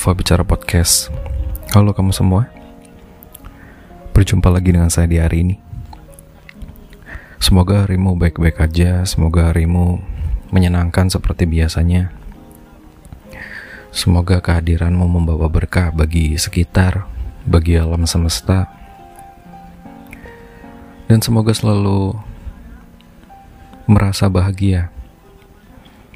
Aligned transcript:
Alfa 0.00 0.16
Bicara 0.16 0.48
Podcast. 0.48 1.12
Halo 1.76 1.92
kamu 1.92 2.16
semua. 2.16 2.48
Berjumpa 4.16 4.48
lagi 4.48 4.72
dengan 4.72 4.88
saya 4.88 5.04
di 5.04 5.20
hari 5.20 5.44
ini. 5.44 5.56
Semoga 7.36 7.84
harimu 7.84 8.16
baik-baik 8.16 8.64
aja, 8.64 9.04
semoga 9.04 9.52
harimu 9.52 10.00
menyenangkan 10.56 11.12
seperti 11.12 11.44
biasanya. 11.44 12.16
Semoga 13.92 14.40
kehadiranmu 14.40 15.04
membawa 15.04 15.52
berkah 15.52 15.92
bagi 15.92 16.32
sekitar, 16.40 17.04
bagi 17.44 17.76
alam 17.76 18.08
semesta. 18.08 18.72
Dan 21.12 21.20
semoga 21.20 21.52
selalu 21.52 22.16
merasa 23.84 24.32
bahagia, 24.32 24.88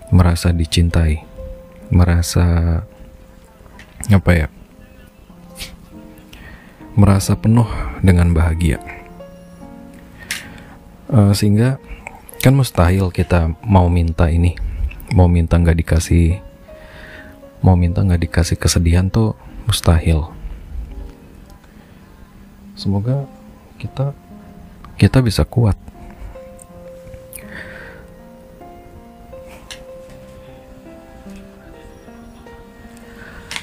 merasa 0.08 0.56
dicintai, 0.56 1.20
merasa 1.92 2.80
apa 4.10 4.30
ya? 4.34 4.46
Merasa 6.94 7.34
penuh 7.34 7.66
dengan 8.04 8.30
bahagia. 8.36 8.78
Uh, 11.08 11.32
sehingga 11.32 11.78
kan 12.44 12.52
mustahil 12.52 13.08
kita 13.08 13.54
mau 13.64 13.88
minta 13.88 14.28
ini. 14.28 14.54
Mau 15.14 15.28
minta 15.30 15.56
nggak 15.60 15.78
dikasih 15.84 16.40
mau 17.64 17.80
minta 17.80 18.04
nggak 18.04 18.28
dikasih 18.28 18.60
kesedihan 18.60 19.08
tuh 19.08 19.32
mustahil. 19.64 20.28
Semoga 22.76 23.24
kita 23.80 24.12
kita 25.00 25.24
bisa 25.24 25.48
kuat 25.48 25.78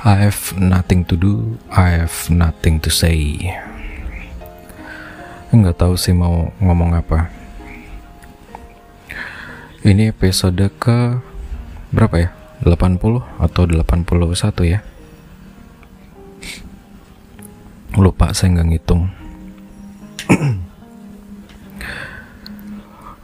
I 0.01 0.17
have 0.17 0.57
nothing 0.57 1.05
to 1.05 1.15
do, 1.15 1.61
I 1.69 2.01
have 2.01 2.25
nothing 2.33 2.81
to 2.81 2.89
say. 2.89 3.37
Enggak 5.53 5.77
tahu 5.77 5.93
sih 5.93 6.09
mau 6.09 6.49
ngomong 6.57 6.97
apa. 6.97 7.29
Ini 9.85 10.09
episode 10.09 10.73
ke 10.81 11.21
berapa 11.93 12.17
ya? 12.17 12.29
80 12.65 12.97
atau 13.45 13.61
81 13.69 14.73
ya? 14.73 14.81
Lupa 17.93 18.33
saya 18.33 18.57
nggak 18.57 18.67
ngitung. 18.73 19.05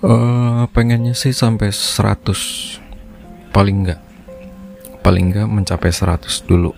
uh, 0.05 0.70
pengennya 0.78 1.17
sih 1.17 1.33
sampai 1.33 1.73
100 1.73 3.50
paling 3.50 3.78
nggak 3.81 4.06
paling 5.08 5.31
nggak 5.31 5.47
mencapai 5.47 5.88
100 5.88 6.27
dulu. 6.52 6.75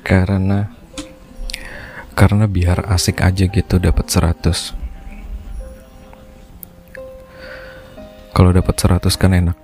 Karena 0.00 0.72
karena 2.16 2.48
biar 2.48 2.88
asik 2.88 3.20
aja 3.20 3.44
gitu 3.44 3.76
dapat 3.76 4.08
100 4.08 4.72
kalau 8.32 8.56
dapat 8.56 8.72
100 8.72 9.04
kan 9.20 9.36
enak. 9.36 9.58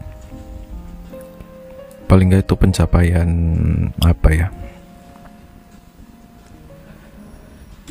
Paling 2.04 2.28
nggak 2.28 2.44
itu 2.44 2.54
pencapaian 2.60 3.30
apa 4.04 4.28
ya? 4.28 4.52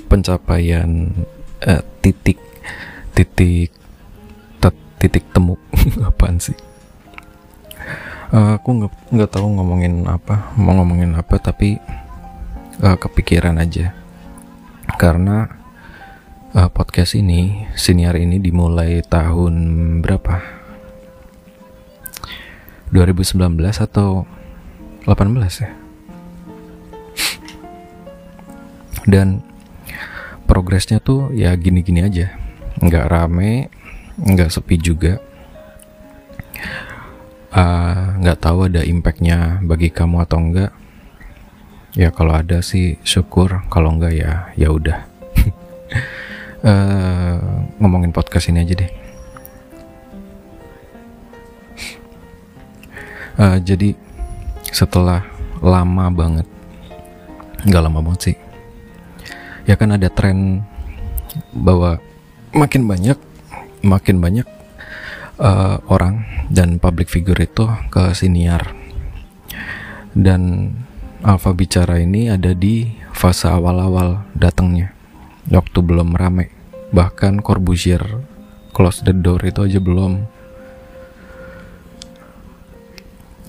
Pencapaian 0.05 1.09
eh, 1.65 1.81
titik 2.05 2.37
titik 3.17 3.73
titik 5.01 5.25
temu. 5.33 5.57
Apaan 6.13 6.37
sih 6.37 6.66
uh, 8.33 8.59
aku 8.59 8.69
nggak 8.83 8.93
nggak 9.13 9.31
tahu 9.31 9.47
ngomongin 9.55 10.03
apa 10.07 10.51
mau 10.59 10.75
ngomongin 10.75 11.15
apa 11.15 11.39
tapi 11.39 11.79
uh, 12.83 12.97
kepikiran 12.97 13.59
aja. 13.59 13.93
Karena 14.97 15.47
uh, 16.55 16.69
podcast 16.71 17.15
ini 17.19 17.67
senior 17.75 18.15
ini 18.15 18.39
dimulai 18.39 19.03
tahun 19.03 19.53
berapa? 20.03 20.57
2019 22.87 23.35
atau 23.83 24.23
18 25.03 25.63
ya? 25.63 25.71
Dan 29.07 29.43
progresnya 30.47 31.03
tuh 31.03 31.35
ya 31.35 31.51
gini-gini 31.59 32.03
aja. 32.03 32.31
Nggak 32.79 33.05
rame 33.11 33.67
nggak 34.17 34.49
sepi 34.49 34.79
juga. 34.79 35.19
Eh, 35.19 35.26
nggak 38.21 38.37
uh, 38.37 38.41
tahu 38.41 38.69
ada 38.69 38.85
impactnya 38.85 39.65
bagi 39.65 39.89
kamu 39.89 40.21
atau 40.21 40.37
enggak 40.37 40.71
ya 41.97 42.13
kalau 42.13 42.37
ada 42.37 42.61
sih 42.61 43.01
syukur 43.01 43.65
kalau 43.73 43.97
enggak 43.97 44.13
ya 44.13 44.53
ya 44.53 44.69
udah. 44.69 44.99
Uh, 46.61 47.37
ngomongin 47.81 48.13
podcast 48.13 48.53
ini 48.53 48.61
aja 48.61 48.77
deh. 48.77 48.91
Uh, 53.37 53.57
jadi 53.61 53.93
setelah 54.73 55.25
lama 55.61 56.09
banget 56.13 56.47
nggak 57.65 57.83
lama 57.83 57.99
banget 58.05 58.21
sih 58.21 58.37
ya 59.65 59.73
kan 59.73 59.93
ada 59.93 60.07
tren 60.13 60.61
bahwa 61.51 61.97
makin 62.53 62.85
banyak 62.85 63.17
makin 63.81 64.21
banyak 64.21 64.47
uh, 65.41 65.81
orang 65.89 66.25
dan 66.49 66.77
public 66.81 67.09
figure 67.09 67.37
itu 67.39 67.65
ke 67.89 68.13
siniar. 68.13 68.73
Dan 70.17 70.73
Alfa 71.21 71.53
bicara 71.53 72.01
ini 72.01 72.29
ada 72.29 72.53
di 72.53 72.89
fase 73.13 73.49
awal-awal 73.49 74.25
datangnya 74.37 74.93
waktu 75.49 75.79
belum 75.81 76.13
rame. 76.17 76.53
Bahkan 76.93 77.41
Corbusier 77.41 78.01
close 78.73 79.01
the 79.01 79.13
door 79.13 79.41
itu 79.41 79.65
aja 79.65 79.81
belum. 79.81 80.29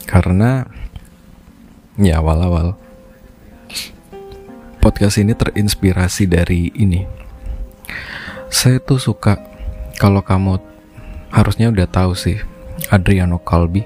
Karena 0.09 0.65
ya 2.01 2.25
awal-awal 2.25 2.81
podcast 4.81 5.21
ini 5.21 5.37
terinspirasi 5.37 6.25
dari 6.25 6.73
ini. 6.73 7.05
Saya 8.49 8.81
tuh 8.81 8.97
suka 8.97 9.37
kalau 10.01 10.25
kamu 10.25 10.57
harusnya 11.35 11.69
udah 11.73 11.87
tahu 11.89 12.13
sih 12.17 12.39
Adriano 12.89 13.41
Calbi 13.43 13.85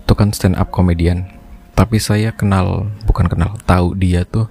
itu 0.00 0.12
kan 0.18 0.34
stand 0.34 0.58
up 0.58 0.74
komedian. 0.74 1.30
Tapi 1.78 1.96
saya 2.02 2.34
kenal 2.34 2.90
bukan 3.06 3.30
kenal 3.30 3.56
tahu 3.64 3.94
dia 3.96 4.26
tuh 4.26 4.50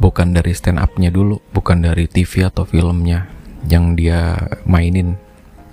bukan 0.00 0.34
dari 0.34 0.50
stand 0.56 0.80
upnya 0.80 1.12
dulu 1.12 1.38
bukan 1.54 1.84
dari 1.84 2.08
TV 2.10 2.48
atau 2.48 2.64
filmnya 2.64 3.28
yang 3.68 3.92
dia 3.94 4.48
mainin. 4.64 5.20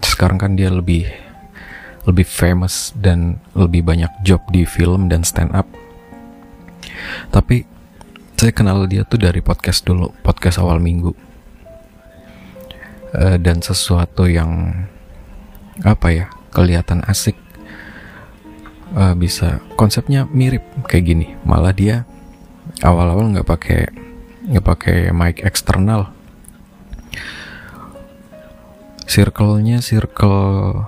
Sekarang 0.03 0.38
kan 0.38 0.59
dia 0.59 0.67
lebih 0.67 1.07
lebih 2.03 2.28
famous 2.28 2.91
dan 2.97 3.39
lebih 3.55 3.85
banyak 3.85 4.11
job 4.28 4.41
di 4.51 4.67
film 4.67 5.07
dan 5.07 5.23
stand 5.23 5.53
up 5.55 5.69
tapi 7.31 7.63
saya 8.35 8.51
kenal 8.51 8.89
dia 8.89 9.05
tuh 9.05 9.22
dari 9.22 9.39
podcast 9.39 9.85
dulu 9.85 10.09
podcast 10.25 10.57
awal 10.57 10.81
minggu. 10.81 11.13
Uh, 13.11 13.35
dan 13.43 13.59
sesuatu 13.59 14.23
yang 14.23 14.72
apa 15.81 16.08
ya 16.14 16.25
kelihatan 16.53 17.02
asik. 17.08 17.38
Uh, 18.91 19.16
bisa 19.16 19.64
konsepnya 19.79 20.28
mirip 20.28 20.67
kayak 20.85 21.05
gini. 21.08 21.28
Malah 21.47 21.72
dia 21.72 22.03
awal-awal 22.84 23.32
nggak 23.32 23.47
pakai 23.47 23.82
nggak 24.52 24.66
pakai 24.66 24.97
mic 25.16 25.40
eksternal. 25.47 26.11
Circle-nya 29.08 29.84
circle 29.84 30.84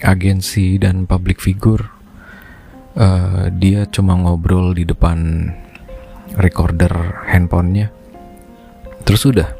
agensi 0.00 0.80
dan 0.80 1.04
public 1.04 1.40
figure. 1.40 1.84
Uh, 2.96 3.52
dia 3.54 3.86
cuma 3.86 4.18
ngobrol 4.18 4.74
di 4.74 4.88
depan 4.88 5.48
recorder 6.36 7.24
handphonenya. 7.28 7.92
Terus 9.04 9.22
udah 9.28 9.59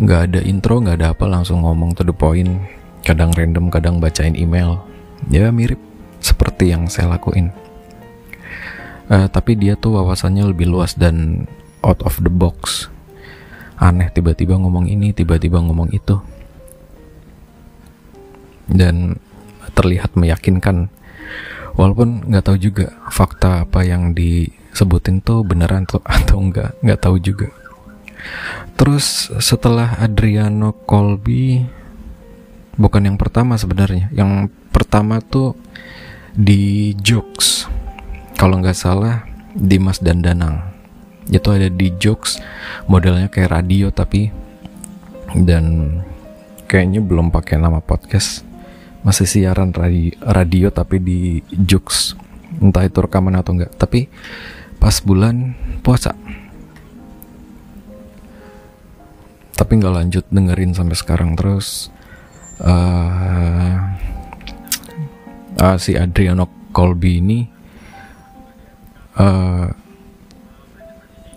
nggak 0.00 0.20
ada 0.32 0.40
intro 0.40 0.80
nggak 0.80 0.96
ada 1.02 1.08
apa 1.12 1.24
langsung 1.28 1.60
ngomong 1.64 1.92
to 1.92 2.06
the 2.06 2.14
point. 2.14 2.62
Kadang 3.02 3.34
random 3.34 3.68
kadang 3.68 3.98
bacain 3.98 4.38
email. 4.38 4.80
Ya 5.28 5.50
mirip 5.50 5.78
seperti 6.22 6.70
yang 6.70 6.86
saya 6.86 7.18
lakuin. 7.18 7.50
Uh, 9.10 9.26
tapi 9.28 9.58
dia 9.58 9.74
tuh 9.76 9.98
wawasannya 9.98 10.46
lebih 10.54 10.70
luas 10.70 10.94
dan 10.94 11.44
out 11.82 12.00
of 12.06 12.16
the 12.22 12.30
box. 12.30 12.88
Aneh 13.82 14.08
tiba-tiba 14.14 14.54
ngomong 14.54 14.86
ini 14.86 15.10
tiba-tiba 15.10 15.58
ngomong 15.58 15.90
itu. 15.90 16.22
Dan 18.70 19.18
terlihat 19.74 20.14
meyakinkan. 20.14 20.88
Walaupun 21.74 22.30
nggak 22.30 22.44
tahu 22.46 22.56
juga 22.60 22.94
fakta 23.10 23.66
apa 23.66 23.82
yang 23.82 24.14
disebutin 24.14 25.24
tuh 25.24 25.42
beneran 25.42 25.88
tuh 25.88 26.04
atau 26.06 26.38
enggak 26.38 26.76
nggak 26.84 27.00
tahu 27.00 27.16
juga 27.18 27.48
Terus 28.76 29.30
setelah 29.38 29.98
Adriano 30.00 30.74
Colby 30.86 31.62
bukan 32.76 33.02
yang 33.06 33.18
pertama 33.20 33.54
sebenarnya. 33.54 34.10
Yang 34.10 34.50
pertama 34.72 35.20
tuh 35.20 35.54
di 36.32 36.92
Jokes 36.98 37.68
kalau 38.40 38.58
nggak 38.58 38.74
salah 38.74 39.28
Dimas 39.52 40.00
dan 40.00 40.24
Danang 40.24 40.72
itu 41.28 41.48
ada 41.52 41.68
di 41.68 41.92
Jokes 42.00 42.40
modelnya 42.88 43.28
kayak 43.30 43.52
radio 43.52 43.92
tapi 43.92 44.32
dan 45.38 45.96
kayaknya 46.66 47.04
belum 47.04 47.30
pakai 47.30 47.60
nama 47.60 47.78
podcast. 47.84 48.48
Masih 49.02 49.26
siaran 49.26 49.74
radio, 49.74 50.14
radio 50.22 50.70
tapi 50.70 51.02
di 51.02 51.18
Jokes 51.50 52.14
entah 52.60 52.84
itu 52.84 52.98
rekaman 53.00 53.34
atau 53.38 53.56
enggak 53.56 53.72
tapi 53.80 54.06
pas 54.76 54.98
bulan 55.00 55.56
puasa 55.80 56.12
tapi 59.62 59.78
nggak 59.78 59.94
lanjut 59.94 60.24
dengerin 60.26 60.74
sampai 60.74 60.98
sekarang 60.98 61.38
terus 61.38 61.86
uh, 62.58 63.78
uh, 65.54 65.76
si 65.78 65.94
Adriano 65.94 66.50
Colby 66.74 67.22
ini 67.22 67.46
uh, 69.22 69.70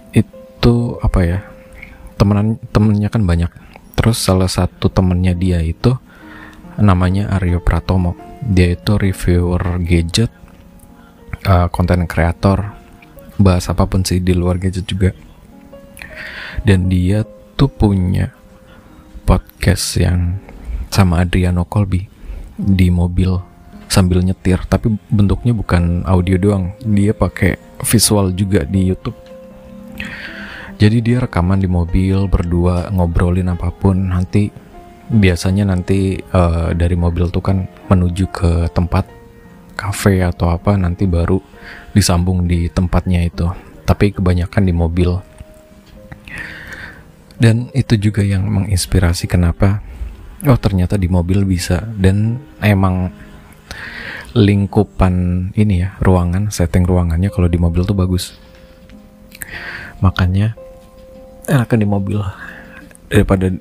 itu 0.10 0.76
apa 1.06 1.20
ya 1.22 1.40
temenan 2.18 2.58
temennya 2.74 3.14
kan 3.14 3.22
banyak. 3.30 3.54
Terus 3.94 4.18
salah 4.18 4.50
satu 4.50 4.90
temennya 4.90 5.38
dia 5.38 5.62
itu 5.62 5.94
namanya 6.82 7.30
Aryo 7.38 7.62
Pratomo. 7.62 8.18
Dia 8.42 8.74
itu 8.74 8.98
reviewer 8.98 9.78
gadget 9.86 10.34
konten 11.70 12.02
uh, 12.02 12.10
kreator. 12.10 12.74
Bahas 13.38 13.70
apa 13.70 13.86
pun 13.86 14.02
sih 14.02 14.18
di 14.18 14.34
luar 14.34 14.58
gadget 14.58 14.90
juga. 14.90 15.14
Dan 16.66 16.90
dia 16.90 17.22
tuh 17.56 17.72
punya 17.72 18.36
podcast 19.24 19.96
yang 19.98 20.44
sama 20.92 21.24
Adriano 21.24 21.64
Colby 21.64 22.08
di 22.56 22.88
mobil 22.92 23.32
sambil 23.88 24.20
nyetir 24.24 24.60
tapi 24.68 24.92
bentuknya 25.08 25.56
bukan 25.56 26.04
audio 26.04 26.36
doang. 26.36 26.76
Dia 26.84 27.16
pakai 27.16 27.56
visual 27.84 28.36
juga 28.36 28.68
di 28.68 28.92
YouTube. 28.92 29.16
Jadi 30.76 31.00
dia 31.00 31.24
rekaman 31.24 31.64
di 31.64 31.72
mobil 31.72 32.28
berdua 32.28 32.92
ngobrolin 32.92 33.48
apa 33.48 33.72
pun. 33.72 34.12
Nanti 34.12 34.52
biasanya 35.08 35.72
nanti 35.72 36.20
uh, 36.20 36.76
dari 36.76 37.00
mobil 37.00 37.32
tuh 37.32 37.40
kan 37.40 37.64
menuju 37.88 38.26
ke 38.28 38.52
tempat 38.76 39.08
cafe 39.80 40.24
atau 40.24 40.52
apa 40.52 40.76
nanti 40.76 41.08
baru 41.08 41.40
disambung 41.96 42.44
di 42.44 42.68
tempatnya 42.68 43.24
itu. 43.24 43.48
Tapi 43.88 44.12
kebanyakan 44.12 44.64
di 44.68 44.74
mobil 44.76 45.35
dan 47.36 47.68
itu 47.76 48.00
juga 48.00 48.24
yang 48.24 48.48
menginspirasi 48.48 49.28
kenapa 49.28 49.84
oh 50.44 50.60
ternyata 50.60 50.96
di 50.96 51.08
mobil 51.08 51.44
bisa. 51.44 51.84
Dan 51.96 52.40
emang 52.62 53.12
lingkupan 54.36 55.48
ini 55.56 55.88
ya 55.88 55.96
ruangan 56.04 56.52
setting 56.52 56.84
ruangannya 56.84 57.32
kalau 57.32 57.48
di 57.48 57.56
mobil 57.56 57.88
tuh 57.88 57.96
bagus. 57.98 58.36
Makanya 60.00 60.56
enakan 61.48 61.80
di 61.80 61.88
mobil. 61.88 62.20
Daripada 63.08 63.52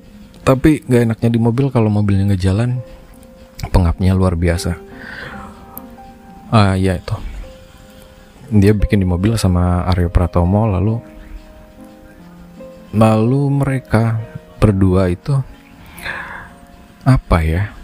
tapi 0.45 0.83
nggak 0.85 1.03
enaknya 1.09 1.31
di 1.31 1.41
mobil 1.41 1.67
kalau 1.73 1.89
mobilnya 1.89 2.35
nggak 2.35 2.43
jalan 2.43 2.83
pengapnya 3.71 4.13
luar 4.13 4.35
biasa. 4.35 4.77
Ah 6.51 6.75
uh, 6.75 6.75
ya 6.75 6.99
itu. 6.99 7.17
Dia 8.55 8.77
bikin 8.77 9.01
di 9.01 9.09
mobil 9.09 9.35
sama 9.41 9.89
Aryo 9.89 10.13
Pratomo 10.13 10.69
lalu 10.69 11.14
lalu 12.95 13.51
mereka 13.51 14.23
berdua 14.63 15.11
itu 15.11 15.35
apa 17.03 17.39
ya? 17.43 17.75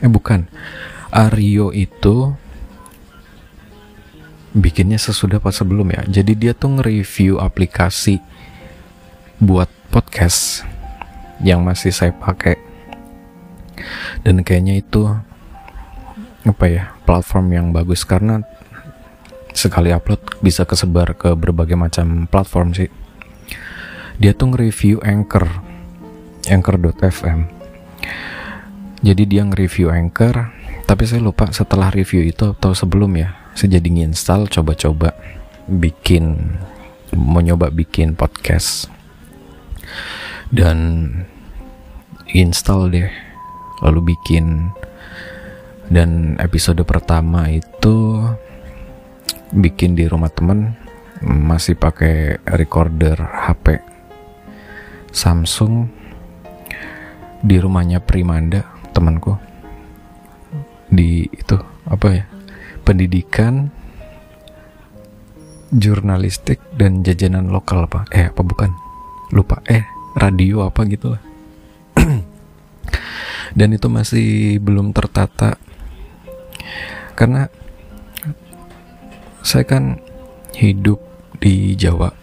Eh 0.00 0.08
bukan. 0.08 0.46
Aryo 1.10 1.74
itu 1.74 2.32
bikinnya 4.54 4.96
sesudah 4.96 5.42
pas 5.42 5.52
sebelum 5.52 5.90
ya? 5.90 6.06
Jadi 6.06 6.32
dia 6.38 6.52
tuh 6.54 6.78
nge-review 6.78 7.42
aplikasi 7.42 8.22
buat 9.42 9.68
podcast 9.90 10.62
yang 11.42 11.66
masih 11.66 11.90
saya 11.90 12.14
pakai. 12.14 12.56
Dan 14.22 14.46
kayaknya 14.46 14.80
itu 14.80 15.10
apa 16.46 16.64
ya? 16.70 16.94
Platform 17.04 17.52
yang 17.52 17.66
bagus. 17.74 18.06
Karena 18.06 18.40
sekali 19.50 19.90
upload 19.90 20.40
bisa 20.40 20.62
kesebar 20.62 21.12
ke 21.18 21.34
berbagai 21.34 21.74
macam 21.74 22.30
platform 22.30 22.70
sih 22.70 22.99
dia 24.20 24.36
tuh 24.36 24.52
nge-review 24.52 25.00
Anchor 25.00 25.48
Anchor.fm 26.46 27.40
jadi 29.00 29.22
dia 29.24 29.42
nge-review 29.48 29.88
Anchor 29.88 30.52
tapi 30.84 31.08
saya 31.08 31.24
lupa 31.24 31.48
setelah 31.50 31.88
review 31.88 32.28
itu 32.28 32.52
atau 32.52 32.76
sebelum 32.76 33.16
ya 33.16 33.40
saya 33.56 33.80
jadi 33.80 33.88
nginstal 33.88 34.46
coba-coba 34.46 35.16
bikin 35.66 36.58
mau 37.14 37.42
nyoba 37.42 37.70
bikin 37.70 38.14
podcast. 38.14 38.90
Dan 40.50 41.08
install 42.30 42.90
deh 42.90 43.10
lalu 43.82 44.14
bikin. 44.14 44.74
Dan 45.90 46.38
episode 46.38 46.78
pertama 46.86 47.50
itu 47.50 48.22
bikin 49.50 49.98
di 49.98 50.06
rumah 50.06 50.30
temen 50.30 50.78
masih 51.26 51.74
pakai 51.74 52.38
recorder 52.46 53.18
HP 53.18 53.89
Samsung 55.10 55.90
di 57.40 57.56
rumahnya 57.58 57.98
Primanda 58.02 58.66
temanku. 58.94 59.36
Di 60.90 61.26
itu 61.30 61.56
apa 61.86 62.06
ya 62.10 62.24
pendidikan 62.82 63.70
jurnalistik 65.70 66.58
dan 66.74 67.06
jajanan 67.06 67.50
lokal 67.50 67.86
apa? 67.86 68.06
Eh 68.10 68.30
apa 68.30 68.42
bukan? 68.42 68.70
Lupa. 69.30 69.62
Eh 69.66 69.86
radio 70.10 70.66
apa 70.66 70.82
gitu 70.90 71.14
lah 71.14 71.22
dan 73.58 73.68
itu 73.70 73.86
masih 73.86 74.58
belum 74.58 74.90
tertata. 74.90 75.54
Karena 77.14 77.46
saya 79.44 79.64
kan 79.64 80.00
hidup 80.56 81.00
di 81.40 81.72
Jawa 81.78 82.19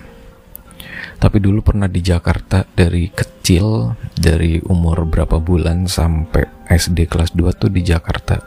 tapi 1.17 1.41
dulu 1.41 1.65
pernah 1.65 1.89
di 1.89 2.05
Jakarta 2.05 2.61
dari 2.77 3.09
kecil 3.09 3.97
dari 4.13 4.61
umur 4.61 5.01
berapa 5.09 5.41
bulan 5.41 5.89
sampai 5.89 6.69
SD 6.69 7.09
kelas 7.09 7.33
2 7.33 7.57
tuh 7.57 7.73
di 7.73 7.81
Jakarta. 7.81 8.37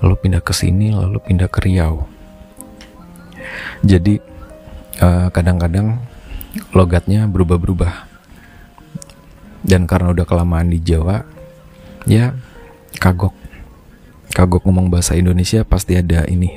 Lalu 0.00 0.14
pindah 0.16 0.40
ke 0.40 0.56
sini 0.56 0.88
lalu 0.96 1.20
pindah 1.20 1.52
ke 1.52 1.60
Riau. 1.60 2.08
Jadi 3.84 4.16
eh, 5.04 5.28
kadang-kadang 5.28 6.00
logatnya 6.72 7.28
berubah-berubah. 7.28 8.08
Dan 9.60 9.84
karena 9.84 10.16
udah 10.16 10.24
kelamaan 10.24 10.72
di 10.72 10.80
Jawa 10.80 11.20
ya 12.08 12.32
kagok. 12.96 13.36
Kagok 14.32 14.64
ngomong 14.64 14.88
bahasa 14.88 15.12
Indonesia 15.12 15.60
pasti 15.68 16.00
ada 16.00 16.24
ini 16.24 16.48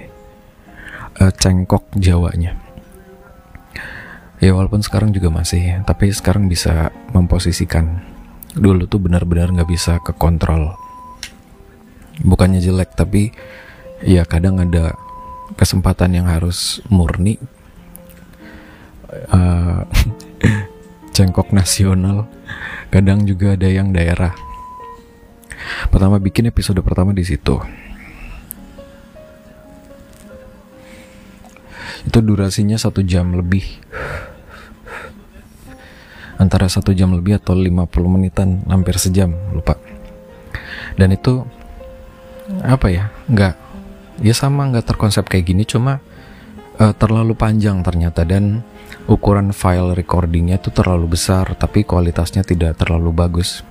uh, 1.19 1.33
cengkok 1.33 1.89
Jawanya 1.97 2.62
ya 4.43 4.51
walaupun 4.51 4.83
sekarang 4.83 5.15
juga 5.15 5.31
masih 5.31 5.79
tapi 5.87 6.11
sekarang 6.11 6.51
bisa 6.51 6.91
memposisikan 7.15 8.03
dulu 8.51 8.83
tuh 8.83 8.99
benar-benar 8.99 9.55
nggak 9.55 9.69
bisa 9.71 10.03
ke 10.03 10.11
kontrol 10.11 10.75
bukannya 12.19 12.59
jelek 12.59 12.91
tapi 12.99 13.31
ya 14.03 14.27
kadang 14.27 14.59
ada 14.59 14.99
kesempatan 15.55 16.19
yang 16.19 16.27
harus 16.27 16.83
murni 16.91 17.39
uh, 19.31 19.87
cengkok 21.15 21.55
nasional 21.55 22.27
kadang 22.91 23.23
juga 23.23 23.55
ada 23.55 23.71
yang 23.71 23.95
daerah 23.95 24.35
Pertama 25.89 26.19
bikin 26.19 26.49
episode 26.49 26.79
pertama 26.83 27.15
di 27.15 27.23
situ. 27.23 27.59
Itu 32.03 32.19
durasinya 32.19 32.75
satu 32.75 32.99
jam 33.05 33.31
lebih. 33.31 33.63
Antara 36.43 36.67
satu 36.67 36.91
jam 36.91 37.15
lebih 37.15 37.39
atau 37.39 37.55
50 37.55 37.87
menitan, 38.11 38.59
hampir 38.67 38.99
sejam, 38.99 39.31
lupa. 39.55 39.79
Dan 40.99 41.15
itu 41.15 41.47
apa 42.59 42.91
ya? 42.91 43.07
Nggak, 43.31 43.55
ya 44.19 44.33
sama 44.35 44.67
nggak 44.67 44.83
terkonsep 44.83 45.23
kayak 45.23 45.47
gini, 45.47 45.63
cuma 45.63 46.03
uh, 46.83 46.91
terlalu 46.91 47.31
panjang 47.31 47.79
ternyata 47.79 48.27
dan 48.27 48.59
ukuran 49.07 49.55
file 49.55 49.95
recordingnya 49.95 50.59
itu 50.59 50.67
terlalu 50.75 51.15
besar, 51.15 51.55
tapi 51.55 51.87
kualitasnya 51.87 52.43
tidak 52.43 52.75
terlalu 52.75 53.15
bagus 53.15 53.63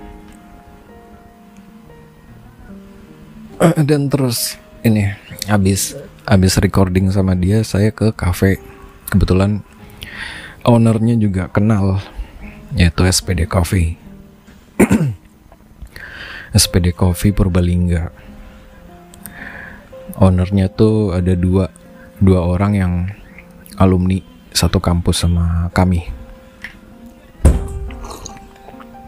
uh, 3.63 3.81
dan 3.81 4.11
terus 4.11 4.59
ini 4.83 5.15
habis 5.47 5.95
habis 6.27 6.59
recording 6.59 7.07
sama 7.11 7.35
dia 7.35 7.63
saya 7.63 7.91
ke 7.95 8.11
cafe 8.15 8.59
kebetulan 9.07 9.63
ownernya 10.67 11.15
juga 11.19 11.47
kenal 11.47 12.03
yaitu 12.73 13.05
SPD 13.05 13.45
Coffee. 13.45 13.97
SPD 16.53 16.93
Coffee 16.93 17.33
Purbalingga. 17.33 18.13
Ownernya 20.21 20.69
tuh 20.69 21.17
ada 21.17 21.33
dua 21.33 21.73
dua 22.21 22.45
orang 22.45 22.71
yang 22.77 22.93
alumni 23.81 24.21
satu 24.53 24.77
kampus 24.77 25.25
sama 25.25 25.69
kami. 25.73 26.05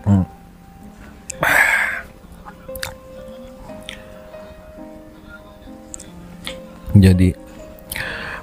Hmm. 0.05 0.25
jadi 6.95 7.35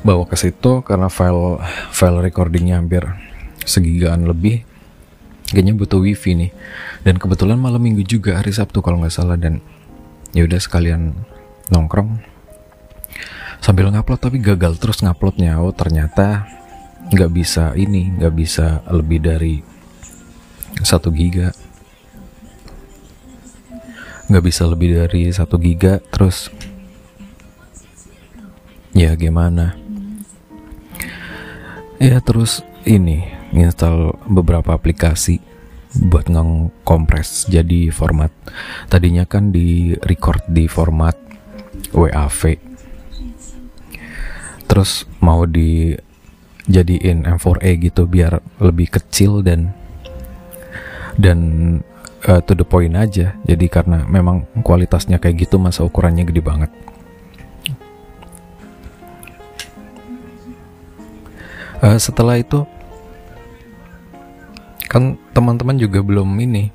bawa 0.04 0.28
ke 0.28 0.36
situ 0.36 0.84
karena 0.84 1.08
file 1.08 1.62
file 1.94 2.20
recordingnya 2.20 2.82
hampir 2.82 3.06
segigaan 3.64 4.28
lebih 4.28 4.66
kayaknya 5.52 5.76
butuh 5.76 6.00
wifi 6.00 6.32
nih. 6.32 6.50
Dan 7.04 7.20
kebetulan 7.20 7.60
malam 7.60 7.84
minggu 7.84 8.02
juga 8.08 8.40
hari 8.40 8.50
Sabtu 8.50 8.80
kalau 8.80 9.04
nggak 9.04 9.12
salah. 9.12 9.36
Dan 9.36 9.60
ya 10.32 10.48
udah 10.48 10.58
sekalian 10.58 11.12
nongkrong. 11.68 12.18
Sambil 13.62 13.92
ngupload 13.92 14.18
tapi 14.18 14.40
gagal 14.40 14.80
terus 14.80 15.04
nguploadnya. 15.04 15.60
Oh 15.60 15.70
ternyata 15.70 16.48
nggak 17.12 17.30
bisa 17.30 17.76
ini 17.76 18.08
nggak 18.16 18.34
bisa 18.34 18.80
lebih 18.90 19.20
dari 19.20 19.60
satu 20.80 21.12
giga. 21.12 21.52
Nggak 24.32 24.44
bisa 24.48 24.64
lebih 24.64 24.96
dari 24.96 25.28
satu 25.30 25.60
giga 25.60 26.00
terus 26.10 26.48
ya 28.96 29.12
gimana? 29.14 29.76
Ya 32.02 32.18
terus 32.18 32.66
ini 32.82 33.41
install 33.52 34.16
beberapa 34.28 34.72
aplikasi 34.72 35.40
buat 35.92 36.28
ngkompres 36.28 37.52
jadi 37.52 37.92
format. 37.92 38.32
Tadinya 38.88 39.28
kan 39.28 39.52
di 39.52 39.92
record 40.08 40.44
di 40.48 40.64
format 40.64 41.14
WAV 41.92 42.72
terus 44.72 45.04
mau 45.20 45.44
di 45.44 45.92
jadiin 46.64 47.28
M4A 47.28 47.76
gitu 47.76 48.08
biar 48.08 48.40
lebih 48.56 48.88
kecil 48.88 49.44
dan 49.44 49.76
dan 51.20 51.38
uh, 52.24 52.40
to 52.40 52.56
the 52.56 52.64
point 52.64 52.96
aja. 52.96 53.36
Jadi 53.44 53.68
karena 53.68 54.08
memang 54.08 54.48
kualitasnya 54.64 55.20
kayak 55.20 55.44
gitu 55.44 55.60
masa 55.60 55.84
ukurannya 55.84 56.24
gede 56.24 56.40
banget. 56.40 56.72
Uh, 61.84 62.00
setelah 62.00 62.40
itu 62.40 62.64
kan 64.92 65.16
teman-teman 65.32 65.80
juga 65.80 66.04
belum 66.04 66.28
ini. 66.36 66.68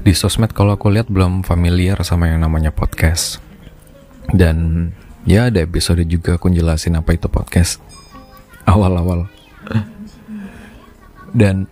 Di 0.00 0.16
sosmed 0.16 0.56
kalau 0.56 0.72
aku 0.72 0.88
lihat 0.88 1.12
belum 1.12 1.44
familiar 1.44 2.00
sama 2.00 2.32
yang 2.32 2.40
namanya 2.40 2.72
podcast. 2.72 3.44
Dan 4.32 4.88
ya 5.28 5.52
ada 5.52 5.60
episode 5.60 6.00
juga 6.08 6.40
aku 6.40 6.48
jelasin 6.48 6.96
apa 6.96 7.12
itu 7.12 7.28
podcast. 7.28 7.84
Awal-awal. 8.64 9.28
Dan 11.36 11.68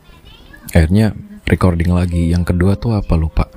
akhirnya 0.76 1.16
recording 1.48 1.96
lagi. 1.96 2.28
Yang 2.28 2.52
kedua 2.52 2.76
tuh 2.76 3.00
apa 3.00 3.16
lupa. 3.16 3.48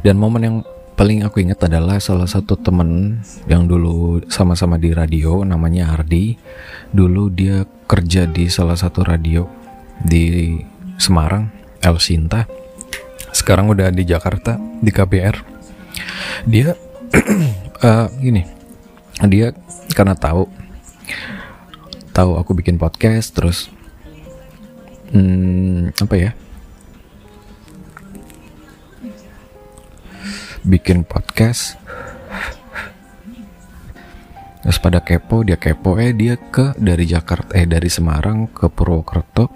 Dan 0.00 0.16
momen 0.16 0.40
yang 0.40 0.56
paling 0.96 1.20
aku 1.20 1.44
ingat 1.44 1.68
adalah 1.68 2.00
salah 2.00 2.24
satu 2.24 2.56
temen 2.56 3.20
yang 3.44 3.68
dulu 3.68 4.24
sama-sama 4.32 4.80
di 4.80 4.96
radio 4.96 5.44
namanya 5.44 5.92
Ardi. 5.92 6.40
Dulu 6.96 7.28
dia 7.28 7.68
kerja 7.84 8.24
di 8.24 8.48
salah 8.48 8.80
satu 8.80 9.04
radio 9.04 9.61
di 10.04 10.58
Semarang 10.98 11.50
El 11.82 11.96
Sinta. 11.98 12.46
Sekarang 13.32 13.72
udah 13.72 13.88
di 13.88 14.04
Jakarta 14.04 14.60
di 14.60 14.90
KBR 14.92 15.52
dia 16.46 16.74
uh, 17.82 18.06
gini 18.24 18.42
dia 19.30 19.54
karena 19.94 20.18
tahu 20.18 20.50
tahu 22.10 22.36
aku 22.36 22.52
bikin 22.58 22.76
podcast 22.76 23.30
terus 23.36 23.58
hmm, 25.14 25.94
apa 26.02 26.14
ya 26.18 26.30
bikin 30.66 31.06
podcast 31.06 31.78
Terus 34.62 34.78
pada 34.78 35.02
kepo, 35.02 35.42
dia 35.42 35.58
kepo, 35.58 35.98
eh 35.98 36.14
dia 36.14 36.38
ke 36.38 36.78
dari 36.78 37.02
Jakarta, 37.02 37.50
eh 37.58 37.66
dari 37.66 37.90
Semarang 37.90 38.46
ke 38.46 38.70
Purwokerto 38.70 39.50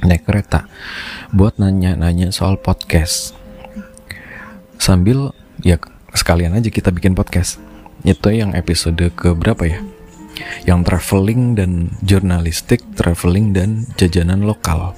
naik 0.00 0.24
kereta 0.24 0.64
buat 1.36 1.60
nanya-nanya 1.60 2.32
soal 2.32 2.56
podcast. 2.56 3.36
Sambil 4.80 5.36
ya 5.60 5.76
sekalian 6.16 6.56
aja 6.56 6.72
kita 6.72 6.88
bikin 6.88 7.12
podcast. 7.12 7.60
Itu 8.02 8.32
yang 8.34 8.56
episode 8.56 9.12
ke 9.14 9.36
berapa 9.36 9.62
ya? 9.68 9.78
Yang 10.66 10.80
traveling 10.88 11.54
dan 11.54 11.92
jurnalistik, 12.02 12.82
traveling 12.96 13.52
dan 13.54 13.84
jajanan 14.00 14.42
lokal. 14.42 14.96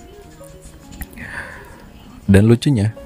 Dan 2.25 2.49
lucunya, 2.49 2.97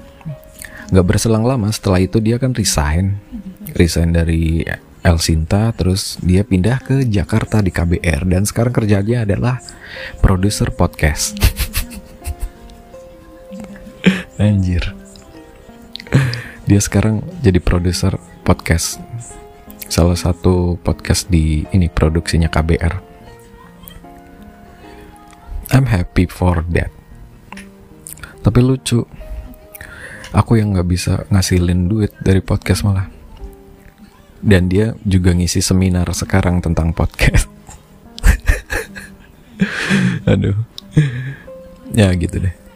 nggak 0.93 1.03
berselang 1.03 1.43
lama 1.43 1.67
setelah 1.73 1.99
itu 1.99 2.23
dia 2.23 2.39
kan 2.39 2.55
resign, 2.55 3.19
resign 3.75 4.15
dari 4.15 4.63
El 5.03 5.17
Sinta 5.19 5.71
terus 5.75 6.19
dia 6.19 6.43
pindah 6.43 6.79
ke 6.83 7.07
Jakarta 7.07 7.63
di 7.63 7.71
KBR 7.71 8.27
dan 8.27 8.43
sekarang 8.43 8.71
kerjanya 8.75 9.23
adalah 9.23 9.59
produser 10.19 10.71
podcast. 10.71 11.58
Anjir. 14.39 14.95
Dia 16.63 16.79
sekarang 16.79 17.19
jadi 17.43 17.59
produser 17.59 18.15
podcast. 18.47 19.03
Salah 19.91 20.15
satu 20.15 20.79
podcast 20.79 21.27
di 21.27 21.67
ini 21.75 21.91
produksinya 21.91 22.47
KBR. 22.47 23.03
I'm 25.75 25.91
happy 25.91 26.31
for 26.31 26.63
that. 26.71 26.87
Tapi 28.39 28.59
lucu. 28.63 29.03
Aku 30.31 30.55
yang 30.55 30.71
nggak 30.71 30.87
bisa 30.87 31.27
ngasilin 31.27 31.91
duit 31.91 32.15
dari 32.23 32.39
podcast 32.39 32.87
malah 32.87 33.11
dan 34.39 34.71
dia 34.71 34.95
juga 35.03 35.35
ngisi 35.35 35.59
seminar 35.59 36.07
sekarang 36.15 36.63
tentang 36.63 36.95
podcast 36.95 37.51
aduh 40.31 40.55
ya 41.91 42.07
gitu 42.15 42.39
deh 42.39 42.68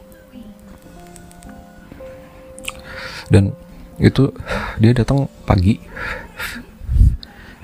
dan 3.33 3.57
itu 3.97 4.29
dia 4.77 4.93
datang 4.93 5.25
pagi. 5.49 5.81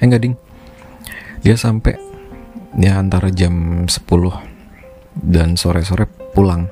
Eh 0.02 0.04
enggak 0.10 0.26
ding. 0.26 0.36
Dia 1.46 1.54
sampai 1.54 1.94
ya 2.82 2.98
antara 2.98 3.30
jam 3.30 3.86
10 3.86 3.94
dan 5.22 5.54
sore-sore 5.54 6.10
pulang. 6.34 6.66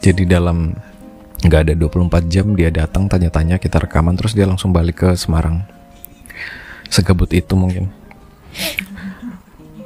Jadi 0.00 0.24
dalam 0.24 0.72
nggak 1.42 1.60
ada 1.68 1.74
24 1.76 2.32
jam 2.32 2.54
dia 2.56 2.70
datang 2.72 3.06
tanya-tanya 3.06 3.58
kita 3.60 3.82
rekaman 3.82 4.16
terus 4.16 4.32
dia 4.32 4.48
langsung 4.48 4.72
balik 4.72 5.04
ke 5.04 5.08
Semarang. 5.14 5.62
Segabut 6.88 7.30
itu 7.36 7.52
mungkin. 7.54 7.92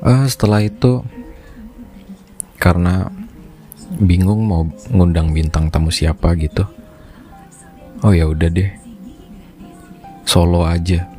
Uh, 0.07 0.27
setelah 0.29 0.63
itu 0.63 1.03
karena 2.61 3.11
bingung 3.97 4.45
mau 4.45 4.67
ngundang 4.91 5.31
bintang 5.31 5.71
tamu 5.71 5.95
siapa 5.95 6.35
gitu 6.37 6.67
oh 8.07 8.15
ya 8.15 8.31
udah 8.31 8.47
deh. 8.47 8.71
Solo 10.23 10.63
aja. 10.63 11.11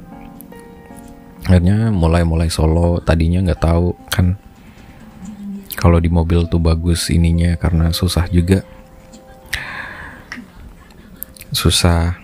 Akhirnya 1.43 1.91
mulai-mulai 1.91 2.47
solo. 2.47 3.03
Tadinya 3.03 3.43
nggak 3.43 3.59
tahu 3.59 3.91
kan. 4.07 4.39
Kalau 5.75 5.99
di 5.99 6.07
mobil 6.07 6.47
tuh 6.47 6.63
bagus 6.63 7.11
ininya 7.11 7.59
karena 7.59 7.91
susah 7.91 8.31
juga. 8.31 8.63
Susah. 11.51 12.15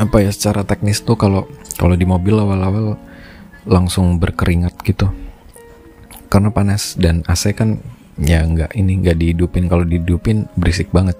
Apa 0.00 0.24
ya 0.24 0.32
secara 0.32 0.64
teknis 0.64 1.04
tuh 1.04 1.20
kalau 1.20 1.44
kalau 1.76 1.92
di 1.92 2.08
mobil 2.08 2.40
awal-awal 2.40 2.96
langsung 3.68 4.16
berkeringat 4.16 4.80
gitu. 4.80 5.12
Karena 6.32 6.52
panas 6.52 6.96
dan 6.96 7.20
AC 7.28 7.52
kan 7.52 7.80
ya 8.16 8.44
nggak 8.44 8.76
ini 8.76 9.04
nggak 9.04 9.16
dihidupin. 9.16 9.68
Kalau 9.68 9.84
dihidupin 9.84 10.48
berisik 10.56 10.92
banget 10.92 11.16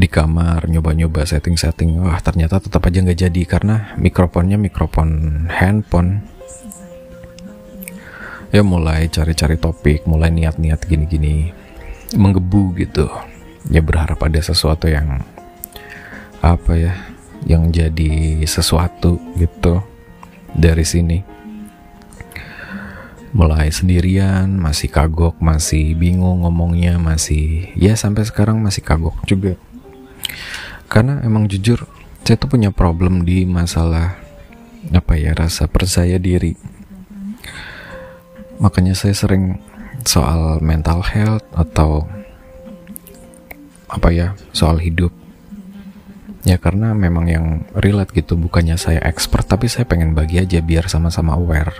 di 0.00 0.08
kamar 0.08 0.64
nyoba-nyoba 0.64 1.28
setting-setting. 1.28 2.00
Wah 2.00 2.16
ternyata 2.24 2.56
tetap 2.56 2.80
aja 2.88 3.04
nggak 3.04 3.20
jadi 3.28 3.42
karena 3.44 3.92
mikrofonnya 4.00 4.56
mikrofon 4.56 5.44
handphone. 5.52 6.24
Ya 8.50 8.64
mulai 8.64 9.12
cari-cari 9.12 9.60
topik 9.60 10.08
mulai 10.08 10.32
niat-niat 10.32 10.88
gini-gini. 10.88 11.52
Menggebu 12.16 12.80
gitu. 12.80 13.12
Ya 13.68 13.84
berharap 13.84 14.16
ada 14.24 14.40
sesuatu 14.40 14.88
yang 14.88 15.20
apa 16.40 16.72
ya 16.72 16.96
yang 17.44 17.68
jadi 17.68 18.40
sesuatu 18.48 19.20
gitu 19.36 19.84
dari 20.56 20.82
sini. 20.88 21.20
Mulai 23.30 23.70
sendirian 23.70 24.50
masih 24.58 24.90
kagok 24.90 25.38
masih 25.38 25.94
bingung 25.94 26.42
ngomongnya 26.42 26.98
masih 26.98 27.70
ya 27.78 27.94
sampai 27.94 28.26
sekarang 28.26 28.58
masih 28.58 28.82
kagok 28.82 29.14
juga 29.22 29.54
karena 30.90 31.22
emang 31.22 31.46
jujur 31.46 31.86
saya 32.26 32.46
tuh 32.46 32.50
punya 32.50 32.74
problem 32.74 33.22
di 33.26 33.42
masalah 33.42 34.14
apa 34.94 35.18
ya 35.18 35.34
rasa 35.34 35.66
percaya 35.66 36.14
diri. 36.14 36.54
Makanya 38.62 38.94
saya 38.94 39.18
sering 39.18 39.58
soal 40.06 40.62
mental 40.62 41.02
health 41.02 41.42
atau 41.58 42.06
apa 43.90 44.14
ya 44.14 44.38
soal 44.54 44.78
hidup. 44.78 45.10
Ya 46.46 46.54
karena 46.54 46.94
memang 46.94 47.26
yang 47.26 47.46
relate 47.74 48.14
gitu 48.14 48.38
bukannya 48.38 48.78
saya 48.78 49.02
expert 49.02 49.50
tapi 49.50 49.66
saya 49.66 49.90
pengen 49.90 50.14
bagi 50.14 50.38
aja 50.38 50.62
biar 50.62 50.86
sama-sama 50.86 51.34
aware. 51.34 51.74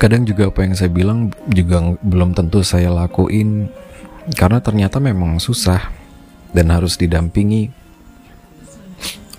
Kadang 0.00 0.24
juga 0.24 0.48
apa 0.48 0.64
yang 0.64 0.72
saya 0.72 0.88
bilang 0.88 1.28
juga 1.52 1.96
belum 2.00 2.32
tentu 2.32 2.64
saya 2.64 2.88
lakuin. 2.88 3.68
Karena 4.32 4.64
ternyata 4.64 4.96
memang 4.96 5.38
susah 5.38 6.05
dan 6.52 6.70
harus 6.70 6.98
didampingi 6.98 7.70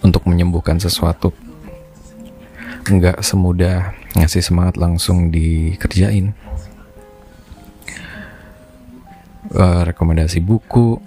untuk 0.04 0.24
menyembuhkan 0.28 0.80
sesuatu. 0.80 1.36
Nggak 2.88 3.20
semudah 3.20 3.92
ngasih 4.16 4.44
semangat 4.44 4.80
langsung 4.80 5.30
dikerjain. 5.30 6.32
Uh, 9.48 9.88
rekomendasi 9.88 10.44
buku 10.44 11.00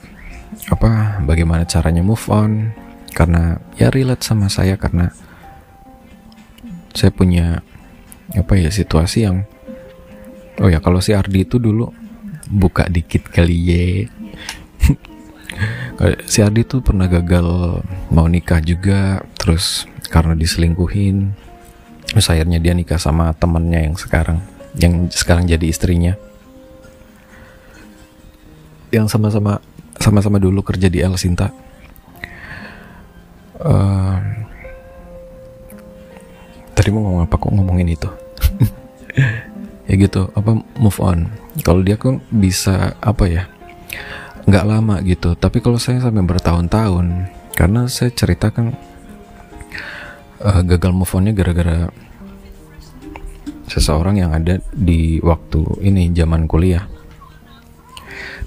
apa 0.73 1.21
bagaimana 1.29 1.69
caranya 1.69 2.01
move 2.01 2.25
on 2.33 2.73
karena 3.13 3.61
ya 3.77 3.93
relate 3.93 4.25
sama 4.25 4.49
saya 4.49 4.81
karena 4.81 5.13
saya 6.97 7.13
punya 7.13 7.61
apa 8.33 8.57
ya 8.57 8.73
situasi 8.73 9.29
yang 9.29 9.45
oh 10.63 10.73
ya 10.73 10.79
kalau 10.79 11.03
si 11.03 11.13
Ardi 11.13 11.45
itu 11.45 11.59
dulu 11.59 11.91
buka 12.51 12.87
dikit 12.87 13.31
kali 13.31 13.57
ye 13.57 13.85
si 16.25 16.41
Ardi 16.41 16.65
tuh 16.65 16.81
pernah 16.81 17.11
gagal 17.11 17.81
mau 18.09 18.27
nikah 18.31 18.63
juga 18.63 19.21
terus 19.37 19.85
karena 20.09 20.33
diselingkuhin 20.33 21.35
terus 22.11 22.27
akhirnya 22.27 22.59
dia 22.59 22.75
nikah 22.75 22.99
sama 22.99 23.31
temennya 23.37 23.87
yang 23.87 23.95
sekarang 23.95 24.43
yang 24.79 25.11
sekarang 25.11 25.49
jadi 25.51 25.67
istrinya. 25.67 26.15
Yang 28.91 29.15
sama-sama 29.15 29.63
sama-sama 29.99 30.39
dulu 30.39 30.63
kerja 30.63 30.91
di 30.91 31.03
El 31.03 31.15
Sinta. 31.19 31.51
Uh, 33.61 34.17
tadi 36.75 36.89
mau 36.91 37.03
ngomong 37.07 37.23
apa? 37.27 37.35
Kok 37.35 37.53
ngomongin 37.55 37.91
itu? 37.91 38.11
Ya 39.91 39.99
gitu 39.99 40.31
apa 40.39 40.55
move 40.79 41.03
on. 41.03 41.27
Kalau 41.67 41.83
dia 41.83 41.99
kan 41.99 42.23
bisa 42.31 42.95
apa 43.03 43.27
ya 43.27 43.51
nggak 44.47 44.65
lama 44.67 45.01
gitu. 45.05 45.37
Tapi 45.37 45.61
kalau 45.61 45.77
saya 45.77 46.01
sampai 46.01 46.25
bertahun-tahun 46.25 47.29
karena 47.57 47.91
saya 47.91 48.13
ceritakan 48.15 48.73
uh, 50.41 50.63
gagal 50.65 50.93
move 50.95 51.13
onnya 51.13 51.33
gara-gara 51.37 51.91
seseorang 53.69 54.19
yang 54.19 54.33
ada 54.35 54.59
di 54.73 55.21
waktu 55.21 55.63
ini 55.85 56.11
zaman 56.17 56.49
kuliah. 56.49 56.87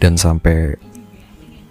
Dan 0.01 0.19
sampai 0.19 0.75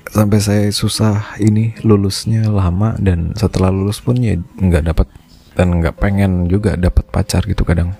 sampai 0.08 0.38
saya 0.40 0.66
susah 0.72 1.36
ini 1.40 1.76
lulusnya 1.84 2.48
lama 2.48 2.96
dan 3.00 3.32
setelah 3.36 3.72
lulus 3.72 4.00
pun 4.00 4.16
ya 4.20 4.36
nggak 4.36 4.84
dapat 4.92 5.08
dan 5.52 5.80
nggak 5.80 6.00
pengen 6.00 6.48
juga 6.48 6.78
dapat 6.78 7.04
pacar 7.10 7.44
gitu 7.44 7.64
kadang. 7.66 7.92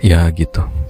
Ya 0.00 0.28
gitu 0.32 0.85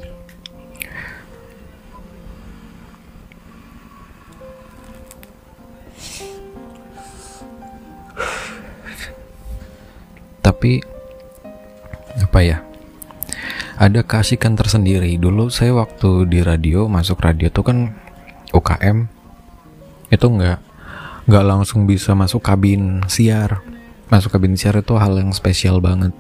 tapi 10.56 10.80
apa 12.16 12.40
ya 12.40 12.58
ada 13.76 14.00
kasihkan 14.00 14.56
tersendiri. 14.56 15.20
Dulu 15.20 15.52
saya 15.52 15.76
waktu 15.76 16.24
di 16.32 16.40
radio 16.40 16.88
masuk 16.88 17.20
radio 17.20 17.52
tuh 17.52 17.60
kan 17.60 17.92
UKM 18.56 19.04
itu 20.08 20.24
nggak 20.24 20.58
nggak 21.28 21.44
langsung 21.44 21.84
bisa 21.84 22.16
masuk 22.16 22.40
kabin 22.40 23.04
siar. 23.04 23.60
Masuk 24.08 24.32
kabin 24.32 24.56
siar 24.56 24.80
itu 24.80 24.96
hal 24.96 25.20
yang 25.20 25.36
spesial 25.36 25.84
banget. 25.84 26.16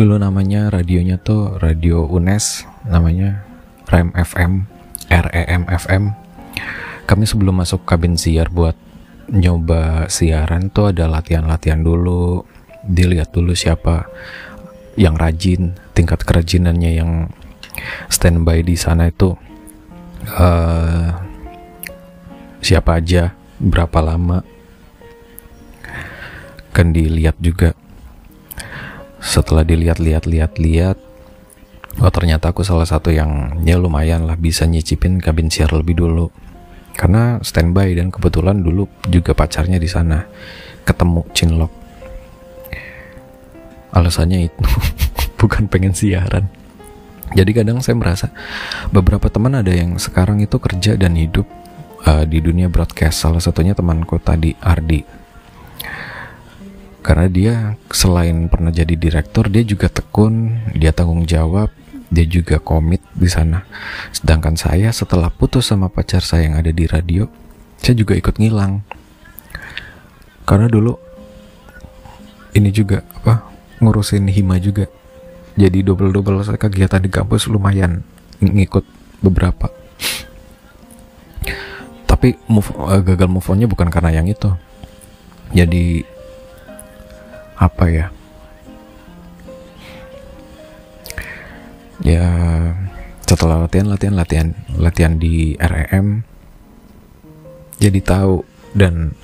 Dulu 0.00 0.16
namanya 0.16 0.72
radionya 0.72 1.20
tuh 1.20 1.60
radio 1.60 2.08
UNES 2.08 2.64
namanya 2.88 3.44
REM 3.92 4.16
FM 4.16 4.64
REM 5.12 5.62
FM 5.68 6.04
kami 7.04 7.28
sebelum 7.28 7.60
masuk 7.60 7.84
kabin 7.84 8.16
siar 8.16 8.48
buat 8.48 8.74
nyoba 9.30 10.06
siaran 10.06 10.70
tuh 10.70 10.94
ada 10.94 11.10
latihan-latihan 11.10 11.82
dulu 11.82 12.55
dilihat 12.86 13.34
dulu 13.34 13.52
siapa 13.52 14.06
yang 14.96 15.18
rajin 15.18 15.76
tingkat 15.92 16.24
kerajinannya 16.24 16.90
yang 16.96 17.10
standby 18.08 18.64
di 18.64 18.74
sana 18.74 19.12
itu 19.12 19.36
uh, 20.32 21.12
siapa 22.64 22.98
aja 22.98 23.36
berapa 23.60 24.00
lama 24.00 24.40
kan 26.72 26.92
dilihat 26.92 27.40
juga. 27.40 27.72
Setelah 29.16 29.64
dilihat-lihat 29.64 30.28
lihat-lihat 30.28 30.96
oh 31.96 32.12
ternyata 32.12 32.52
aku 32.52 32.60
salah 32.60 32.84
satu 32.84 33.08
yang 33.08 33.60
ya 33.64 33.80
lumayan 33.80 34.28
lah 34.28 34.36
bisa 34.36 34.68
nyicipin 34.68 35.20
kabin 35.20 35.48
siar 35.48 35.72
lebih 35.72 35.96
dulu. 35.96 36.28
Karena 36.96 37.36
standby 37.44 37.92
dan 37.92 38.08
kebetulan 38.08 38.64
dulu 38.64 38.88
juga 39.08 39.36
pacarnya 39.36 39.76
di 39.76 39.88
sana 39.88 40.24
ketemu 40.88 41.28
Cinlok 41.36 41.85
alasannya 43.96 44.52
itu 44.52 44.60
bukan 45.40 45.72
pengen 45.72 45.96
siaran 45.96 46.52
jadi 47.32 47.64
kadang 47.64 47.80
saya 47.80 47.96
merasa 47.96 48.28
beberapa 48.92 49.32
teman 49.32 49.56
ada 49.56 49.72
yang 49.72 49.96
sekarang 49.96 50.44
itu 50.44 50.60
kerja 50.60 51.00
dan 51.00 51.16
hidup 51.16 51.48
uh, 52.04 52.28
di 52.28 52.44
dunia 52.44 52.68
broadcast 52.68 53.24
salah 53.24 53.40
satunya 53.40 53.72
temanku 53.72 54.20
tadi 54.20 54.52
Ardi 54.60 55.00
karena 57.00 57.26
dia 57.32 57.54
selain 57.88 58.52
pernah 58.52 58.68
jadi 58.68 58.92
direktur 58.92 59.48
dia 59.48 59.64
juga 59.64 59.88
tekun 59.88 60.60
dia 60.76 60.92
tanggung 60.92 61.24
jawab 61.24 61.72
dia 62.10 62.26
juga 62.26 62.62
komit 62.62 63.02
di 63.14 63.26
sana. 63.26 63.66
Sedangkan 64.14 64.54
saya 64.54 64.94
setelah 64.94 65.30
putus 65.30 65.70
sama 65.70 65.90
pacar 65.90 66.22
saya 66.22 66.50
yang 66.50 66.56
ada 66.58 66.70
di 66.70 66.86
radio, 66.86 67.26
saya 67.82 67.98
juga 67.98 68.14
ikut 68.14 68.38
ngilang. 68.38 68.82
Karena 70.46 70.70
dulu 70.70 70.94
ini 72.54 72.70
juga 72.70 73.02
apa 73.02 73.55
ngurusin 73.82 74.28
hima 74.28 74.60
juga. 74.60 74.88
Jadi 75.56 75.80
double-double 75.80 76.44
kegiatan 76.60 77.00
di 77.00 77.08
kampus 77.08 77.48
lumayan 77.48 78.04
ngikut 78.40 78.84
beberapa. 79.24 79.72
Tapi 82.06 82.36
move, 82.46 82.70
uh, 82.76 83.00
gagal 83.00 83.28
move 83.28 83.48
onnya 83.48 83.66
bukan 83.68 83.88
karena 83.88 84.20
yang 84.20 84.28
itu. 84.28 84.52
Jadi 85.52 86.04
apa 87.56 87.84
ya? 87.88 88.06
ya 92.04 92.26
setelah 93.24 93.64
latihan 93.64 93.88
latihan 93.88 94.14
latihan 94.14 94.48
latihan 94.76 95.14
di 95.16 95.56
REM 95.56 96.22
jadi 97.80 98.00
tahu 98.04 98.44
dan 98.76 99.16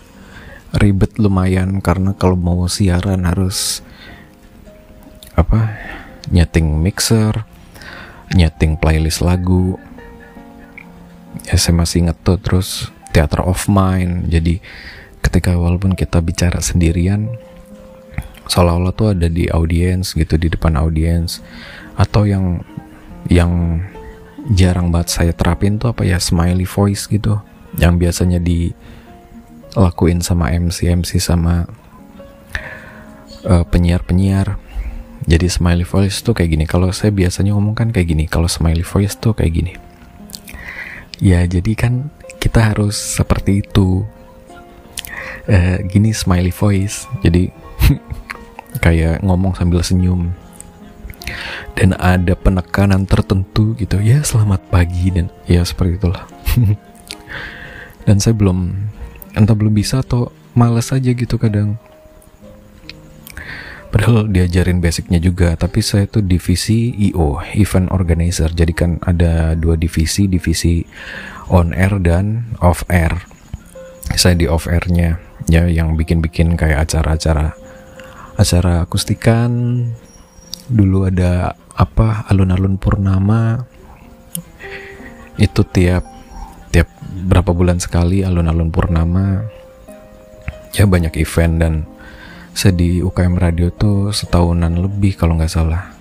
ribet 0.74 1.14
lumayan 1.20 1.84
karena 1.84 2.16
kalau 2.16 2.36
mau 2.36 2.64
siaran 2.66 3.28
harus 3.28 3.84
apa 5.42 5.74
nyeting 6.30 6.78
mixer 6.78 7.44
nyeting 8.34 8.80
playlist 8.80 9.20
lagu. 9.20 9.76
Ya 11.48 11.56
saya 11.56 11.76
masih 11.76 12.08
inget 12.08 12.18
tuh 12.24 12.40
terus 12.40 12.92
theater 13.12 13.44
of 13.44 13.68
mind. 13.68 14.28
Jadi 14.28 14.60
ketika 15.22 15.54
walaupun 15.54 15.94
kita 15.94 16.18
bicara 16.20 16.58
sendirian 16.60 17.28
seolah-olah 18.50 18.92
tuh 18.92 19.14
ada 19.14 19.30
di 19.30 19.46
audiens 19.48 20.12
gitu 20.12 20.36
di 20.36 20.48
depan 20.52 20.76
audiens. 20.76 21.40
Atau 21.96 22.24
yang 22.28 22.64
yang 23.30 23.84
jarang 24.52 24.90
banget 24.90 25.08
saya 25.14 25.32
terapin 25.32 25.78
tuh 25.78 25.94
apa 25.94 26.02
ya 26.04 26.18
smiley 26.20 26.68
voice 26.68 27.08
gitu. 27.08 27.40
Yang 27.80 27.94
biasanya 28.08 28.38
dilakuin 28.40 30.20
sama 30.20 30.52
MC 30.52 30.92
MC 30.92 31.16
sama 31.16 31.64
uh, 33.48 33.64
penyiar-penyiar 33.64 34.60
jadi 35.22 35.46
smiley 35.46 35.86
voice 35.86 36.22
tuh 36.22 36.34
kayak 36.34 36.50
gini. 36.58 36.64
Kalau 36.66 36.90
saya 36.90 37.14
biasanya 37.14 37.54
ngomong 37.54 37.78
kan 37.78 37.88
kayak 37.94 38.10
gini. 38.10 38.24
Kalau 38.26 38.50
smiley 38.50 38.82
voice 38.82 39.14
tuh 39.14 39.34
kayak 39.34 39.52
gini. 39.54 39.72
Ya 41.22 41.46
jadi 41.46 41.72
kan 41.78 42.10
kita 42.42 42.74
harus 42.74 42.98
seperti 42.98 43.62
itu. 43.62 44.02
Uh, 45.46 45.78
gini 45.86 46.10
smiley 46.10 46.50
voice. 46.50 47.06
Jadi 47.22 47.54
kayak 48.84 49.22
ngomong 49.22 49.54
sambil 49.54 49.82
senyum. 49.86 50.34
Dan 51.78 51.94
ada 52.02 52.34
penekanan 52.34 53.06
tertentu 53.06 53.78
gitu. 53.78 54.02
Ya 54.02 54.26
selamat 54.26 54.66
pagi 54.74 55.14
dan 55.14 55.30
ya 55.46 55.62
seperti 55.62 56.02
itulah. 56.02 56.26
Dan 58.02 58.18
saya 58.18 58.34
belum 58.34 58.74
entah 59.38 59.54
belum 59.54 59.70
bisa 59.70 60.02
atau 60.02 60.34
males 60.58 60.90
aja 60.90 61.14
gitu 61.14 61.38
kadang 61.38 61.78
Padahal 63.92 64.24
diajarin 64.24 64.80
basicnya 64.80 65.20
juga, 65.20 65.52
tapi 65.52 65.84
saya 65.84 66.08
tuh 66.08 66.24
divisi 66.24 66.96
IO, 67.12 67.44
event 67.52 67.92
organizer. 67.92 68.48
Jadi 68.48 68.72
kan 68.72 68.96
ada 69.04 69.52
dua 69.52 69.76
divisi, 69.76 70.24
divisi 70.24 70.80
on 71.52 71.76
air 71.76 72.00
dan 72.00 72.56
off 72.64 72.88
air. 72.88 73.12
Saya 74.16 74.32
di 74.32 74.48
off 74.48 74.64
airnya, 74.64 75.20
ya 75.44 75.68
yang 75.68 76.00
bikin-bikin 76.00 76.56
kayak 76.56 76.88
acara-acara, 76.88 77.52
acara 78.40 78.88
akustikan. 78.88 79.52
Dulu 80.72 81.12
ada 81.12 81.52
apa 81.76 82.24
alun-alun 82.32 82.80
purnama. 82.80 83.60
Itu 85.36 85.68
tiap 85.68 86.08
tiap 86.72 86.88
berapa 87.28 87.52
bulan 87.52 87.76
sekali 87.76 88.24
alun-alun 88.24 88.72
purnama. 88.72 89.44
Ya 90.72 90.88
banyak 90.88 91.12
event 91.20 91.54
dan 91.60 91.74
di 92.52 93.02
UKM 93.02 93.34
Radio 93.40 93.72
tuh 93.74 94.14
setahunan 94.14 94.78
lebih 94.78 95.18
kalau 95.18 95.34
nggak 95.34 95.50
salah. 95.50 95.92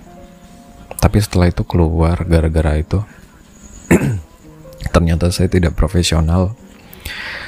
Tapi 1.02 1.18
setelah 1.18 1.50
itu 1.50 1.66
keluar 1.66 2.22
gara-gara 2.22 2.78
itu 2.78 3.02
ternyata 4.94 5.32
saya 5.34 5.50
tidak 5.50 5.74
profesional. 5.74 6.54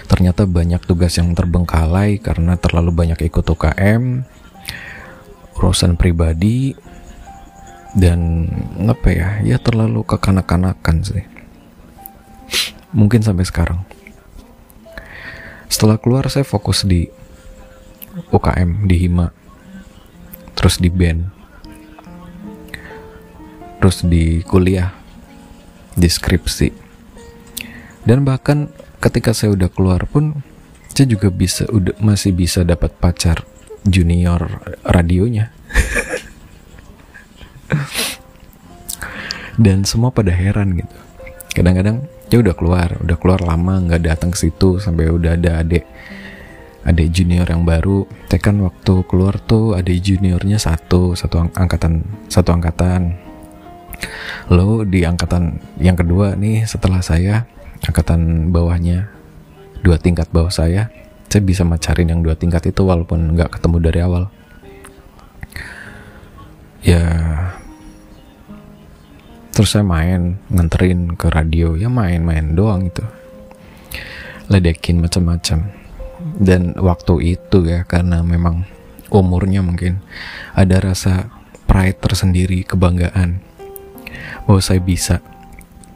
Ternyata 0.05 0.45
banyak 0.45 0.83
tugas 0.85 1.17
yang 1.17 1.33
terbengkalai 1.33 2.21
karena 2.21 2.59
terlalu 2.61 2.93
banyak 2.93 3.25
ikut 3.25 3.47
UKM 3.47 4.27
urusan 5.55 5.95
pribadi 5.95 6.75
dan 7.95 8.51
apa 8.91 9.09
ya 9.09 9.29
ya 9.47 9.57
terlalu 9.63 10.03
kekanak-kanakan 10.03 10.97
sih. 11.07 11.25
Mungkin 12.91 13.23
sampai 13.23 13.47
sekarang. 13.47 13.81
Setelah 15.71 15.99
keluar 15.99 16.27
saya 16.31 16.47
fokus 16.47 16.87
di 16.87 17.07
UKM 18.31 18.87
di 18.87 18.97
Hima 19.07 19.27
terus 20.55 20.79
di 20.79 20.89
band 20.89 21.35
terus 23.85 24.01
di 24.01 24.41
kuliah 24.41 24.97
di 25.93 26.09
skripsi. 26.09 26.73
Dan 28.05 28.21
bahkan 28.25 28.69
ketika 29.01 29.33
saya 29.37 29.53
udah 29.53 29.69
keluar 29.69 30.09
pun 30.09 30.41
saya 30.89 31.05
juga 31.05 31.29
bisa 31.29 31.69
udah 31.69 31.93
masih 32.01 32.33
bisa 32.33 32.65
dapat 32.65 32.97
pacar 32.97 33.45
junior 33.85 34.65
radionya. 34.89 35.53
Dan 39.61 39.85
semua 39.85 40.09
pada 40.11 40.33
heran 40.33 40.81
gitu. 40.81 40.97
Kadang-kadang 41.55 42.09
ya 42.33 42.41
udah 42.43 42.55
keluar 42.57 42.97
udah 42.99 43.15
keluar 43.21 43.41
lama 43.45 43.79
nggak 43.85 44.03
datang 44.11 44.35
ke 44.35 44.39
situ 44.49 44.83
sampai 44.83 45.07
udah 45.13 45.39
ada 45.39 45.63
adik 45.63 45.87
adik 46.85 47.11
junior 47.11 47.49
yang 47.49 47.65
baru. 47.65 48.05
Tekan 48.29 48.61
waktu 48.61 49.05
keluar 49.09 49.41
tuh 49.41 49.75
adik 49.75 50.05
juniornya 50.05 50.61
satu 50.61 51.17
satu 51.17 51.49
angkatan 51.57 52.05
satu 52.29 52.53
angkatan. 52.53 53.17
Lo 54.53 54.85
di 54.85 55.03
angkatan 55.03 55.59
yang 55.81 55.97
kedua 55.97 56.37
nih 56.37 56.69
setelah 56.69 57.01
saya 57.01 57.49
angkatan 57.85 58.53
bawahnya 58.53 59.09
dua 59.85 60.01
tingkat 60.01 60.29
bawah 60.33 60.53
saya 60.53 60.89
saya 61.29 61.43
bisa 61.43 61.67
macarin 61.67 62.09
yang 62.09 62.23
dua 62.23 62.39
tingkat 62.39 62.63
itu 62.71 62.87
walaupun 62.87 63.35
nggak 63.35 63.59
ketemu 63.59 63.77
dari 63.83 64.01
awal. 64.05 64.25
Ya 66.85 67.05
terus 69.51 69.73
saya 69.73 69.83
main 69.83 70.39
nganterin 70.53 71.17
ke 71.17 71.33
radio. 71.33 71.75
Ya 71.75 71.89
main-main 71.89 72.55
doang 72.55 72.87
itu. 72.87 73.03
Ledekin 74.47 75.01
macam-macam 75.01 75.84
dan 76.25 76.73
waktu 76.81 77.37
itu 77.37 77.69
ya 77.69 77.85
karena 77.85 78.25
memang 78.25 78.65
umurnya 79.13 79.61
mungkin 79.61 80.01
ada 80.57 80.81
rasa 80.81 81.29
pride 81.69 82.01
tersendiri 82.01 82.65
kebanggaan 82.65 83.45
bahwa 84.49 84.61
saya 84.65 84.81
bisa. 84.81 85.21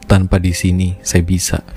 Tanpa 0.08 0.40
di 0.40 0.56
sini 0.56 0.96
saya 1.04 1.20
bisa. 1.20 1.60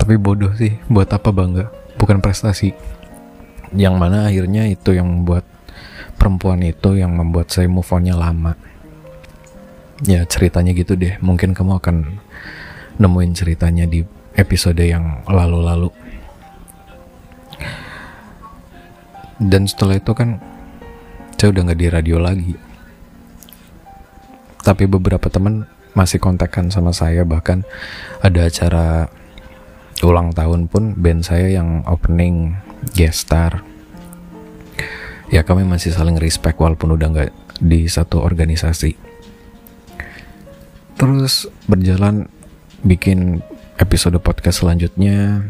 Tapi 0.00 0.14
bodoh 0.20 0.52
sih 0.52 0.76
buat 0.92 1.08
apa 1.08 1.32
bangga? 1.32 1.72
Bukan 1.96 2.20
prestasi. 2.20 2.76
Yang 3.72 3.94
mana 3.96 4.28
akhirnya 4.28 4.68
itu 4.68 4.92
yang 4.92 5.08
membuat 5.08 5.48
perempuan 6.20 6.60
itu 6.64 7.00
yang 7.00 7.16
membuat 7.16 7.48
saya 7.48 7.64
move 7.64 7.88
onnya 7.88 8.12
lama. 8.12 8.60
Ya 10.04 10.28
ceritanya 10.28 10.76
gitu 10.76 11.00
deh. 11.00 11.16
Mungkin 11.24 11.56
kamu 11.56 11.80
akan 11.80 12.20
nemuin 13.00 13.32
ceritanya 13.32 13.88
di 13.88 14.04
episode 14.38 14.78
yang 14.78 15.26
lalu-lalu. 15.26 15.90
Dan 19.38 19.66
setelah 19.66 19.98
itu 19.98 20.14
kan 20.14 20.38
saya 21.38 21.50
udah 21.54 21.62
nggak 21.70 21.80
di 21.82 21.88
radio 21.90 22.16
lagi. 22.22 22.54
Tapi 24.62 24.84
beberapa 24.86 25.26
teman 25.30 25.66
masih 25.94 26.22
kontakkan 26.22 26.70
sama 26.70 26.94
saya 26.94 27.26
bahkan 27.26 27.66
ada 28.22 28.46
acara 28.46 29.10
ulang 30.06 30.30
tahun 30.30 30.70
pun 30.70 30.94
band 30.94 31.26
saya 31.26 31.50
yang 31.58 31.82
opening 31.86 32.54
guest 32.94 33.26
star. 33.26 33.62
Ya 35.28 35.42
kami 35.42 35.66
masih 35.66 35.92
saling 35.92 36.16
respect 36.18 36.58
walaupun 36.58 36.94
udah 36.94 37.08
nggak 37.10 37.30
di 37.58 37.86
satu 37.90 38.22
organisasi. 38.22 38.94
Terus 40.98 41.46
berjalan 41.70 42.26
bikin 42.82 43.42
episode 43.78 44.18
podcast 44.18 44.66
selanjutnya 44.66 45.46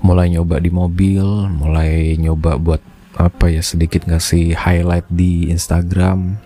mulai 0.00 0.32
nyoba 0.32 0.56
di 0.56 0.72
mobil, 0.72 1.22
mulai 1.52 2.16
nyoba 2.16 2.56
buat 2.56 2.80
apa 3.20 3.52
ya 3.52 3.60
sedikit 3.60 4.08
ngasih 4.08 4.56
highlight 4.56 5.04
di 5.12 5.52
Instagram, 5.52 6.40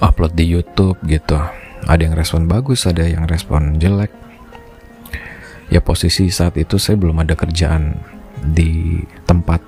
upload 0.00 0.32
di 0.32 0.48
YouTube 0.48 0.96
gitu. 1.04 1.36
Ada 1.84 2.08
yang 2.08 2.16
respon 2.16 2.48
bagus, 2.48 2.88
ada 2.88 3.04
yang 3.04 3.28
respon 3.28 3.76
jelek. 3.76 4.10
Ya 5.68 5.84
posisi 5.84 6.32
saat 6.32 6.56
itu 6.56 6.80
saya 6.80 6.96
belum 6.96 7.20
ada 7.20 7.36
kerjaan 7.36 8.00
di 8.40 9.00
tempat, 9.28 9.60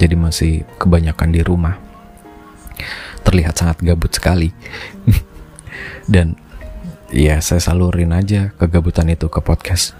jadi 0.00 0.16
masih 0.16 0.64
kebanyakan 0.80 1.28
di 1.28 1.40
rumah. 1.44 1.76
Terlihat 3.20 3.60
sangat 3.60 3.84
gabut 3.84 4.08
sekali. 4.08 4.48
Dan 6.12 6.47
ya 7.08 7.40
saya 7.40 7.60
salurin 7.62 8.12
aja 8.12 8.52
kegabutan 8.56 9.08
itu 9.08 9.28
ke 9.32 9.40
podcast. 9.40 9.96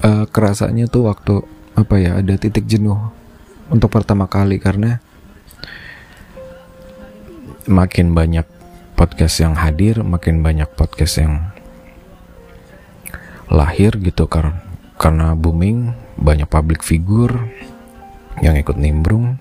Uh, 0.00 0.24
kerasanya 0.28 0.88
tuh 0.88 1.08
waktu 1.08 1.44
apa 1.76 1.94
ya 2.00 2.20
ada 2.20 2.36
titik 2.40 2.64
jenuh 2.64 3.12
untuk 3.68 3.92
pertama 3.92 4.28
kali 4.28 4.56
karena 4.56 5.00
makin 7.68 8.16
banyak 8.16 8.46
podcast 8.96 9.42
yang 9.42 9.58
hadir 9.58 10.00
makin 10.00 10.40
banyak 10.40 10.68
podcast 10.72 11.20
yang 11.20 11.52
lahir 13.52 13.92
gitu 14.00 14.24
karena 14.30 14.62
karena 14.96 15.36
booming 15.36 15.92
banyak 16.16 16.48
public 16.48 16.80
figure 16.80 17.36
yang 18.40 18.56
ikut 18.56 18.76
nimbrung. 18.76 19.40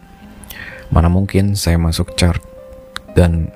Mana 0.91 1.09
mungkin 1.09 1.57
saya 1.57 1.81
masuk 1.81 2.13
chart 2.15 2.43
dan 3.17 3.51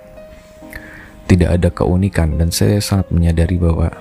tidak 1.29 1.49
ada 1.61 1.69
keunikan 1.69 2.41
dan 2.41 2.49
saya 2.49 2.81
sangat 2.81 3.13
menyadari 3.13 3.61
bahwa 3.61 3.93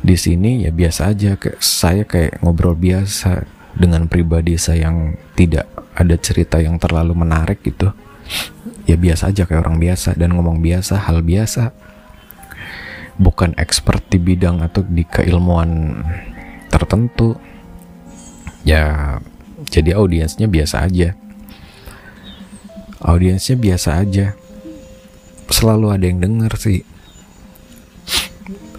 di 0.00 0.16
sini 0.16 0.64
ya 0.64 0.72
biasa 0.72 1.12
aja 1.12 1.36
kayak 1.36 1.60
saya 1.60 2.08
kayak 2.08 2.40
ngobrol 2.40 2.72
biasa 2.72 3.44
dengan 3.76 4.08
pribadi 4.08 4.56
saya 4.56 4.88
yang 4.88 5.20
tidak 5.36 5.68
ada 5.92 6.16
cerita 6.16 6.56
yang 6.56 6.80
terlalu 6.80 7.12
menarik 7.12 7.60
gitu. 7.60 7.92
Ya 8.88 8.96
biasa 8.96 9.28
aja 9.28 9.44
kayak 9.44 9.60
orang 9.60 9.76
biasa 9.76 10.16
dan 10.16 10.32
ngomong 10.32 10.64
biasa 10.64 11.04
hal 11.04 11.20
biasa. 11.20 11.76
Bukan 13.20 13.52
expert 13.60 14.00
di 14.08 14.16
bidang 14.16 14.64
atau 14.64 14.80
di 14.80 15.04
keilmuan 15.04 16.00
tertentu. 16.72 17.36
Ya 18.64 19.20
jadi 19.68 20.00
audiensnya 20.00 20.48
biasa 20.48 20.88
aja. 20.88 21.12
Audiensnya 23.04 23.60
biasa 23.60 24.00
aja 24.00 24.32
selalu 25.50 25.92
ada 25.92 26.04
yang 26.06 26.22
denger 26.22 26.52
sih. 26.56 26.80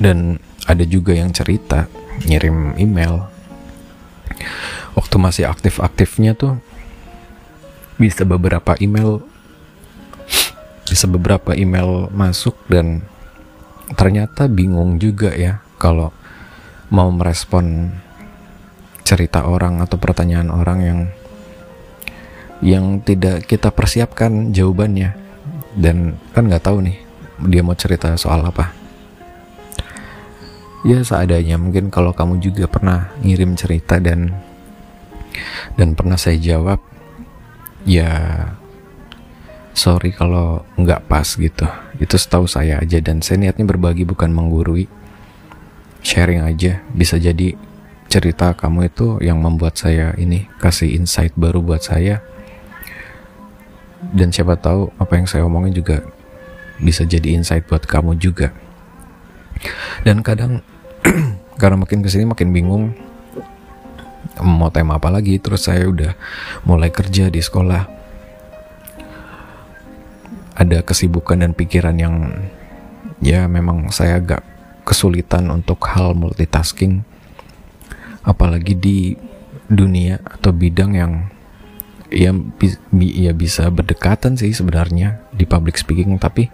Dan 0.02 0.42
ada 0.66 0.84
juga 0.88 1.14
yang 1.14 1.30
cerita 1.30 1.92
ngirim 2.26 2.76
email. 2.80 3.30
Waktu 4.98 5.16
masih 5.22 5.46
aktif-aktifnya 5.48 6.34
tuh 6.34 6.58
bisa 8.02 8.26
beberapa 8.26 8.74
email 8.82 9.22
bisa 10.90 11.08
beberapa 11.08 11.56
email 11.56 12.12
masuk 12.12 12.58
dan 12.68 13.06
ternyata 13.96 14.52
bingung 14.52 15.00
juga 15.00 15.32
ya 15.32 15.64
kalau 15.80 16.12
mau 16.92 17.08
merespon 17.14 17.96
cerita 19.08 19.48
orang 19.48 19.80
atau 19.80 19.96
pertanyaan 19.96 20.52
orang 20.52 20.80
yang 20.84 21.00
yang 22.62 22.86
tidak 23.00 23.48
kita 23.48 23.72
persiapkan 23.72 24.52
jawabannya 24.52 25.16
dan 25.76 26.20
kan 26.36 26.48
nggak 26.48 26.64
tahu 26.64 26.84
nih 26.84 26.98
dia 27.48 27.62
mau 27.64 27.78
cerita 27.78 28.14
soal 28.20 28.44
apa. 28.44 28.74
Ya 30.82 31.06
seadanya 31.06 31.62
mungkin 31.62 31.94
kalau 31.94 32.10
kamu 32.10 32.42
juga 32.42 32.66
pernah 32.66 33.14
ngirim 33.22 33.54
cerita 33.54 34.02
dan 34.02 34.34
dan 35.78 35.94
pernah 35.94 36.18
saya 36.18 36.42
jawab 36.42 36.82
ya 37.86 38.10
sorry 39.78 40.12
kalau 40.12 40.66
nggak 40.76 41.06
pas 41.06 41.26
gitu. 41.38 41.70
Itu 42.02 42.18
setahu 42.18 42.50
saya 42.50 42.82
aja 42.82 42.98
dan 42.98 43.22
saya 43.22 43.42
niatnya 43.46 43.66
berbagi 43.66 44.04
bukan 44.04 44.34
menggurui. 44.34 44.90
Sharing 46.02 46.42
aja 46.42 46.82
bisa 46.98 47.22
jadi 47.22 47.54
cerita 48.10 48.58
kamu 48.58 48.90
itu 48.90 49.22
yang 49.22 49.38
membuat 49.38 49.78
saya 49.78 50.18
ini 50.18 50.50
kasih 50.58 50.98
insight 50.98 51.32
baru 51.38 51.62
buat 51.62 51.86
saya 51.86 52.26
dan 54.10 54.34
siapa 54.34 54.58
tahu 54.58 54.90
apa 54.98 55.14
yang 55.14 55.30
saya 55.30 55.46
omongin 55.46 55.78
juga 55.78 56.02
bisa 56.82 57.06
jadi 57.06 57.38
insight 57.38 57.70
buat 57.70 57.86
kamu 57.86 58.18
juga. 58.18 58.50
Dan 60.02 60.26
kadang 60.26 60.66
karena 61.62 61.78
makin 61.78 62.02
ke 62.02 62.10
sini 62.10 62.26
makin 62.26 62.50
bingung 62.50 62.98
mau 64.42 64.74
tema 64.74 64.98
apa 64.98 65.14
lagi 65.14 65.38
terus 65.38 65.70
saya 65.70 65.86
udah 65.86 66.18
mulai 66.66 66.90
kerja 66.90 67.30
di 67.30 67.38
sekolah. 67.38 67.86
Ada 70.58 70.82
kesibukan 70.82 71.42
dan 71.42 71.54
pikiran 71.54 71.96
yang 71.98 72.16
ya 73.22 73.46
memang 73.46 73.94
saya 73.94 74.18
agak 74.18 74.42
kesulitan 74.82 75.54
untuk 75.54 75.78
hal 75.94 76.18
multitasking. 76.18 77.06
Apalagi 78.22 78.78
di 78.78 78.98
dunia 79.66 80.22
atau 80.22 80.54
bidang 80.54 80.92
yang 80.94 81.14
ya, 82.12 82.36
bi, 82.36 82.76
ya 83.16 83.32
bisa 83.32 83.72
berdekatan 83.72 84.36
sih 84.36 84.52
sebenarnya 84.52 85.24
di 85.32 85.48
public 85.48 85.80
speaking 85.80 86.20
tapi 86.20 86.52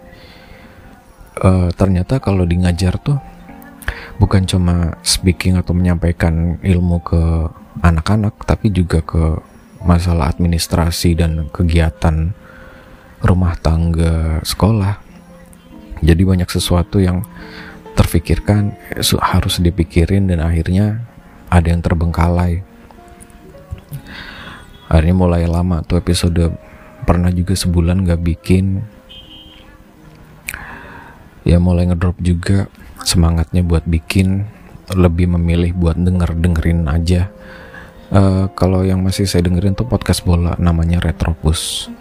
uh, 1.42 1.68
ternyata 1.74 2.22
kalau 2.22 2.46
di 2.46 2.62
ngajar 2.62 2.96
tuh 3.02 3.18
bukan 4.22 4.46
cuma 4.46 4.96
speaking 5.02 5.58
atau 5.58 5.74
menyampaikan 5.74 6.62
ilmu 6.62 7.02
ke 7.02 7.22
anak-anak 7.82 8.34
tapi 8.46 8.70
juga 8.70 9.02
ke 9.02 9.38
masalah 9.82 10.30
administrasi 10.34 11.14
dan 11.14 11.46
kegiatan 11.54 12.34
rumah 13.22 13.54
tangga 13.58 14.42
sekolah. 14.42 14.98
Jadi 15.98 16.22
banyak 16.22 16.46
sesuatu 16.46 17.02
yang 17.02 17.26
terfikirkan 17.98 18.78
harus 19.18 19.58
dipikirin 19.58 20.30
dan 20.30 20.38
akhirnya 20.38 21.02
ada 21.50 21.74
yang 21.74 21.82
terbengkalai 21.82 22.62
akhirnya 24.88 25.14
mulai 25.14 25.44
lama 25.44 25.84
tuh 25.84 26.00
episode 26.00 26.52
pernah 27.04 27.30
juga 27.30 27.54
sebulan 27.54 28.04
gak 28.08 28.20
bikin. 28.24 28.82
Ya 31.46 31.56
mulai 31.56 31.88
ngedrop 31.88 32.20
juga 32.20 32.68
semangatnya 33.04 33.64
buat 33.64 33.88
bikin 33.88 34.44
lebih 34.92 35.32
memilih 35.36 35.76
buat 35.76 35.96
denger 35.96 36.36
dengerin 36.36 36.88
aja. 36.88 37.28
Uh, 38.08 38.48
kalau 38.56 38.84
yang 38.84 39.04
masih 39.04 39.28
saya 39.28 39.44
dengerin 39.44 39.76
tuh 39.76 39.84
podcast 39.84 40.24
bola 40.24 40.56
namanya 40.56 41.00
Retropus. 41.00 41.92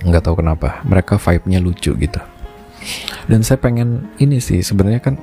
Nggak 0.00 0.24
tahu 0.24 0.40
kenapa 0.40 0.80
mereka 0.84 1.20
vibe-nya 1.20 1.60
lucu 1.60 1.92
gitu. 1.96 2.20
Dan 3.28 3.44
saya 3.44 3.60
pengen 3.60 4.12
ini 4.20 4.40
sih 4.40 4.60
sebenarnya 4.60 5.00
kan 5.00 5.14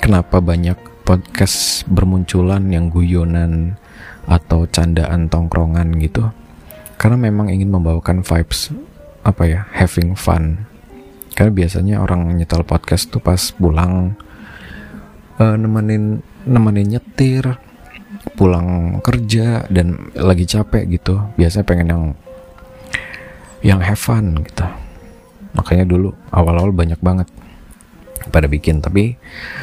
kenapa 0.00 0.40
banyak 0.40 0.76
podcast 1.04 1.84
bermunculan 1.88 2.68
yang 2.68 2.88
guyonan 2.88 3.76
atau 4.28 4.68
candaan 4.68 5.30
tongkrongan 5.30 5.96
gitu. 6.02 6.28
Karena 7.00 7.16
memang 7.16 7.48
ingin 7.48 7.72
membawakan 7.72 8.20
vibes 8.20 8.72
apa 9.24 9.42
ya 9.48 9.60
having 9.72 10.16
fun. 10.16 10.68
Karena 11.32 11.52
biasanya 11.54 11.94
orang 12.04 12.36
nyetel 12.36 12.66
podcast 12.66 13.08
tuh 13.08 13.22
pas 13.22 13.40
pulang 13.56 14.18
uh, 15.40 15.56
nemenin 15.56 16.20
nemenin 16.44 16.98
nyetir 16.98 17.56
pulang 18.36 19.00
kerja 19.00 19.64
dan 19.72 20.12
lagi 20.12 20.44
capek 20.44 20.84
gitu. 21.00 21.20
Biasanya 21.40 21.64
pengen 21.64 21.88
yang 21.88 22.04
yang 23.64 23.80
have 23.80 24.00
fun 24.00 24.44
gitu. 24.44 24.66
Makanya 25.56 25.88
dulu 25.88 26.12
awal-awal 26.30 26.72
banyak 26.72 27.00
banget 27.00 27.28
pada 28.28 28.44
bikin. 28.44 28.84
Tapi 28.84 29.16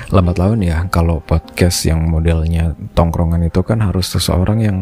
lambat 0.10 0.42
laun 0.42 0.66
ya 0.66 0.90
kalau 0.90 1.22
podcast 1.22 1.86
yang 1.86 2.10
modelnya 2.10 2.74
tongkrongan 2.98 3.46
itu 3.46 3.62
kan 3.62 3.86
harus 3.86 4.10
seseorang 4.10 4.60
yang 4.66 4.78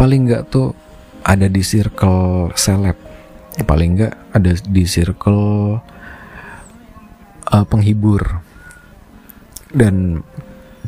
paling 0.00 0.24
nggak 0.24 0.48
tuh 0.48 0.72
ada 1.20 1.44
di 1.52 1.60
circle 1.60 2.48
seleb. 2.56 2.96
Paling 3.68 3.90
nggak 4.00 4.14
ada 4.32 4.50
di 4.56 4.84
circle 4.88 5.44
uh, 7.52 7.64
penghibur. 7.68 8.40
Dan 9.74 10.22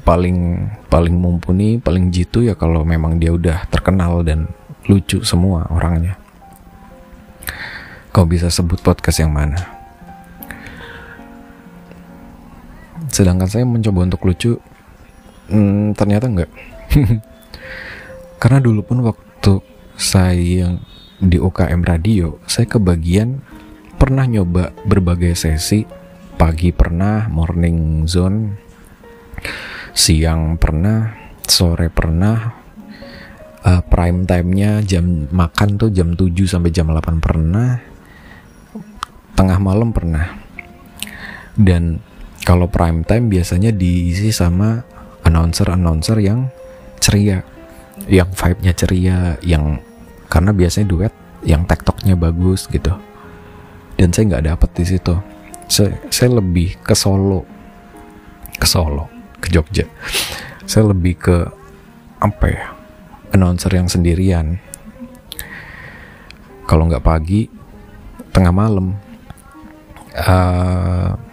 paling 0.07 0.71
paling 0.87 1.19
mumpuni 1.19 1.83
paling 1.83 2.15
jitu 2.15 2.47
ya 2.47 2.55
kalau 2.55 2.87
memang 2.87 3.19
dia 3.19 3.35
udah 3.35 3.67
terkenal 3.67 4.23
dan 4.25 4.49
lucu 4.89 5.21
semua 5.27 5.67
orangnya. 5.69 6.17
Kau 8.15 8.25
bisa 8.25 8.49
sebut 8.49 8.81
podcast 8.81 9.21
yang 9.21 9.35
mana 9.35 9.76
sedangkan 13.11 13.49
saya 13.49 13.65
mencoba 13.67 14.07
untuk 14.07 14.23
lucu 14.27 14.53
hmm, 15.51 15.95
ternyata 15.95 16.27
enggak. 16.27 16.51
Karena 18.43 18.59
dulu 18.61 18.85
pun 18.85 19.01
waktu 19.03 19.63
saya 19.97 20.77
di 21.17 21.41
UKM 21.41 21.81
radio 21.81 22.37
saya 22.45 22.69
kebagian 22.69 23.41
pernah 23.97 24.29
nyoba 24.29 24.77
berbagai 24.85 25.35
sesi. 25.35 25.83
Pagi 26.37 26.69
pernah 26.69 27.33
morning 27.33 28.05
zone. 28.05 28.61
Siang 29.97 30.61
pernah 30.61 31.17
sore 31.49 31.89
pernah. 31.89 32.69
Uh, 33.67 33.83
prime 33.83 34.23
time-nya 34.31 34.79
jam 34.87 35.27
makan 35.27 35.75
tuh 35.75 35.91
jam 35.91 36.15
7 36.15 36.31
sampai 36.47 36.71
jam 36.71 36.87
8 36.93 37.19
pernah. 37.25 37.81
Tengah 39.33 39.59
malam 39.59 39.91
pernah. 39.97 40.39
Dan 41.57 42.05
kalau 42.47 42.71
prime 42.71 43.03
time 43.03 43.27
biasanya 43.27 43.75
diisi 43.75 44.31
sama 44.31 44.87
announcer-announcer 45.27 46.23
yang 46.23 46.47
ceria. 47.03 47.43
Yang 48.07 48.39
vibe-nya 48.39 48.73
ceria 48.79 49.19
yang 49.43 49.83
karena 50.31 50.55
biasanya 50.55 50.87
duet 50.87 51.15
yang 51.43 51.67
tektoknya 51.67 52.15
bagus 52.15 52.71
gitu. 52.71 52.95
Dan 53.99 54.15
saya 54.15 54.31
nggak 54.31 54.47
dapet 54.47 54.71
di 54.79 54.85
situ. 54.87 55.15
Saya, 55.67 55.99
saya 56.07 56.39
lebih 56.39 56.79
ke 56.87 56.95
Solo. 56.95 57.43
Ke 58.55 58.67
Solo 58.71 59.11
ke 59.43 59.51
Jogja. 59.51 59.91
Saya 60.71 60.95
lebih 60.95 61.19
ke 61.19 61.37
apa 62.23 62.47
ya 62.47 62.67
announcer 63.35 63.75
yang 63.75 63.91
sendirian. 63.91 64.63
Kalau 66.71 66.87
nggak 66.87 67.03
pagi 67.03 67.51
tengah 68.31 68.55
malam. 68.55 68.95
Uh, 70.17 71.26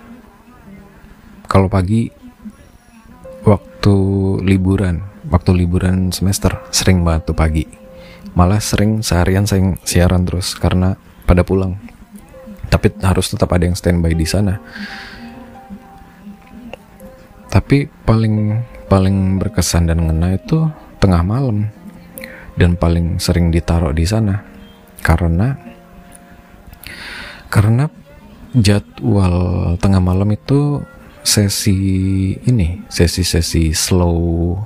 kalau 1.53 1.69
pagi 1.69 2.09
waktu 3.45 3.95
liburan 4.41 5.13
waktu 5.29 5.53
liburan 5.53 6.09
semester 6.09 6.57
sering 6.73 7.05
banget 7.05 7.29
tuh 7.29 7.37
pagi. 7.37 7.65
Malah 8.33 8.57
sering 8.57 9.05
seharian 9.05 9.45
saya 9.45 9.77
siaran 9.85 10.25
terus 10.25 10.57
karena 10.57 10.97
pada 11.29 11.45
pulang. 11.45 11.77
Tapi 12.73 12.89
harus 13.05 13.29
tetap 13.29 13.53
ada 13.53 13.69
yang 13.69 13.77
standby 13.77 14.17
di 14.17 14.25
sana. 14.25 14.57
Tapi 17.53 17.85
paling 17.85 18.65
paling 18.89 19.37
berkesan 19.37 19.93
dan 19.93 20.09
ngena 20.09 20.33
itu 20.33 20.65
tengah 20.97 21.21
malam. 21.21 21.69
Dan 22.57 22.73
paling 22.73 23.21
sering 23.21 23.53
ditaruh 23.53 23.93
di 23.93 24.05
sana. 24.09 24.41
Karena 25.05 25.53
karena 27.53 27.85
jadwal 28.57 29.77
tengah 29.77 30.01
malam 30.01 30.33
itu 30.33 30.81
sesi 31.23 31.77
ini 32.35 32.83
sesi-sesi 32.91 33.71
slow 33.71 34.59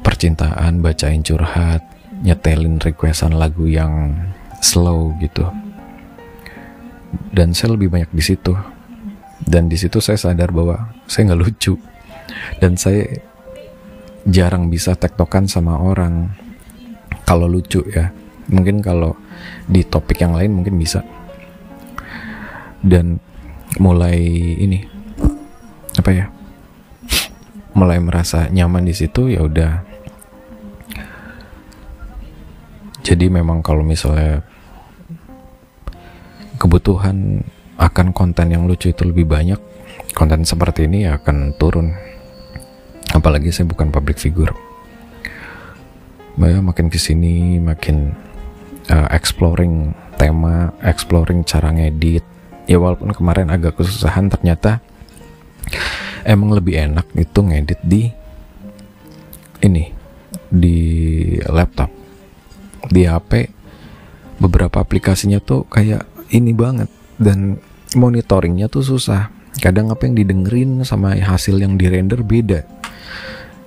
percintaan 0.00 0.78
bacain 0.78 1.20
curhat 1.26 1.82
nyetelin 2.22 2.78
requestan 2.80 3.36
lagu 3.36 3.66
yang 3.66 4.14
slow 4.60 5.16
gitu. 5.18 5.44
Dan 7.34 7.56
saya 7.56 7.74
lebih 7.74 7.90
banyak 7.90 8.12
di 8.12 8.22
situ. 8.22 8.54
Dan 9.40 9.66
di 9.66 9.74
situ 9.80 9.98
saya 9.98 10.20
sadar 10.20 10.52
bahwa 10.52 10.92
saya 11.08 11.32
nggak 11.32 11.40
lucu. 11.40 11.74
Dan 12.60 12.76
saya 12.76 13.08
jarang 14.28 14.68
bisa 14.68 14.94
tektokan 14.94 15.48
sama 15.48 15.80
orang 15.80 16.28
kalau 17.24 17.48
lucu 17.48 17.82
ya. 17.88 18.12
Mungkin 18.52 18.84
kalau 18.84 19.16
di 19.66 19.82
topik 19.82 20.20
yang 20.20 20.36
lain 20.36 20.60
mungkin 20.60 20.76
bisa. 20.76 21.00
Dan 22.84 23.16
mulai 23.80 24.20
ini 24.60 24.99
apa 26.00 26.10
ya 26.16 26.26
mulai 27.76 28.00
merasa 28.02 28.48
nyaman 28.50 28.88
di 28.88 28.94
situ 28.96 29.30
ya 29.30 29.44
udah. 29.44 29.86
Jadi 33.00 33.32
memang 33.32 33.64
kalau 33.64 33.80
misalnya 33.80 34.44
kebutuhan 36.60 37.40
akan 37.80 38.12
konten 38.12 38.52
yang 38.52 38.68
lucu 38.68 38.92
itu 38.92 39.08
lebih 39.08 39.24
banyak 39.24 39.56
konten 40.12 40.44
seperti 40.44 40.84
ini 40.84 41.08
akan 41.08 41.56
turun. 41.56 41.96
Apalagi 43.10 43.50
saya 43.50 43.66
bukan 43.66 43.88
public 43.88 44.20
figure. 44.20 44.52
Bah, 46.36 46.60
makin 46.62 46.92
ke 46.92 47.00
sini 47.00 47.58
makin 47.58 48.14
uh, 48.92 49.08
exploring 49.10 49.96
tema 50.20 50.76
exploring 50.84 51.42
cara 51.48 51.72
ngedit. 51.72 52.22
Ya 52.68 52.76
walaupun 52.78 53.16
kemarin 53.16 53.50
agak 53.50 53.80
kesusahan 53.80 54.30
ternyata 54.30 54.84
emang 56.24 56.56
lebih 56.56 56.76
enak 56.76 57.06
itu 57.16 57.38
ngedit 57.40 57.80
di 57.84 58.10
ini 59.60 59.84
di 60.50 60.78
laptop. 61.46 61.88
Di 62.90 63.06
HP 63.06 63.52
beberapa 64.40 64.82
aplikasinya 64.82 65.38
tuh 65.38 65.68
kayak 65.68 66.08
ini 66.32 66.50
banget. 66.56 66.88
Dan 67.20 67.60
monitoringnya 67.94 68.72
tuh 68.72 68.82
susah. 68.82 69.28
Kadang 69.60 69.92
apa 69.92 70.08
yang 70.08 70.16
didengerin 70.16 70.80
sama 70.88 71.14
hasil 71.14 71.60
yang 71.60 71.76
dirender 71.76 72.24
beda. 72.24 72.64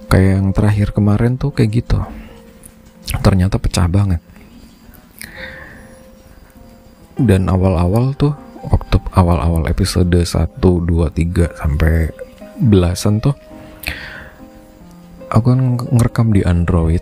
Kayak 0.10 0.32
yang 0.42 0.48
terakhir 0.52 0.88
kemarin 0.92 1.38
tuh 1.38 1.54
kayak 1.54 1.84
gitu. 1.84 2.02
Ternyata 3.22 3.62
pecah 3.62 3.86
banget. 3.86 4.22
Dan 7.14 7.46
awal-awal 7.46 8.18
tuh 8.18 8.34
waktu 8.68 8.98
awal-awal 9.16 9.68
episode 9.68 10.14
1, 10.14 10.60
2, 10.60 10.88
3 10.88 11.60
sampai 11.60 12.12
belasan 12.60 13.20
tuh 13.20 13.36
aku 15.34 15.46
kan 15.50 15.62
ngerekam 15.82 16.30
di 16.30 16.46
Android. 16.46 17.02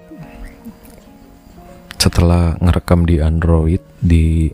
Setelah 1.99 2.57
ngerekam 2.57 3.05
di 3.05 3.21
Android 3.21 3.83
di 4.01 4.49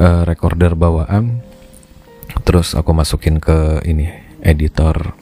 uh, 0.00 0.26
recorder 0.26 0.74
bawaan 0.74 1.44
terus 2.42 2.74
aku 2.74 2.90
masukin 2.90 3.38
ke 3.38 3.78
ini 3.86 4.10
editor 4.42 5.14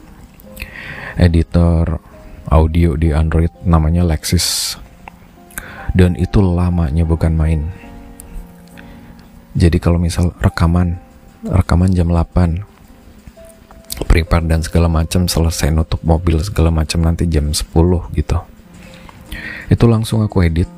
editor 1.13 2.01
audio 2.49 2.97
di 2.97 3.13
Android 3.13 3.53
namanya 3.67 4.01
Lexis. 4.01 4.79
Dan 5.93 6.17
itu 6.17 6.41
lamanya 6.41 7.05
bukan 7.05 7.37
main. 7.37 7.69
Jadi 9.53 9.77
kalau 9.77 10.01
misal 10.01 10.33
rekaman 10.41 10.97
rekaman 11.43 11.91
jam 11.91 12.07
8 12.07 12.73
prepare 14.07 14.45
dan 14.49 14.65
segala 14.65 14.89
macam 14.89 15.29
selesai 15.29 15.69
nutup 15.69 16.01
mobil 16.01 16.41
segala 16.41 16.73
macam 16.73 17.05
nanti 17.05 17.29
jam 17.29 17.53
10 17.53 17.69
gitu. 18.17 18.37
Itu 19.69 19.85
langsung 19.85 20.25
aku 20.25 20.43
edit. 20.43 20.69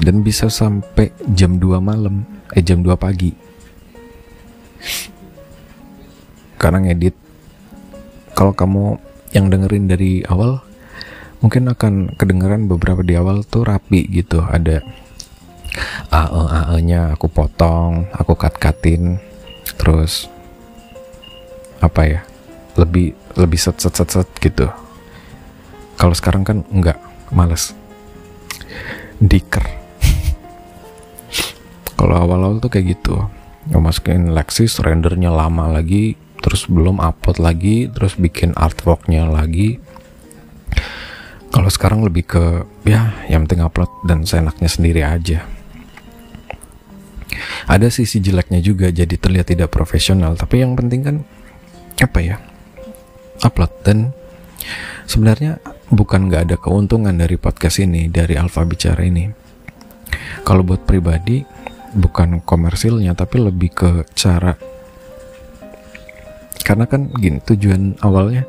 Dan 0.00 0.24
bisa 0.24 0.48
sampai 0.48 1.12
jam 1.32 1.60
2 1.60 1.80
malam 1.80 2.24
eh 2.52 2.62
jam 2.64 2.80
2 2.80 2.96
pagi. 2.96 3.32
Karena 6.60 6.84
ngedit. 6.84 7.16
Kalau 8.36 8.56
kamu 8.56 8.96
yang 9.36 9.52
dengerin 9.52 9.84
dari 9.84 10.24
awal 10.24 10.64
mungkin 11.44 11.68
akan 11.68 12.16
kedengeran 12.16 12.68
beberapa 12.68 13.04
di 13.04 13.16
awal 13.16 13.44
tuh 13.44 13.64
rapi 13.68 14.08
gitu. 14.08 14.40
Ada 14.44 14.80
AE 16.10 16.42
AE 16.48 16.76
nya 16.82 17.14
aku 17.14 17.28
potong 17.30 18.08
aku 18.16 18.34
cut 18.34 18.56
cutin 18.58 19.29
terus 19.78 20.28
apa 21.80 22.00
ya 22.04 22.20
lebih 22.76 23.16
lebih 23.36 23.58
set 23.60 23.80
set 23.80 23.94
set 23.96 24.08
set 24.10 24.28
gitu. 24.40 24.68
Kalau 25.96 26.14
sekarang 26.16 26.42
kan 26.44 26.64
enggak 26.72 26.96
males. 27.32 27.76
Diker. 29.20 29.64
Kalau 32.00 32.16
awal-awal 32.16 32.60
tuh 32.60 32.72
kayak 32.72 32.96
gitu. 32.96 33.28
Masukin 33.70 34.32
Lexis 34.32 34.80
rendernya 34.80 35.28
lama 35.28 35.68
lagi 35.68 36.16
terus 36.40 36.64
belum 36.64 37.04
upload 37.04 37.36
lagi 37.36 37.86
terus 37.92 38.16
bikin 38.16 38.56
artworknya 38.56 39.28
lagi. 39.28 39.76
Kalau 41.50 41.68
sekarang 41.68 42.00
lebih 42.06 42.24
ke 42.24 42.44
ya 42.88 43.12
yang 43.28 43.44
penting 43.44 43.60
upload 43.60 43.90
dan 44.08 44.24
seenaknya 44.24 44.70
sendiri 44.70 45.04
aja. 45.04 45.44
Ada 47.66 47.88
sisi 47.92 48.20
jeleknya 48.20 48.60
juga 48.60 48.88
jadi 48.90 49.12
terlihat 49.16 49.52
tidak 49.52 49.70
profesional, 49.72 50.34
tapi 50.36 50.62
yang 50.62 50.74
penting 50.74 51.00
kan 51.04 51.16
apa 52.00 52.18
ya? 52.20 52.36
Upload 53.40 53.72
dan 53.86 53.98
sebenarnya 55.08 55.60
bukan 55.88 56.28
nggak 56.28 56.42
ada 56.50 56.56
keuntungan 56.60 57.16
dari 57.16 57.40
podcast 57.40 57.80
ini, 57.80 58.12
dari 58.12 58.36
Alfa 58.36 58.62
Bicara 58.68 59.00
ini. 59.02 59.28
Kalau 60.44 60.66
buat 60.66 60.84
pribadi 60.84 61.42
bukan 61.94 62.42
komersilnya 62.46 63.18
tapi 63.18 63.42
lebih 63.42 63.70
ke 63.74 63.90
cara 64.14 64.54
karena 66.62 66.86
kan 66.86 67.10
gini 67.18 67.42
tujuan 67.42 67.98
awalnya 67.98 68.46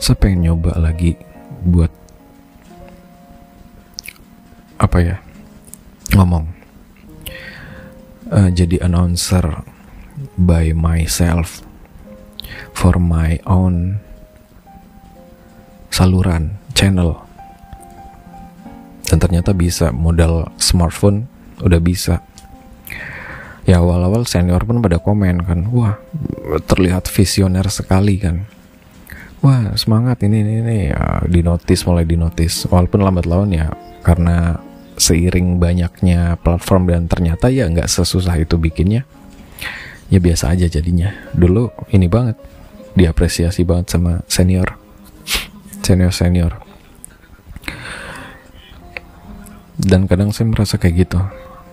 saya 0.00 0.16
pengen 0.16 0.48
nyoba 0.48 0.80
lagi 0.80 1.12
buat 1.60 1.92
apa 4.80 4.98
ya 5.04 5.16
ngomong 6.16 6.59
uh, 8.30 8.50
jadi 8.50 8.80
announcer 8.86 9.66
by 10.38 10.72
myself 10.72 11.66
for 12.72 12.96
my 12.96 13.42
own 13.44 13.98
saluran 15.90 16.56
channel. 16.72 17.26
Dan 19.10 19.18
ternyata 19.18 19.50
bisa 19.50 19.90
modal 19.90 20.54
smartphone 20.56 21.26
udah 21.60 21.82
bisa. 21.82 22.22
Ya 23.66 23.82
awal-awal 23.82 24.24
senior 24.24 24.62
pun 24.64 24.80
pada 24.80 24.98
komen 24.98 25.44
kan 25.44 25.68
wah 25.70 25.98
terlihat 26.64 27.10
visioner 27.10 27.66
sekali 27.68 28.16
kan. 28.22 28.46
Wah 29.42 29.74
semangat 29.74 30.22
ini 30.24 30.42
ini, 30.46 30.52
ini. 30.62 30.78
Ya, 30.94 31.26
dinotis 31.26 31.84
mulai 31.84 32.06
dinotis 32.06 32.64
walaupun 32.70 33.02
lambat 33.02 33.26
laun 33.26 33.50
ya 33.52 33.72
karena 34.00 34.62
seiring 35.00 35.56
banyaknya 35.56 36.36
platform 36.44 36.92
dan 36.92 37.08
ternyata 37.08 37.48
ya 37.48 37.64
nggak 37.72 37.88
sesusah 37.88 38.36
itu 38.36 38.60
bikinnya 38.60 39.08
ya 40.12 40.20
biasa 40.20 40.52
aja 40.52 40.68
jadinya. 40.68 41.08
Dulu 41.32 41.72
ini 41.96 42.04
banget 42.10 42.36
diapresiasi 42.92 43.64
banget 43.64 43.96
sama 43.96 44.20
senior 44.28 44.76
senior 45.80 46.12
senior. 46.12 46.52
Dan 49.80 50.04
kadang 50.04 50.28
saya 50.36 50.52
merasa 50.52 50.76
kayak 50.76 51.08
gitu. 51.08 51.20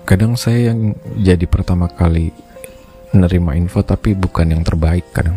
Kadang 0.08 0.40
saya 0.40 0.72
yang 0.72 0.96
jadi 1.20 1.44
pertama 1.44 1.92
kali 1.92 2.32
menerima 3.12 3.60
info 3.60 3.84
tapi 3.84 4.16
bukan 4.16 4.56
yang 4.56 4.64
terbaik 4.64 5.04
kadang. 5.12 5.36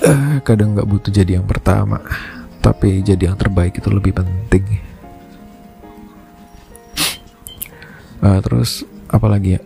Uh, 0.00 0.40
kadang 0.40 0.72
nggak 0.72 0.88
butuh 0.88 1.12
jadi 1.12 1.38
yang 1.40 1.46
pertama 1.46 2.02
tapi 2.64 3.04
jadi 3.04 3.28
yang 3.28 3.36
terbaik 3.36 3.76
itu 3.76 3.92
lebih 3.92 4.16
penting. 4.16 4.64
Uh, 8.24 8.40
terus 8.40 8.88
apalagi 9.12 9.60
ya? 9.60 9.62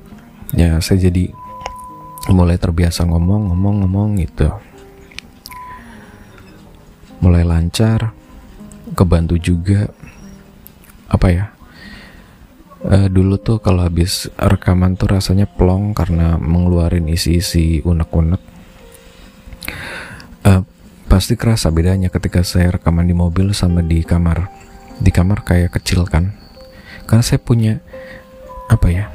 Ya 0.50 0.70
saya 0.82 1.06
jadi 1.06 1.30
mulai 2.34 2.58
terbiasa 2.58 3.06
ngomong 3.06 3.54
ngomong 3.54 3.86
ngomong 3.86 4.08
gitu. 4.18 4.50
Mulai 7.22 7.46
lancar 7.46 8.10
kebantu 8.98 9.38
juga. 9.38 9.86
Apa 11.06 11.26
ya? 11.30 11.54
Uh, 12.82 13.06
dulu 13.06 13.38
tuh 13.38 13.62
kalau 13.62 13.86
habis 13.86 14.26
rekaman 14.34 14.98
tuh 14.98 15.14
rasanya 15.14 15.46
plong 15.46 15.94
karena 15.94 16.34
mengeluarin 16.34 17.06
isi-isi 17.06 17.78
unek-unek. 17.86 18.42
Uh, 20.42 20.66
Pasti 21.08 21.40
kerasa 21.40 21.72
bedanya 21.72 22.12
ketika 22.12 22.44
saya 22.44 22.76
rekaman 22.76 23.08
di 23.08 23.16
mobil 23.16 23.56
sama 23.56 23.80
di 23.80 24.04
kamar. 24.04 24.52
Di 25.00 25.08
kamar 25.08 25.40
kayak 25.40 25.80
kecil 25.80 26.04
kan. 26.04 26.36
Karena 27.08 27.24
saya 27.24 27.40
punya 27.40 27.80
apa 28.68 28.92
ya? 28.92 29.08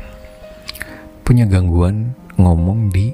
Punya 1.21 1.45
gangguan 1.45 2.17
ngomong 2.33 2.89
di 2.89 3.13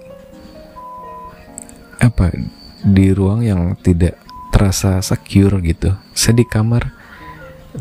apa? 1.99 2.31
Di 2.79 3.11
ruang 3.11 3.43
yang 3.43 3.75
tidak 3.83 4.15
terasa 4.55 5.03
secure 5.03 5.59
gitu. 5.59 5.91
Saya 6.15 6.39
di 6.39 6.47
kamar 6.47 6.95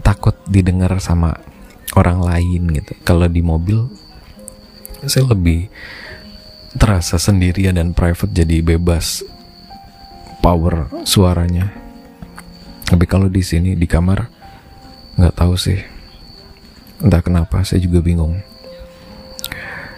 takut 0.03 0.35
didengar 0.51 0.99
sama 0.99 1.39
orang 1.95 2.27
lain 2.27 2.75
gitu. 2.75 2.99
Kalau 3.07 3.31
di 3.31 3.39
mobil 3.39 3.87
saya 5.07 5.31
lebih 5.31 5.71
terasa 6.75 7.23
sendirian 7.23 7.79
dan 7.79 7.95
private 7.95 8.35
jadi 8.35 8.67
bebas 8.67 9.23
power 10.49 10.89
suaranya. 11.05 11.69
Tapi 12.89 13.05
kalau 13.05 13.29
di 13.29 13.45
sini 13.45 13.77
di 13.77 13.85
kamar 13.85 14.25
nggak 15.21 15.37
tahu 15.37 15.61
sih. 15.61 15.77
Entah 17.05 17.21
kenapa 17.21 17.61
saya 17.69 17.85
juga 17.85 18.01
bingung. 18.01 18.41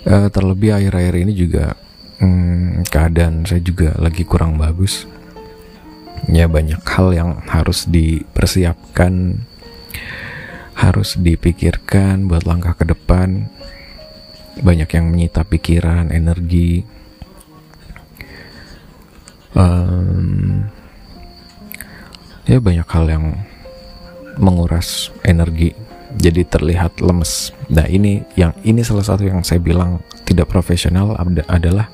Uh, 0.03 0.27
terlebih 0.27 0.75
akhir-akhir 0.75 1.15
ini 1.23 1.33
juga 1.39 1.79
hmm, 2.19 2.83
keadaan 2.91 3.47
saya 3.47 3.63
juga 3.63 3.95
lagi 4.03 4.27
kurang 4.27 4.59
bagus. 4.59 5.07
Ya 6.27 6.51
banyak 6.51 6.83
hal 6.83 7.15
yang 7.15 7.31
harus 7.47 7.87
dipersiapkan 7.87 9.47
harus 10.75 11.15
dipikirkan 11.15 12.27
buat 12.27 12.43
langkah 12.43 12.75
ke 12.75 12.91
depan. 12.91 13.47
Banyak 14.59 14.91
yang 14.99 15.15
menyita 15.15 15.47
pikiran 15.47 16.11
energi 16.11 16.83
um, 19.55 20.67
ya 22.47 22.59
banyak 22.59 22.87
hal 22.87 23.07
yang 23.07 23.25
menguras 24.41 25.15
energi 25.23 25.75
jadi 26.19 26.43
terlihat 26.43 26.99
lemes. 26.99 27.55
Nah 27.71 27.87
ini 27.87 28.27
yang 28.35 28.51
ini 28.67 28.83
salah 28.83 29.07
satu 29.07 29.23
yang 29.23 29.47
saya 29.47 29.63
bilang 29.63 30.03
tidak 30.27 30.51
profesional 30.51 31.15
adalah 31.47 31.87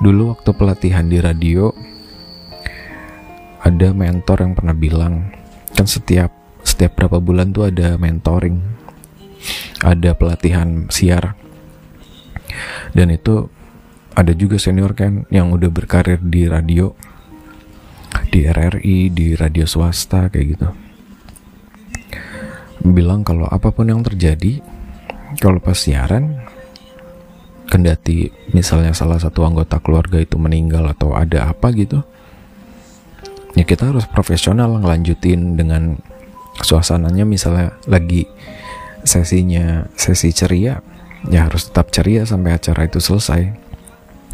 dulu 0.00 0.32
waktu 0.36 0.50
pelatihan 0.54 1.10
di 1.10 1.18
radio 1.20 1.74
ada 3.60 3.92
mentor 3.92 4.46
yang 4.46 4.54
pernah 4.54 4.72
bilang 4.72 5.34
kan 5.74 5.84
setiap 5.84 6.30
setiap 6.62 6.94
berapa 6.94 7.18
bulan 7.18 7.50
tuh 7.50 7.68
ada 7.68 7.98
mentoring 8.00 8.78
ada 9.82 10.14
pelatihan 10.14 10.90
siar. 10.90 11.36
Dan 12.96 13.12
itu 13.12 13.46
ada 14.18 14.34
juga 14.34 14.58
senior 14.58 14.98
kan 14.98 15.30
yang 15.30 15.54
udah 15.54 15.70
berkarir 15.70 16.18
di 16.18 16.50
radio 16.50 16.90
di 18.34 18.44
RRI, 18.44 19.14
di 19.14 19.38
radio 19.38 19.62
swasta 19.62 20.26
kayak 20.26 20.46
gitu. 20.58 20.68
Bilang 22.82 23.22
kalau 23.22 23.46
apa 23.46 23.70
pun 23.70 23.86
yang 23.86 24.02
terjadi, 24.02 24.58
kalau 25.38 25.62
pas 25.62 25.78
siaran, 25.78 26.34
kendati 27.70 28.32
misalnya 28.50 28.90
salah 28.90 29.22
satu 29.22 29.46
anggota 29.46 29.78
keluarga 29.78 30.18
itu 30.18 30.34
meninggal 30.34 30.88
atau 30.90 31.14
ada 31.14 31.54
apa 31.54 31.70
gitu, 31.78 32.02
ya 33.54 33.62
kita 33.62 33.94
harus 33.94 34.08
profesional 34.10 34.82
ngelanjutin 34.82 35.54
dengan 35.54 35.94
suasananya 36.58 37.22
misalnya 37.22 37.78
lagi 37.86 38.26
sesinya 39.06 39.86
sesi 39.94 40.34
ceria 40.34 40.82
ya 41.30 41.46
harus 41.46 41.70
tetap 41.70 41.94
ceria 41.94 42.26
sampai 42.26 42.58
acara 42.58 42.90
itu 42.90 42.98
selesai 42.98 43.67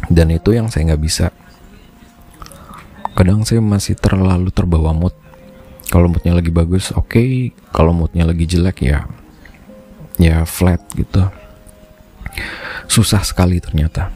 dan 0.09 0.27
itu 0.29 0.53
yang 0.53 0.69
saya 0.69 0.93
nggak 0.93 1.03
bisa. 1.03 1.27
Kadang 3.15 3.47
saya 3.47 3.63
masih 3.63 3.95
terlalu 3.95 4.51
terbawa 4.51 4.91
mood. 4.91 5.15
Kalau 5.87 6.11
moodnya 6.11 6.35
lagi 6.35 6.51
bagus 6.51 6.91
oke. 6.91 7.15
Okay. 7.15 7.31
kalau 7.71 7.95
moodnya 7.95 8.27
lagi 8.27 8.43
jelek 8.43 8.83
ya 8.83 9.07
ya 10.19 10.43
flat 10.43 10.81
gitu. 10.93 11.23
Susah 12.91 13.23
sekali 13.23 13.63
ternyata. 13.63 14.11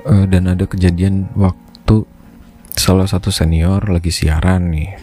Uh, 0.00 0.24
dan 0.24 0.48
ada 0.48 0.64
kejadian 0.64 1.28
waktu 1.36 2.08
salah 2.72 3.04
satu 3.04 3.28
senior 3.28 3.84
lagi 3.92 4.08
siaran 4.08 4.72
nih. 4.72 4.96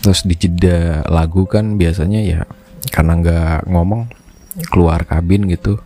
Terus 0.00 0.24
di 0.24 0.34
jeda 0.36 1.04
lagu 1.12 1.44
kan 1.44 1.76
biasanya 1.76 2.20
ya 2.24 2.40
karena 2.88 3.20
nggak 3.20 3.68
ngomong 3.68 4.23
keluar 4.70 5.02
kabin 5.02 5.50
gitu. 5.50 5.82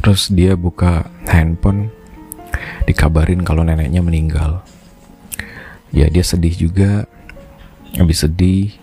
Terus 0.00 0.30
dia 0.32 0.54
buka 0.54 1.10
handphone 1.28 1.92
dikabarin 2.88 3.44
kalau 3.44 3.66
neneknya 3.66 4.00
meninggal. 4.00 4.64
Ya 5.92 6.08
dia 6.08 6.24
sedih 6.24 6.54
juga 6.54 7.04
habis 7.96 8.24
sedih. 8.24 8.76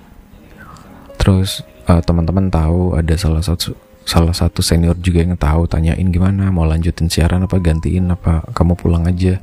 Terus 1.17 1.65
uh, 1.89 2.01
teman-teman 2.01 2.49
tahu 2.53 2.97
ada 2.97 3.13
salah 3.17 3.41
satu 3.41 3.73
salah 4.05 4.37
satu 4.37 4.61
senior 4.61 4.93
juga 5.01 5.25
yang 5.25 5.33
tahu 5.33 5.65
tanyain 5.65 6.05
gimana 6.13 6.53
mau 6.53 6.61
lanjutin 6.61 7.09
siaran 7.09 7.49
apa 7.49 7.57
gantiin 7.57 8.13
apa 8.13 8.45
kamu 8.53 8.77
pulang 8.77 9.09
aja. 9.09 9.41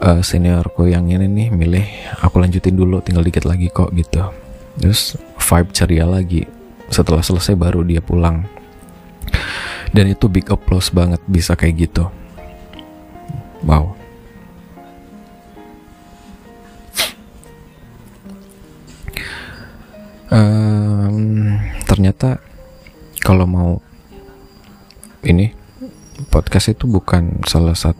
Uh, 0.00 0.24
seniorku 0.24 0.88
yang 0.88 1.12
ini 1.12 1.28
nih 1.28 1.48
milih 1.52 1.84
aku 2.24 2.40
lanjutin 2.40 2.72
dulu 2.72 3.04
tinggal 3.04 3.20
dikit 3.20 3.44
lagi 3.44 3.68
kok 3.68 3.92
gitu. 3.92 4.24
Terus 4.80 5.20
vibe 5.36 5.70
ceria 5.76 6.08
lagi. 6.08 6.48
Setelah 6.88 7.20
selesai 7.20 7.52
baru 7.52 7.84
dia 7.84 8.00
pulang 8.00 8.48
dan 9.90 10.06
itu 10.06 10.30
big 10.30 10.46
applause 10.50 10.90
banget 10.94 11.18
bisa 11.26 11.58
kayak 11.58 11.90
gitu. 11.90 12.06
Wow. 13.66 13.98
Um, 20.30 21.58
ternyata 21.90 22.38
kalau 23.18 23.50
mau 23.50 23.70
ini 25.26 25.50
podcast 26.30 26.70
itu 26.70 26.86
bukan 26.86 27.42
salah 27.50 27.74
satu 27.74 27.98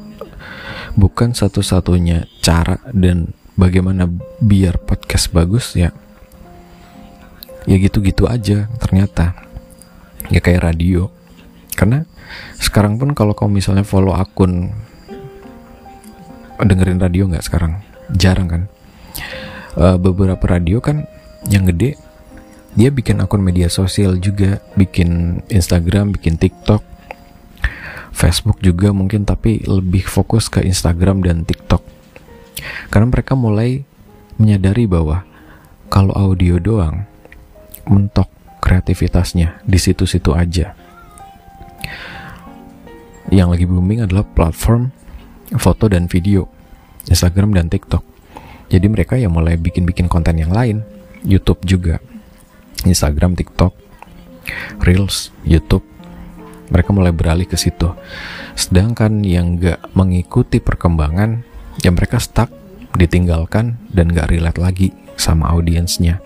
bukan 0.94 1.34
satu-satunya 1.34 2.30
cara 2.38 2.78
dan 2.94 3.34
bagaimana 3.58 4.06
biar 4.38 4.78
podcast 4.78 5.34
bagus 5.34 5.74
ya. 5.74 5.90
Ya 7.68 7.76
gitu-gitu 7.76 8.24
aja 8.30 8.70
ternyata 8.78 9.49
ya 10.30 10.40
kayak 10.40 10.64
radio. 10.64 11.10
Karena 11.74 12.06
sekarang 12.58 12.96
pun 12.96 13.12
kalau 13.12 13.34
kamu 13.34 13.60
misalnya 13.60 13.84
follow 13.86 14.14
akun 14.14 14.70
dengerin 16.60 17.02
radio 17.02 17.26
nggak 17.26 17.44
sekarang? 17.44 17.82
Jarang 18.14 18.48
kan? 18.48 18.62
Uh, 19.78 19.96
beberapa 19.98 20.42
radio 20.50 20.82
kan 20.82 21.06
yang 21.46 21.62
gede 21.62 21.94
dia 22.74 22.90
bikin 22.90 23.22
akun 23.22 23.42
media 23.42 23.70
sosial 23.70 24.18
juga 24.18 24.58
bikin 24.74 25.42
Instagram 25.46 26.14
bikin 26.14 26.38
TikTok 26.38 26.82
Facebook 28.10 28.58
juga 28.60 28.90
mungkin 28.90 29.24
tapi 29.24 29.62
lebih 29.64 30.04
fokus 30.04 30.50
ke 30.50 30.60
Instagram 30.60 31.24
dan 31.24 31.46
TikTok. 31.46 31.80
Karena 32.92 33.06
mereka 33.08 33.32
mulai 33.38 33.86
menyadari 34.36 34.84
bahwa 34.84 35.24
kalau 35.88 36.12
audio 36.12 36.60
doang 36.60 37.06
mentok 37.88 38.28
kreativitasnya 38.70 39.66
di 39.66 39.78
situ-situ 39.82 40.30
aja 40.30 40.78
yang 43.30 43.50
lagi 43.50 43.66
booming 43.66 44.06
adalah 44.06 44.22
platform 44.26 44.90
foto 45.58 45.90
dan 45.90 46.06
video, 46.06 46.46
Instagram 47.10 47.54
dan 47.54 47.66
TikTok. 47.66 48.02
Jadi 48.70 48.86
mereka 48.86 49.18
yang 49.18 49.34
mulai 49.34 49.58
bikin-bikin 49.58 50.06
konten 50.06 50.38
yang 50.38 50.54
lain, 50.54 50.86
YouTube 51.26 51.62
juga, 51.66 51.98
Instagram, 52.86 53.34
TikTok, 53.34 53.74
Reels, 54.82 55.34
YouTube. 55.42 55.82
Mereka 56.70 56.94
mulai 56.94 57.10
beralih 57.10 57.50
ke 57.50 57.58
situ. 57.58 57.90
Sedangkan 58.54 59.26
yang 59.26 59.58
gak 59.58 59.90
mengikuti 59.98 60.62
perkembangan, 60.62 61.42
ya 61.82 61.90
mereka 61.90 62.22
stuck, 62.22 62.50
ditinggalkan, 62.94 63.74
dan 63.90 64.14
gak 64.14 64.30
relate 64.30 64.62
lagi 64.62 64.88
sama 65.18 65.50
audiensnya. 65.50 66.22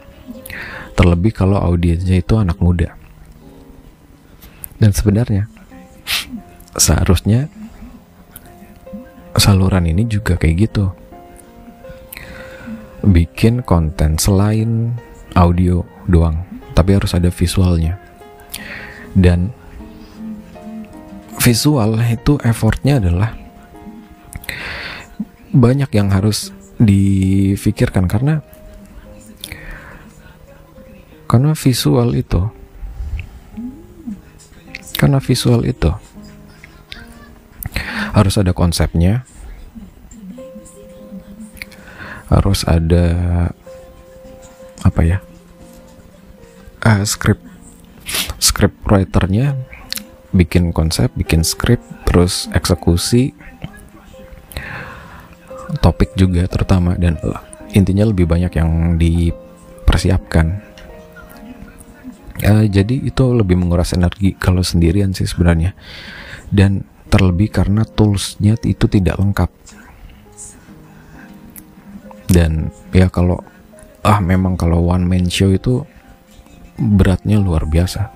Terlebih 0.95 1.35
kalau 1.35 1.59
audiensnya 1.59 2.23
itu 2.23 2.39
anak 2.39 2.59
muda. 2.63 2.95
Dan 4.79 4.91
sebenarnya, 4.91 5.51
seharusnya 6.75 7.51
saluran 9.35 9.91
ini 9.91 10.07
juga 10.07 10.39
kayak 10.39 10.71
gitu 10.71 10.95
bikin 13.05 13.61
konten 13.67 14.17
selain 14.17 14.95
audio 15.35 15.83
doang 16.07 16.47
tapi 16.73 16.97
harus 16.97 17.13
ada 17.13 17.29
visualnya 17.29 17.99
dan 19.15 19.51
visual 21.43 21.99
itu 22.01 22.39
effortnya 22.41 23.03
adalah 23.03 23.37
banyak 25.55 25.91
yang 25.95 26.09
harus 26.11 26.51
difikirkan 26.81 28.11
karena 28.11 28.43
karena 31.27 31.53
visual 31.57 32.13
itu. 32.15 32.43
Karena 34.95 35.19
visual 35.19 35.67
itu. 35.67 35.91
Harus 38.15 38.39
ada 38.39 38.55
konsepnya. 38.55 39.27
Harus 42.31 42.65
ada 42.65 43.07
apa 44.85 45.01
ya 45.01 45.25
uh, 46.85 47.03
script 47.03 47.43
script 48.39 48.79
writernya. 48.87 49.57
Bikin 50.35 50.75
konsep 50.75 51.15
bikin 51.15 51.47
script 51.47 51.85
terus 52.07 52.51
eksekusi. 52.53 53.33
Topik 55.79 56.15
juga 56.15 56.47
terutama 56.47 56.95
dan 56.95 57.19
intinya 57.75 58.07
lebih 58.07 58.31
banyak 58.31 58.53
yang 58.55 58.95
dipersiapkan 58.95 60.74
uh, 62.43 62.67
jadi 62.67 62.95
itu 63.07 63.25
lebih 63.31 63.55
menguras 63.55 63.95
energi 63.95 64.35
kalau 64.35 64.65
sendirian 64.65 65.15
sih 65.15 65.29
sebenarnya. 65.29 65.77
Dan 66.51 66.83
terlebih 67.13 67.55
karena 67.55 67.87
toolsnya 67.87 68.59
itu 68.67 68.91
tidak 68.91 69.21
lengkap. 69.23 69.51
Dan 72.27 72.75
ya 72.91 73.07
kalau 73.13 73.39
ah 74.03 74.19
memang 74.19 74.59
kalau 74.59 74.91
one 74.91 75.07
man 75.07 75.31
show 75.31 75.55
itu 75.55 75.87
beratnya 76.75 77.39
luar 77.39 77.69
biasa. 77.71 78.11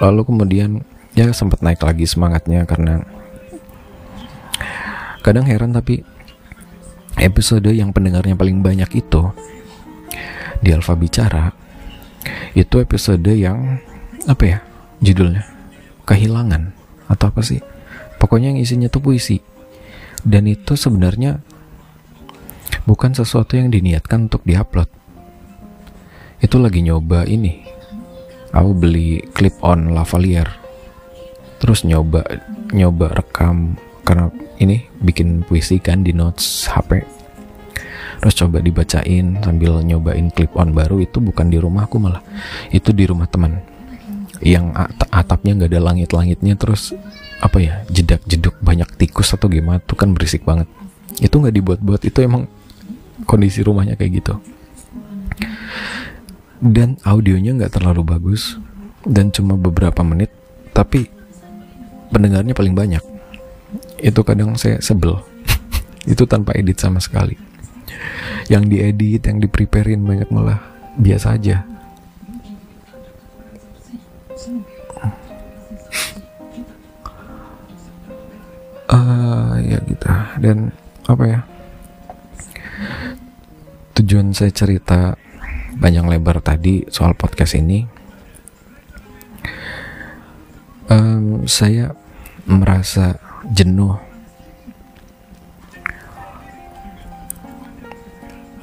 Lalu 0.00 0.22
kemudian 0.24 0.80
ya 1.12 1.28
sempat 1.34 1.60
naik 1.60 1.82
lagi 1.82 2.08
semangatnya 2.08 2.64
karena 2.64 3.04
kadang 5.20 5.44
heran 5.44 5.76
tapi 5.76 6.00
episode 7.20 7.68
yang 7.70 7.92
pendengarnya 7.92 8.34
paling 8.34 8.64
banyak 8.64 8.90
itu 8.96 9.30
di 10.60 10.72
Alfa 10.72 10.96
Bicara 10.96 11.60
itu 12.52 12.82
episode 12.82 13.30
yang 13.30 13.80
apa 14.26 14.44
ya 14.44 14.58
judulnya? 15.00 15.46
Kehilangan 16.04 16.74
atau 17.08 17.30
apa 17.30 17.40
sih? 17.40 17.62
Pokoknya 18.20 18.52
yang 18.52 18.60
isinya 18.60 18.90
tuh 18.90 19.00
puisi. 19.00 19.40
Dan 20.20 20.44
itu 20.44 20.76
sebenarnya 20.76 21.40
bukan 22.84 23.16
sesuatu 23.16 23.56
yang 23.56 23.72
diniatkan 23.72 24.28
untuk 24.28 24.44
diupload. 24.44 24.90
Itu 26.44 26.60
lagi 26.60 26.84
nyoba 26.84 27.24
ini. 27.24 27.64
Aku 28.52 28.76
beli 28.76 29.24
clip 29.32 29.56
on 29.64 29.96
lavalier. 29.96 30.50
Terus 31.62 31.86
nyoba 31.86 32.24
nyoba 32.74 33.12
rekam 33.14 33.80
karena 34.10 34.26
ini 34.58 34.90
bikin 34.98 35.46
puisi 35.46 35.78
kan 35.78 36.02
di 36.02 36.10
notes 36.10 36.66
HP 36.66 37.20
terus 38.20 38.34
coba 38.36 38.58
dibacain 38.58 39.38
sambil 39.38 39.80
nyobain 39.86 40.34
clip 40.34 40.50
on 40.58 40.74
baru 40.74 40.98
itu 40.98 41.22
bukan 41.24 41.48
di 41.48 41.56
rumahku 41.56 41.96
malah. 41.96 42.20
Itu 42.68 42.92
di 42.92 43.08
rumah 43.08 43.24
teman. 43.24 43.64
Yang 44.44 44.76
atapnya 45.08 45.56
nggak 45.56 45.70
ada 45.72 45.80
langit-langitnya 45.80 46.52
terus 46.60 46.92
apa 47.40 47.56
ya 47.56 47.80
jedak 47.88 48.20
jeduk 48.28 48.52
banyak 48.60 48.84
tikus 49.00 49.32
atau 49.32 49.48
gimana 49.48 49.80
tuh 49.80 49.96
kan 49.96 50.12
berisik 50.12 50.44
banget. 50.44 50.68
Itu 51.16 51.40
nggak 51.40 51.54
dibuat-buat 51.56 52.04
itu 52.04 52.18
emang 52.20 52.44
kondisi 53.24 53.64
rumahnya 53.64 53.96
kayak 53.96 54.20
gitu. 54.20 54.34
Dan 56.60 57.00
audionya 57.08 57.56
nggak 57.56 57.80
terlalu 57.80 58.04
bagus 58.04 58.60
dan 59.08 59.32
cuma 59.32 59.56
beberapa 59.56 60.04
menit 60.04 60.28
tapi 60.76 61.08
pendengarnya 62.12 62.52
paling 62.52 62.76
banyak 62.76 63.00
itu 64.00 64.20
kadang 64.24 64.56
saya 64.56 64.80
sebel. 64.80 65.20
Itu 66.12 66.24
tanpa 66.24 66.56
edit 66.56 66.80
sama 66.80 66.98
sekali. 66.98 67.36
Yang 68.48 68.64
diedit 68.72 69.22
yang 69.28 69.38
dipreparein 69.38 70.02
banyak 70.02 70.28
malah 70.32 70.58
biasa 70.96 71.36
aja. 71.36 71.62
Uh, 78.90 79.54
ya 79.62 79.78
gitu. 79.86 80.08
Dan 80.42 80.74
apa 81.06 81.24
ya? 81.28 81.40
Tujuan 84.00 84.32
saya 84.32 84.50
cerita 84.50 85.14
panjang 85.78 86.08
lebar 86.08 86.42
tadi 86.42 86.84
soal 86.90 87.14
podcast 87.14 87.56
ini 87.56 88.00
um, 90.90 91.46
saya 91.46 91.94
merasa 92.44 93.16
jenuh. 93.50 93.98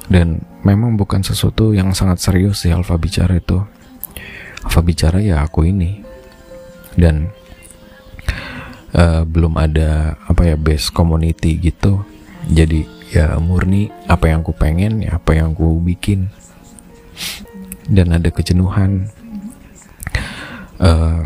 Dan 0.08 0.40
memang 0.64 0.96
bukan 0.96 1.20
sesuatu 1.20 1.76
yang 1.76 1.92
sangat 1.92 2.24
serius 2.24 2.64
sih 2.64 2.72
Alfa 2.72 2.96
bicara 2.96 3.36
itu. 3.36 3.60
Alfa 4.64 4.80
bicara 4.80 5.20
ya 5.20 5.44
aku 5.44 5.68
ini. 5.68 6.00
Dan 6.96 7.28
uh, 8.96 9.22
belum 9.28 9.54
ada 9.60 10.16
apa 10.24 10.48
ya 10.48 10.56
base 10.56 10.88
community 10.88 11.60
gitu. 11.60 12.02
Jadi 12.48 12.88
ya 13.12 13.36
murni 13.36 13.92
apa 14.08 14.32
yang 14.32 14.40
ku 14.40 14.56
pengen 14.56 15.04
ya 15.04 15.20
apa 15.20 15.36
yang 15.36 15.52
ku 15.52 15.76
bikin. 15.84 16.32
Dan 17.88 18.16
ada 18.16 18.32
kejenuhan 18.32 19.12
uh, 20.80 21.24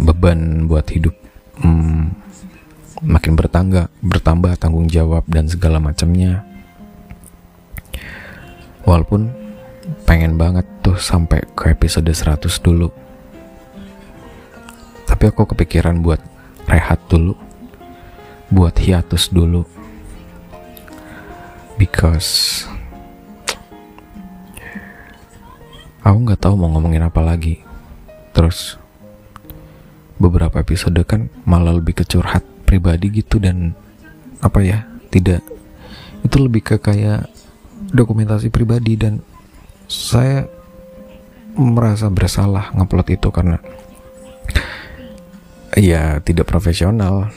beban 0.00 0.68
buat 0.68 0.88
hidup 0.88 1.23
hmm, 1.62 2.02
makin 3.04 3.34
bertangga 3.36 3.92
bertambah 4.00 4.56
tanggung 4.56 4.88
jawab 4.88 5.26
dan 5.28 5.46
segala 5.46 5.78
macamnya. 5.78 6.42
Walaupun 8.84 9.32
pengen 10.04 10.36
banget 10.36 10.64
tuh 10.84 10.96
sampai 10.96 11.44
ke 11.56 11.72
episode 11.72 12.08
100 12.08 12.48
dulu. 12.60 12.88
Tapi 15.04 15.24
aku 15.28 15.48
kepikiran 15.52 16.00
buat 16.00 16.20
rehat 16.68 17.00
dulu 17.08 17.36
buat 18.52 18.76
hiatus 18.78 19.32
dulu. 19.32 19.66
Because 21.74 22.62
aku 26.06 26.16
nggak 26.22 26.40
tahu 26.40 26.54
mau 26.54 26.70
ngomongin 26.70 27.02
apa 27.02 27.18
lagi. 27.18 27.64
Terus 28.30 28.78
beberapa 30.18 30.62
episode 30.62 31.00
kan 31.06 31.30
malah 31.42 31.74
lebih 31.74 32.02
ke 32.02 32.04
curhat 32.06 32.46
pribadi 32.64 33.22
gitu 33.22 33.42
dan 33.42 33.74
apa 34.40 34.62
ya 34.62 34.86
tidak 35.10 35.42
itu 36.24 36.36
lebih 36.40 36.62
ke 36.64 36.76
kayak 36.80 37.28
dokumentasi 37.92 38.48
pribadi 38.48 38.96
dan 38.96 39.20
saya 39.86 40.48
merasa 41.54 42.10
bersalah 42.10 42.74
ngupload 42.74 43.08
itu 43.14 43.28
karena 43.30 43.62
ya 45.78 46.18
tidak 46.22 46.50
profesional. 46.50 47.30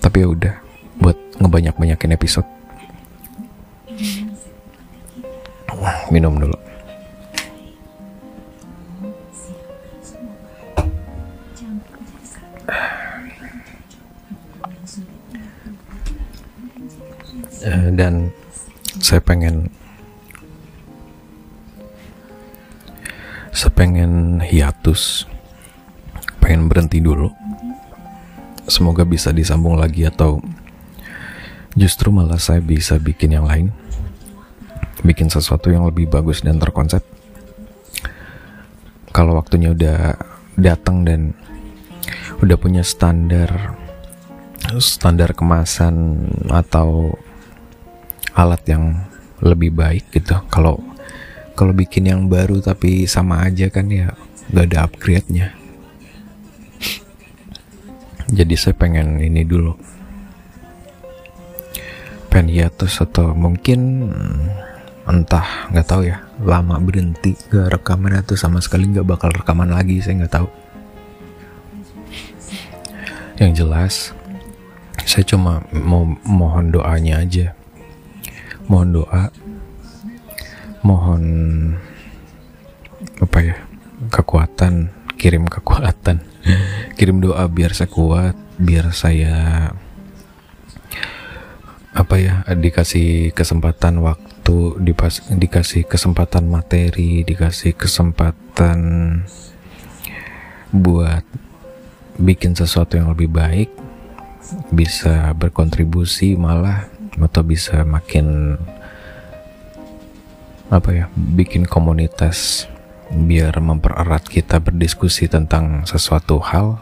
Tapi 0.00 0.16
ya 0.24 0.28
udah 0.32 0.54
buat 0.98 1.18
ngebanyak-banyakin 1.38 2.16
episode. 2.16 2.48
Minum 6.10 6.40
dulu 6.40 6.69
saya 19.10 19.18
pengen 19.26 19.66
saya 23.50 23.74
pengen 23.74 24.38
hiatus 24.38 25.26
pengen 26.38 26.70
berhenti 26.70 27.02
dulu. 27.02 27.34
Semoga 28.70 29.02
bisa 29.02 29.34
disambung 29.34 29.74
lagi 29.74 30.06
atau 30.06 30.38
justru 31.74 32.14
malah 32.14 32.38
saya 32.38 32.62
bisa 32.62 33.02
bikin 33.02 33.34
yang 33.34 33.50
lain. 33.50 33.74
Bikin 35.02 35.26
sesuatu 35.26 35.74
yang 35.74 35.90
lebih 35.90 36.06
bagus 36.06 36.46
dan 36.46 36.62
terkonsep. 36.62 37.02
Kalau 39.10 39.34
waktunya 39.34 39.74
udah 39.74 40.14
datang 40.54 41.02
dan 41.02 41.34
udah 42.46 42.54
punya 42.54 42.86
standar 42.86 43.74
standar 44.78 45.34
kemasan 45.34 46.30
atau 46.46 47.18
alat 48.40 48.64
yang 48.64 48.96
lebih 49.44 49.76
baik 49.76 50.08
gitu. 50.16 50.36
Kalau 50.48 50.80
kalau 51.52 51.76
bikin 51.76 52.08
yang 52.08 52.32
baru 52.32 52.64
tapi 52.64 53.04
sama 53.04 53.44
aja 53.44 53.68
kan 53.68 53.92
ya 53.92 54.16
gak 54.48 54.72
ada 54.72 54.88
upgrade-nya. 54.88 55.52
Jadi 58.30 58.54
saya 58.56 58.72
pengen 58.72 59.20
ini 59.20 59.44
dulu. 59.44 59.76
Pengen 62.32 62.48
hiatus 62.48 63.02
atau 63.02 63.34
mungkin 63.34 64.08
entah 65.04 65.68
nggak 65.74 65.86
tahu 65.86 66.08
ya. 66.08 66.24
Lama 66.40 66.80
berhenti 66.80 67.36
gak 67.50 67.76
rekaman 67.76 68.16
atau 68.22 68.38
sama 68.38 68.62
sekali 68.64 68.88
nggak 68.88 69.04
bakal 69.04 69.28
rekaman 69.34 69.68
lagi 69.68 70.00
saya 70.00 70.24
nggak 70.24 70.34
tahu. 70.40 70.48
Yang 73.36 73.52
jelas 73.60 73.94
saya 75.04 75.26
cuma 75.26 75.64
mau 75.74 76.06
mohon 76.22 76.70
doanya 76.70 77.24
aja 77.24 77.50
mohon 78.70 79.02
doa. 79.02 79.34
Mohon 80.86 81.24
apa 83.18 83.38
ya 83.42 83.56
kekuatan 84.14 84.94
kirim 85.18 85.50
kekuatan. 85.50 86.22
Kirim 86.96 87.20
doa 87.20 87.44
biar 87.50 87.76
saya 87.76 87.90
kuat 87.90 88.36
biar 88.56 88.92
saya 88.96 89.68
apa 91.90 92.14
ya 92.16 92.46
dikasih 92.46 93.34
kesempatan 93.34 93.98
waktu 94.00 94.78
dipas, 94.78 95.26
dikasih 95.26 95.84
kesempatan 95.84 96.46
materi 96.46 97.26
dikasih 97.26 97.74
kesempatan 97.74 98.80
buat 100.70 101.26
bikin 102.20 102.54
sesuatu 102.54 102.94
yang 102.94 103.10
lebih 103.10 103.32
baik 103.32 103.68
bisa 104.70 105.34
berkontribusi 105.34 106.38
malah 106.38 106.86
atau 107.18 107.42
bisa 107.42 107.82
makin 107.82 108.54
apa 110.70 110.90
ya 110.94 111.06
bikin 111.14 111.66
komunitas 111.66 112.70
biar 113.10 113.58
mempererat 113.58 114.22
kita 114.30 114.62
berdiskusi 114.62 115.26
tentang 115.26 115.82
sesuatu 115.82 116.38
hal 116.38 116.78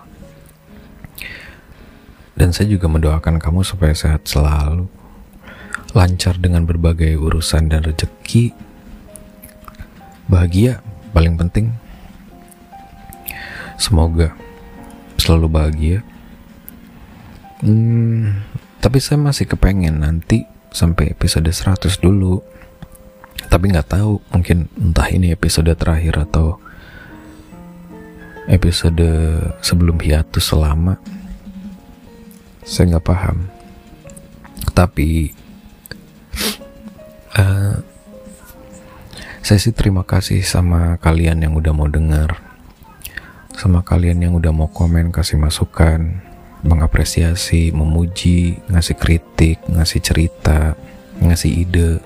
dan 2.36 2.52
saya 2.52 2.68
juga 2.68 2.86
mendoakan 2.86 3.40
kamu 3.40 3.64
supaya 3.64 3.96
sehat 3.96 4.28
selalu 4.28 4.86
lancar 5.96 6.36
dengan 6.36 6.68
berbagai 6.68 7.16
urusan 7.16 7.72
dan 7.72 7.82
rezeki, 7.82 8.52
bahagia 10.28 10.84
paling 11.16 11.34
penting. 11.34 11.72
Semoga 13.74 14.34
selalu 15.16 15.46
bahagia. 15.48 15.98
Hmm, 17.58 18.38
tapi 18.78 19.02
saya 19.02 19.18
masih 19.18 19.50
kepengen 19.50 20.02
nanti 20.02 20.46
sampai 20.70 21.10
episode 21.10 21.50
100 21.50 21.98
dulu. 21.98 22.42
Tapi 23.48 23.64
nggak 23.72 23.98
tahu, 23.98 24.22
mungkin 24.34 24.70
entah 24.76 25.08
ini 25.10 25.32
episode 25.32 25.70
terakhir 25.74 26.28
atau 26.28 26.60
episode 28.46 29.08
sebelum 29.62 29.98
hiatus 29.98 30.54
selama. 30.54 31.00
Saya 32.62 32.94
nggak 32.96 33.06
paham. 33.06 33.50
Tapi 34.74 35.32
uh, 37.34 37.74
saya 39.42 39.58
sih 39.58 39.72
terima 39.72 40.04
kasih 40.04 40.44
sama 40.44 41.00
kalian 41.00 41.40
yang 41.40 41.56
udah 41.56 41.72
mau 41.72 41.88
dengar 41.88 42.36
sama 43.58 43.82
kalian 43.82 44.22
yang 44.22 44.38
udah 44.38 44.54
mau 44.54 44.70
komen 44.70 45.10
kasih 45.10 45.34
masukan 45.34 46.27
mengapresiasi 46.66 47.70
memuji 47.70 48.58
ngasih 48.66 48.96
kritik 48.98 49.62
ngasih 49.70 50.00
cerita 50.02 50.74
ngasih 51.22 51.50
ide. 51.66 52.02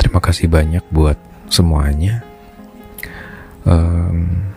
Terima 0.00 0.20
kasih 0.20 0.48
banyak 0.48 0.84
buat 0.88 1.16
semuanya. 1.52 2.24
Um, 3.68 4.50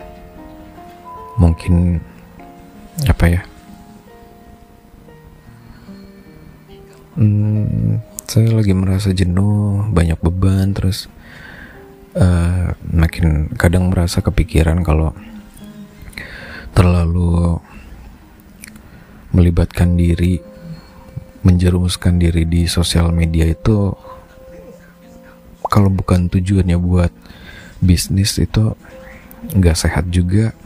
mungkin 1.36 2.00
apa 3.04 3.24
ya? 3.28 3.42
Hmm, 7.14 8.00
saya 8.26 8.50
lagi 8.50 8.74
merasa 8.74 9.14
jenuh 9.14 9.86
banyak 9.94 10.18
beban 10.18 10.74
terus 10.74 11.06
uh, 12.18 12.74
makin 12.90 13.54
kadang 13.54 13.92
merasa 13.92 14.18
kepikiran 14.18 14.82
kalau 14.82 15.14
terlalu 16.74 17.62
melibatkan 19.34 19.98
diri 19.98 20.38
menjerumuskan 21.44 22.16
diri 22.16 22.48
di 22.48 22.64
sosial 22.64 23.12
media 23.12 23.44
itu 23.44 23.92
kalau 25.68 25.92
bukan 25.92 26.32
tujuannya 26.32 26.78
buat 26.80 27.12
bisnis 27.84 28.40
itu 28.40 28.72
nggak 29.52 29.76
sehat 29.76 30.08
juga. 30.08 30.56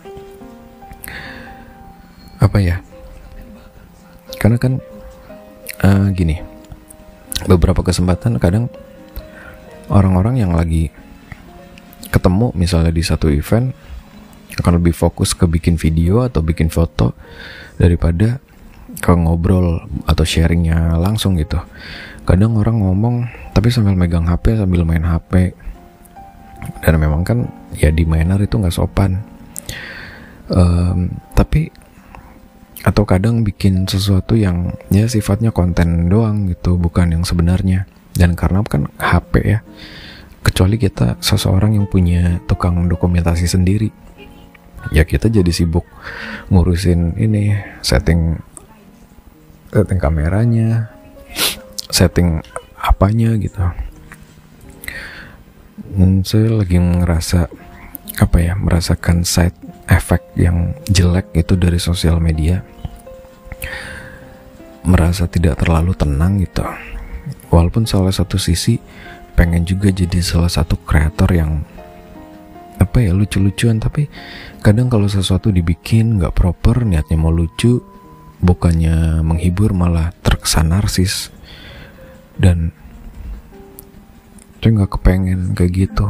Apa 2.38 2.62
ya? 2.62 2.78
Karena 4.38 4.60
kan 4.62 4.78
uh, 5.82 6.06
gini 6.14 6.38
beberapa 7.50 7.82
kesempatan 7.82 8.38
kadang 8.38 8.70
orang-orang 9.90 10.42
yang 10.42 10.52
lagi 10.54 10.94
ketemu 12.14 12.54
misalnya 12.54 12.94
di 12.94 13.02
satu 13.02 13.26
event 13.30 13.74
akan 14.58 14.82
lebih 14.82 14.94
fokus 14.94 15.34
ke 15.34 15.46
bikin 15.46 15.78
video 15.78 16.26
atau 16.26 16.42
bikin 16.42 16.70
foto 16.70 17.14
daripada 17.78 18.42
ke 18.96 19.12
ngobrol 19.12 19.84
atau 20.08 20.24
sharingnya 20.24 20.96
langsung 20.96 21.36
gitu. 21.36 21.60
Kadang 22.24 22.56
orang 22.56 22.80
ngomong 22.80 23.28
tapi 23.52 23.68
sambil 23.68 23.96
megang 23.96 24.24
HP 24.24 24.56
sambil 24.56 24.84
main 24.88 25.04
HP 25.04 25.52
dan 26.80 26.94
memang 26.96 27.22
kan 27.24 27.48
ya 27.76 27.92
di 27.92 28.08
manner 28.08 28.40
itu 28.40 28.56
nggak 28.56 28.74
sopan. 28.74 29.20
Um, 30.48 31.12
tapi 31.36 31.68
atau 32.86 33.04
kadang 33.04 33.44
bikin 33.44 33.84
sesuatu 33.84 34.32
yang 34.32 34.72
ya 34.88 35.04
sifatnya 35.04 35.52
konten 35.52 36.08
doang 36.08 36.48
gitu 36.48 36.80
bukan 36.80 37.12
yang 37.12 37.24
sebenarnya. 37.28 37.84
Dan 38.16 38.34
karena 38.34 38.64
kan 38.66 38.90
HP 38.98 39.32
ya 39.44 39.60
kecuali 40.42 40.80
kita 40.80 41.20
seseorang 41.20 41.76
yang 41.76 41.86
punya 41.86 42.40
tukang 42.48 42.88
dokumentasi 42.88 43.44
sendiri. 43.44 43.92
Ya 44.94 45.04
kita 45.04 45.28
jadi 45.28 45.50
sibuk 45.52 45.84
ngurusin 46.48 47.18
ini 47.20 47.52
setting 47.84 48.40
setting 49.72 50.00
kameranya 50.00 50.98
setting 51.88 52.40
apanya 52.78 53.34
gitu. 53.40 53.58
Dan 55.98 56.22
saya 56.22 56.52
lagi 56.52 56.78
ngerasa 56.78 57.48
apa 58.18 58.38
ya 58.38 58.54
merasakan 58.58 59.22
side 59.22 59.56
effect 59.88 60.34
yang 60.36 60.76
jelek 60.90 61.32
itu 61.34 61.56
dari 61.56 61.80
sosial 61.80 62.20
media. 62.20 62.62
Merasa 64.86 65.26
tidak 65.26 65.60
terlalu 65.64 65.92
tenang 65.96 66.38
gitu. 66.40 66.64
Walaupun 67.48 67.88
salah 67.88 68.12
satu 68.12 68.36
sisi 68.36 68.78
pengen 69.34 69.64
juga 69.64 69.90
jadi 69.90 70.20
salah 70.20 70.50
satu 70.50 70.76
kreator 70.84 71.30
yang 71.32 71.64
apa 72.78 73.02
ya 73.02 73.10
lucu-lucuan. 73.16 73.82
Tapi 73.82 74.06
kadang 74.62 74.86
kalau 74.92 75.10
sesuatu 75.10 75.50
dibikin 75.50 76.20
nggak 76.20 76.36
proper 76.36 76.84
niatnya 76.86 77.18
mau 77.18 77.32
lucu 77.32 77.97
bukannya 78.38 79.20
menghibur 79.26 79.74
malah 79.74 80.14
terkesan 80.22 80.70
narsis 80.70 81.34
dan 82.38 82.70
saya 84.58 84.70
nggak 84.74 84.92
kepengen 84.98 85.40
kayak 85.54 85.72
gitu. 85.74 86.06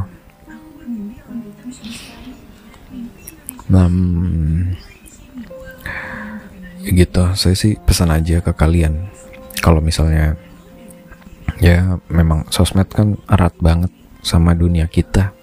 Nah 3.69 3.89
ya 6.85 6.91
gitu. 6.97 7.23
Saya 7.37 7.55
sih 7.57 7.77
pesan 7.77 8.13
aja 8.13 8.41
ke 8.41 8.53
kalian. 8.57 9.13
Kalau 9.61 9.85
misalnya 9.85 10.37
ya 11.61 12.01
memang 12.09 12.49
sosmed 12.49 12.89
kan 12.89 13.21
erat 13.29 13.53
banget 13.61 13.93
sama 14.25 14.57
dunia 14.57 14.89
kita. 14.89 15.37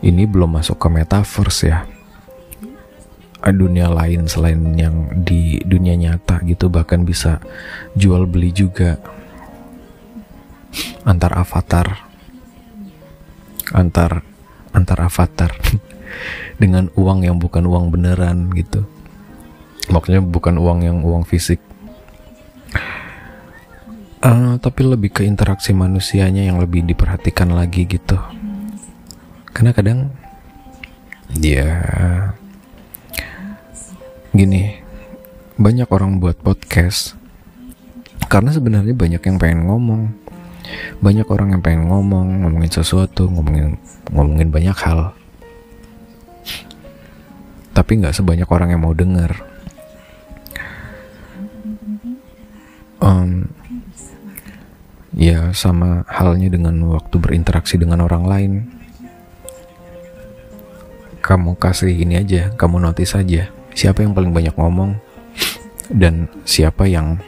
Ini 0.00 0.24
belum 0.30 0.58
masuk 0.58 0.78
ke 0.78 0.88
metaverse 0.88 1.66
ya 1.66 1.89
dunia 3.48 3.88
lain 3.88 4.28
selain 4.28 4.76
yang 4.76 5.24
di 5.24 5.56
dunia 5.64 5.96
nyata 5.96 6.44
gitu 6.44 6.68
bahkan 6.68 7.08
bisa 7.08 7.40
jual 7.96 8.28
beli 8.28 8.52
juga 8.52 9.00
antar 11.08 11.32
avatar 11.40 11.88
antar 13.72 14.20
antar 14.76 14.98
avatar 15.00 15.50
dengan 16.62 16.92
uang 16.94 17.24
yang 17.24 17.36
bukan 17.40 17.66
uang 17.66 17.90
beneran 17.94 18.50
gitu. 18.54 18.84
Maksudnya 19.90 20.22
bukan 20.22 20.60
uang 20.60 20.78
yang 20.86 20.98
uang 21.02 21.26
fisik. 21.26 21.58
Uh, 24.20 24.60
tapi 24.60 24.84
lebih 24.84 25.16
ke 25.16 25.22
interaksi 25.24 25.72
manusianya 25.72 26.44
yang 26.44 26.60
lebih 26.60 26.84
diperhatikan 26.84 27.56
lagi 27.56 27.88
gitu. 27.88 28.20
Karena 29.50 29.72
kadang 29.72 30.12
dia 31.32 31.56
ya, 31.56 31.68
gini 34.30 34.78
banyak 35.58 35.90
orang 35.90 36.22
buat 36.22 36.38
podcast 36.38 37.18
karena 38.30 38.54
sebenarnya 38.54 38.94
banyak 38.94 39.22
yang 39.26 39.36
pengen 39.42 39.66
ngomong. 39.66 40.02
Banyak 41.02 41.26
orang 41.26 41.50
yang 41.56 41.62
pengen 41.66 41.90
ngomong 41.90 42.46
ngomongin 42.46 42.70
sesuatu 42.70 43.26
ngomongin 43.26 43.74
ngomongin 44.14 44.54
banyak 44.54 44.76
hal. 44.86 45.18
Tapi 47.74 47.90
nggak 47.98 48.14
sebanyak 48.14 48.46
orang 48.46 48.70
yang 48.70 48.82
mau 48.86 48.94
denger. 48.94 49.34
Um, 53.02 53.50
ya 55.16 55.50
sama 55.56 56.06
halnya 56.06 56.52
dengan 56.52 56.78
waktu 56.92 57.18
berinteraksi 57.18 57.80
dengan 57.80 58.06
orang 58.06 58.24
lain. 58.30 58.52
Kamu 61.18 61.58
kasih 61.58 61.98
ini 61.98 62.14
aja 62.16 62.54
kamu 62.54 62.78
notice 62.78 63.18
aja 63.18 63.59
siapa 63.74 64.02
yang 64.02 64.12
paling 64.12 64.32
banyak 64.34 64.54
ngomong 64.54 64.98
dan 65.90 66.30
siapa 66.46 66.86
yang 66.86 67.18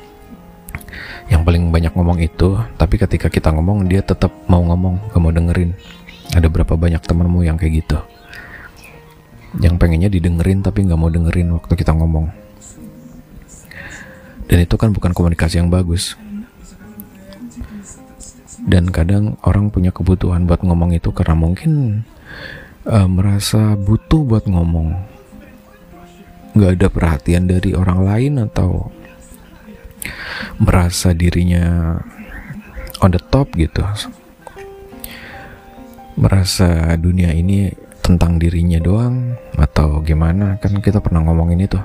yang 1.30 1.42
paling 1.48 1.72
banyak 1.72 1.92
ngomong 1.96 2.20
itu 2.20 2.60
tapi 2.76 3.00
ketika 3.00 3.32
kita 3.32 3.48
ngomong 3.50 3.88
dia 3.88 4.04
tetap 4.04 4.30
mau 4.46 4.60
ngomong 4.62 5.00
gak 5.10 5.20
mau 5.22 5.32
dengerin. 5.32 5.72
Ada 6.32 6.48
berapa 6.48 6.76
banyak 6.80 7.02
temenmu 7.04 7.44
yang 7.44 7.60
kayak 7.60 7.84
gitu? 7.84 7.98
Yang 9.60 9.74
pengennya 9.76 10.08
didengerin 10.08 10.64
tapi 10.64 10.84
gak 10.88 10.96
mau 10.96 11.12
dengerin 11.12 11.52
waktu 11.56 11.72
kita 11.76 11.92
ngomong. 11.92 12.32
Dan 14.48 14.58
itu 14.64 14.74
kan 14.76 14.92
bukan 14.92 15.12
komunikasi 15.16 15.60
yang 15.60 15.72
bagus. 15.72 16.16
Dan 18.62 18.92
kadang 18.94 19.40
orang 19.42 19.72
punya 19.72 19.90
kebutuhan 19.90 20.46
buat 20.46 20.62
ngomong 20.62 20.94
itu 20.94 21.10
karena 21.10 21.34
mungkin 21.34 22.04
uh, 22.86 23.08
merasa 23.10 23.74
butuh 23.74 24.22
buat 24.22 24.44
ngomong 24.46 25.11
nggak 26.52 26.72
ada 26.78 26.88
perhatian 26.92 27.48
dari 27.48 27.72
orang 27.72 28.00
lain 28.04 28.32
atau 28.44 28.92
merasa 30.60 31.16
dirinya 31.16 31.96
on 33.00 33.10
the 33.12 33.22
top 33.32 33.52
gitu. 33.56 33.82
Merasa 36.20 36.92
dunia 37.00 37.32
ini 37.32 37.72
tentang 38.04 38.36
dirinya 38.36 38.76
doang 38.76 39.38
atau 39.56 40.04
gimana? 40.04 40.60
Kan 40.60 40.78
kita 40.84 41.00
pernah 41.00 41.24
ngomongin 41.24 41.64
itu 41.64 41.80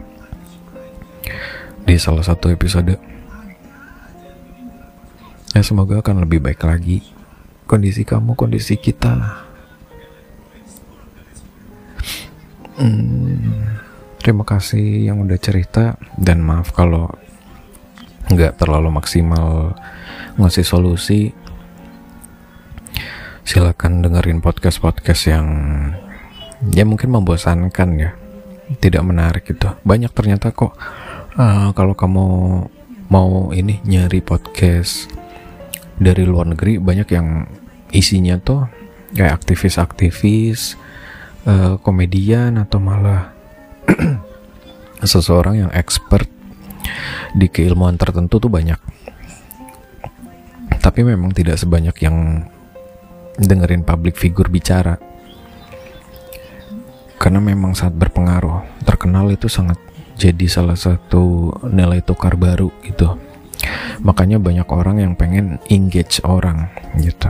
di 1.88 1.96
salah 1.96 2.26
satu 2.26 2.52
episode. 2.52 3.00
Ya 5.56 5.62
semoga 5.64 6.04
akan 6.04 6.28
lebih 6.28 6.44
baik 6.44 6.68
lagi. 6.68 7.02
Kondisi 7.68 8.08
kamu 8.08 8.36
kondisi 8.36 8.80
kita 8.80 9.44
hmm, 12.78 13.87
terima 14.28 14.44
kasih 14.44 15.08
yang 15.08 15.24
udah 15.24 15.40
cerita. 15.40 15.96
Dan 16.20 16.44
maaf 16.44 16.76
kalau 16.76 17.08
nggak 18.28 18.60
terlalu 18.60 18.92
maksimal 18.92 19.72
ngasih 20.36 20.68
solusi. 20.68 21.32
Silakan 23.48 24.04
dengerin 24.04 24.44
podcast-podcast 24.44 25.32
yang 25.32 25.48
ya 26.76 26.84
mungkin 26.84 27.16
membosankan 27.16 27.90
ya. 27.96 28.12
Tidak 28.68 29.00
menarik 29.00 29.48
gitu 29.48 29.72
banyak 29.88 30.12
ternyata 30.12 30.52
kok 30.52 30.76
uh, 31.40 31.72
kalau 31.72 31.96
kamu 31.96 32.28
mau 33.08 33.56
ini 33.56 33.80
nyari 33.88 34.20
podcast 34.20 35.08
dari 35.96 36.28
luar 36.28 36.52
negeri 36.52 36.76
banyak 36.76 37.08
yang 37.16 37.48
isinya 37.96 38.36
tuh 38.44 38.68
kayak 39.16 39.40
aktivis-aktivis 39.40 40.76
uh, 41.48 41.80
komedian 41.80 42.60
atau 42.60 42.84
malah 42.84 43.37
seseorang 45.12 45.68
yang 45.68 45.72
expert 45.74 46.28
di 47.36 47.48
keilmuan 47.52 48.00
tertentu 48.00 48.42
tuh 48.42 48.52
banyak. 48.52 48.80
Tapi 50.82 51.04
memang 51.04 51.36
tidak 51.36 51.60
sebanyak 51.60 51.94
yang 52.00 52.48
dengerin 53.38 53.86
public 53.86 54.18
figure 54.18 54.50
bicara. 54.50 54.98
Karena 57.18 57.42
memang 57.42 57.74
sangat 57.74 57.98
berpengaruh. 57.98 58.86
Terkenal 58.86 59.30
itu 59.34 59.50
sangat 59.50 59.78
jadi 60.18 60.48
salah 60.50 60.78
satu 60.78 61.54
nilai 61.66 62.02
tukar 62.02 62.34
baru 62.40 62.74
gitu. 62.86 63.18
Makanya 64.02 64.38
banyak 64.38 64.70
orang 64.70 65.02
yang 65.02 65.14
pengen 65.18 65.62
engage 65.70 66.22
orang 66.26 66.70
gitu. 67.02 67.30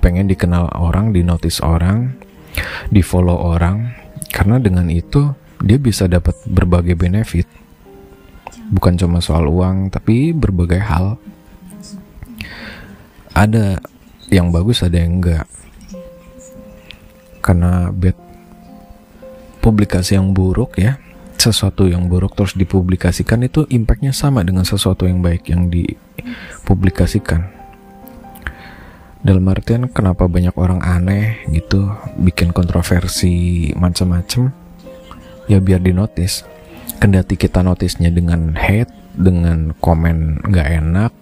Pengen 0.00 0.28
dikenal 0.28 0.72
orang 0.76 1.12
di 1.12 1.24
notice 1.24 1.60
orang 1.64 2.16
di 2.88 3.00
follow 3.04 3.36
orang. 3.36 3.92
Karena 4.32 4.60
dengan 4.60 4.88
itu 4.88 5.32
dia 5.62 5.78
bisa 5.78 6.10
dapat 6.10 6.34
berbagai 6.48 6.98
benefit. 6.98 7.46
Bukan 8.72 8.96
cuma 8.96 9.20
soal 9.20 9.46
uang 9.46 9.92
tapi 9.92 10.34
berbagai 10.34 10.80
hal. 10.80 11.20
Ada 13.34 13.78
yang 14.30 14.50
bagus 14.50 14.82
ada 14.82 14.98
yang 14.98 15.20
enggak. 15.20 15.46
Karena 17.44 17.92
bad 17.92 18.16
publikasi 19.60 20.16
yang 20.16 20.32
buruk 20.32 20.76
ya 20.76 21.00
sesuatu 21.44 21.84
yang 21.84 22.08
buruk 22.08 22.32
terus 22.32 22.56
dipublikasikan 22.56 23.44
itu 23.44 23.68
impactnya 23.68 24.16
sama 24.16 24.40
dengan 24.40 24.64
sesuatu 24.64 25.04
yang 25.04 25.20
baik 25.20 25.52
yang 25.52 25.68
dipublikasikan. 25.68 27.52
Dalam 29.24 29.44
artian 29.48 29.88
kenapa 29.88 30.28
banyak 30.28 30.56
orang 30.56 30.84
aneh 30.84 31.44
gitu 31.52 31.92
bikin 32.20 32.52
kontroversi 32.52 33.72
macam-macam 33.76 34.63
ya 35.50 35.60
biar 35.60 35.80
di 35.80 35.92
notice 35.92 36.44
kendati 36.98 37.36
kita 37.36 37.60
notisnya 37.60 38.08
dengan 38.08 38.56
hate 38.56 38.92
dengan 39.14 39.76
komen 39.78 40.40
nggak 40.48 40.68
enak 40.80 41.12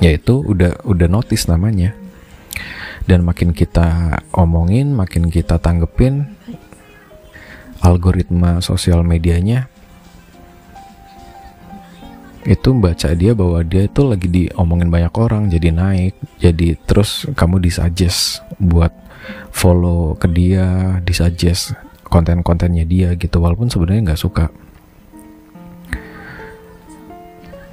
yaitu 0.00 0.44
udah 0.44 0.76
udah 0.84 1.08
notice 1.08 1.48
namanya. 1.48 1.96
Dan 3.06 3.22
makin 3.22 3.54
kita 3.54 4.18
omongin 4.34 4.90
makin 4.90 5.30
kita 5.30 5.62
tanggepin 5.62 6.26
algoritma 7.78 8.58
sosial 8.58 9.06
medianya 9.06 9.70
itu 12.46 12.74
baca 12.74 13.10
dia 13.14 13.34
bahwa 13.34 13.62
dia 13.66 13.86
itu 13.86 14.02
lagi 14.06 14.26
diomongin 14.30 14.90
banyak 14.90 15.14
orang 15.18 15.50
jadi 15.50 15.74
naik 15.74 16.14
jadi 16.38 16.78
terus 16.86 17.26
kamu 17.34 17.58
disuggest 17.58 18.42
buat 18.62 18.94
follow 19.50 20.14
ke 20.14 20.30
dia 20.30 20.98
disuggest 21.02 21.74
konten-kontennya 22.06 22.86
dia 22.86 23.12
gitu 23.18 23.42
walaupun 23.42 23.66
sebenarnya 23.66 24.12
nggak 24.12 24.22
suka. 24.22 24.46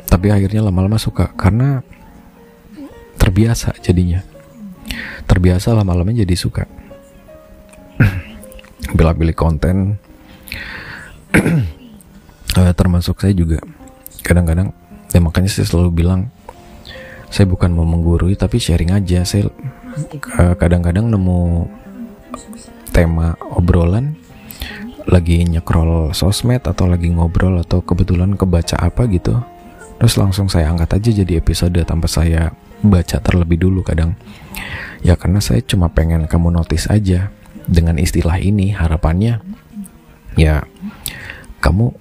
Tapi 0.10 0.28
akhirnya 0.30 0.62
lama-lama 0.66 0.98
suka 1.02 1.34
karena 1.34 1.82
terbiasa 3.18 3.78
jadinya. 3.82 4.22
Terbiasa 5.26 5.74
lama-lama 5.74 6.14
jadi 6.14 6.36
suka. 6.38 6.70
Pilih-pilih 8.98 9.38
konten. 9.38 9.98
Uh, 11.34 12.74
termasuk 12.80 13.18
saya 13.22 13.34
juga. 13.34 13.58
Kadang-kadang 14.22 14.70
ya 15.10 15.20
makanya 15.22 15.50
saya 15.50 15.66
selalu 15.66 16.04
bilang 16.04 16.30
saya 17.34 17.50
bukan 17.50 17.74
mau 17.74 17.86
menggurui 17.86 18.38
tapi 18.38 18.62
sharing 18.62 18.94
aja. 18.94 19.26
Saya 19.26 19.50
kadang 20.22 20.58
kadang-kadang 20.58 21.10
nemu 21.10 21.66
tema 22.94 23.34
obrolan 23.50 24.14
lagi 25.08 25.44
nyekrol 25.44 26.16
sosmed 26.16 26.64
atau 26.64 26.88
lagi 26.88 27.12
ngobrol 27.12 27.60
atau 27.60 27.84
kebetulan 27.84 28.40
kebaca 28.40 28.80
apa 28.80 29.06
gitu 29.12 29.36
terus 30.00 30.16
langsung 30.20 30.52
saya 30.52 30.68
angkat 30.72 31.00
aja 31.00 31.24
jadi 31.24 31.40
episode 31.40 31.80
tanpa 31.88 32.12
saya 32.12 32.52
baca 32.84 33.18
terlebih 33.24 33.58
dulu 33.64 33.82
kadang. 33.82 34.20
Ya 35.02 35.16
karena 35.16 35.40
saya 35.40 35.64
cuma 35.64 35.88
pengen 35.88 36.28
kamu 36.28 36.52
notice 36.52 36.92
aja 36.92 37.32
dengan 37.64 37.96
istilah 37.96 38.36
ini 38.44 38.76
harapannya 38.76 39.40
ya 40.36 40.68
kamu 41.64 41.96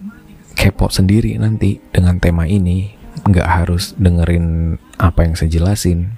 kepo 0.59 0.91
sendiri 0.91 1.39
nanti 1.39 1.79
dengan 1.95 2.19
tema 2.19 2.51
ini 2.51 2.99
nggak 3.23 3.49
harus 3.63 3.95
dengerin 3.95 4.77
apa 4.99 5.23
yang 5.23 5.35
saya 5.39 5.51
jelasin. 5.51 6.11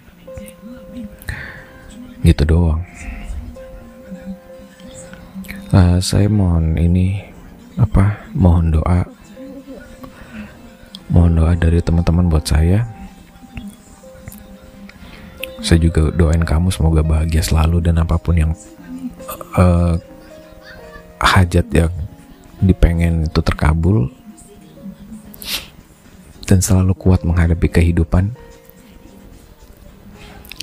Gitu 2.24 2.48
doang 2.48 2.80
uh, 5.70 5.98
saya 6.02 6.26
mohon 6.28 6.74
ini 6.76 7.22
apa 7.78 8.28
mohon 8.34 8.74
doa. 8.74 9.06
Mohon 11.08 11.32
doa 11.38 11.52
dari 11.54 11.78
teman-teman 11.78 12.26
buat 12.26 12.44
saya. 12.44 12.84
Saya 15.64 15.80
juga 15.80 16.12
doain 16.12 16.44
kamu 16.44 16.68
semoga 16.68 17.00
bahagia 17.00 17.40
selalu 17.40 17.80
dan 17.80 17.96
apa 18.02 18.20
pun 18.20 18.36
yang 18.36 18.52
uh, 19.56 19.96
hajat 21.22 21.64
yang 21.72 21.92
dipengen 22.60 23.24
itu 23.24 23.40
terkabul. 23.40 24.10
Dan 26.44 26.60
selalu 26.60 26.92
kuat 26.92 27.24
menghadapi 27.24 27.72
kehidupan. 27.72 28.36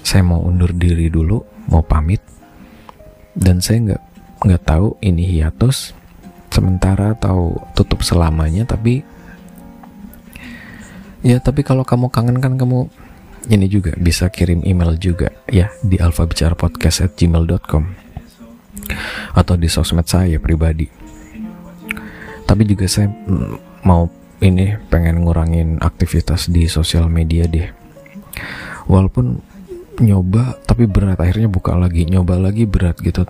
Saya 0.06 0.22
mau 0.22 0.44
undur 0.44 0.70
diri 0.76 1.10
dulu, 1.10 1.42
mau 1.72 1.82
pamit, 1.82 2.22
dan 3.34 3.64
saya 3.64 3.80
nggak 3.80 4.11
nggak 4.42 4.64
tahu 4.66 4.98
ini 5.06 5.26
hiatus 5.38 5.94
sementara 6.52 7.14
atau 7.16 7.62
tutup 7.78 8.02
selamanya, 8.04 8.66
tapi 8.68 9.06
ya 11.22 11.38
tapi 11.38 11.62
kalau 11.62 11.86
kamu 11.86 12.10
kangen 12.10 12.42
kan 12.42 12.58
kamu 12.58 12.90
ini 13.50 13.66
juga 13.70 13.94
bisa 13.98 14.30
kirim 14.30 14.62
email 14.66 14.98
juga 14.98 15.34
ya 15.50 15.70
di 15.82 15.98
alfabicarapodcast@gmail.com 15.98 17.84
atau 19.34 19.56
di 19.58 19.68
sosmed 19.70 20.06
saya 20.06 20.38
pribadi. 20.38 20.90
Tapi 22.46 22.68
juga 22.68 22.86
saya 22.90 23.08
mau 23.88 24.12
ini 24.42 24.76
pengen 24.90 25.24
ngurangin 25.24 25.80
aktivitas 25.80 26.50
di 26.52 26.68
sosial 26.68 27.08
media 27.08 27.48
deh. 27.48 27.70
Walaupun 28.90 29.40
nyoba 30.02 30.58
tapi 30.66 30.90
berat 30.90 31.22
akhirnya 31.22 31.48
buka 31.48 31.78
lagi, 31.78 32.10
nyoba 32.10 32.42
lagi 32.42 32.66
berat 32.66 33.00
gitu. 33.00 33.24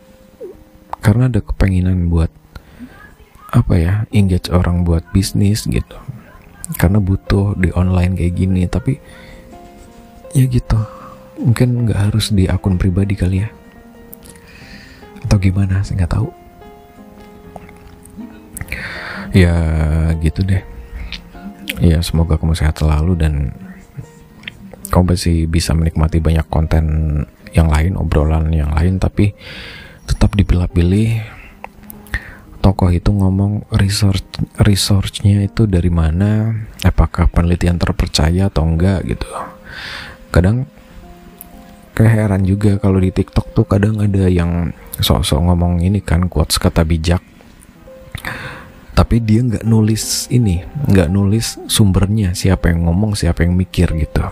Karena 1.01 1.27
ada 1.27 1.41
kepenginan 1.41 2.07
buat 2.07 2.29
apa 3.51 3.73
ya, 3.75 3.93
engage 4.15 4.47
orang 4.53 4.87
buat 4.87 5.03
bisnis 5.11 5.67
gitu. 5.67 5.97
Karena 6.79 7.03
butuh 7.03 7.57
di 7.59 7.73
online 7.75 8.15
kayak 8.15 8.33
gini, 8.37 8.63
tapi 8.69 9.01
ya 10.31 10.45
gitu. 10.47 10.79
Mungkin 11.41 11.89
nggak 11.89 12.13
harus 12.13 12.31
di 12.31 12.45
akun 12.45 12.77
pribadi 12.77 13.17
kali 13.17 13.43
ya 13.43 13.49
atau 15.25 15.37
gimana 15.37 15.85
saya 15.85 16.03
nggak 16.03 16.13
tahu 16.17 16.27
ya 19.31 19.55
gitu 20.19 20.43
deh 20.43 20.63
ya 21.79 22.03
semoga 22.03 22.35
kamu 22.35 22.57
sehat 22.57 22.81
selalu 22.81 23.15
dan 23.15 23.55
kamu 24.91 25.15
masih 25.15 25.47
bisa 25.47 25.71
menikmati 25.71 26.19
banyak 26.19 26.43
konten 26.51 26.85
yang 27.55 27.71
lain 27.71 27.95
obrolan 27.95 28.51
yang 28.51 28.75
lain 28.75 28.99
tapi 28.99 29.31
tetap 30.31 30.47
dipilah-pilih 30.47 31.27
tokoh 32.63 32.87
itu 32.87 33.11
ngomong 33.11 33.67
research 33.75 34.23
researchnya 34.63 35.43
itu 35.43 35.67
dari 35.67 35.91
mana 35.91 36.55
apakah 36.87 37.27
penelitian 37.27 37.75
terpercaya 37.75 38.47
atau 38.47 38.63
enggak 38.63 39.03
gitu. 39.11 39.27
Kadang 40.31 40.71
kayak 41.91 42.15
heran 42.15 42.47
juga 42.47 42.79
kalau 42.79 43.03
di 43.03 43.11
TikTok 43.11 43.51
tuh 43.51 43.67
kadang 43.67 43.99
ada 43.99 44.31
yang 44.31 44.71
sok-sok 45.03 45.51
ngomong 45.51 45.83
ini 45.83 45.99
kan 45.99 46.31
quotes 46.31 46.55
kata 46.55 46.87
bijak. 46.87 47.19
Tapi 48.95 49.19
dia 49.19 49.43
nggak 49.43 49.67
nulis 49.67 50.31
ini 50.31 50.63
nggak 50.63 51.11
nulis 51.11 51.59
sumbernya 51.67 52.31
siapa 52.31 52.71
yang 52.71 52.87
ngomong 52.87 53.19
siapa 53.19 53.43
yang 53.43 53.59
mikir 53.59 53.91
gitu. 53.99 54.23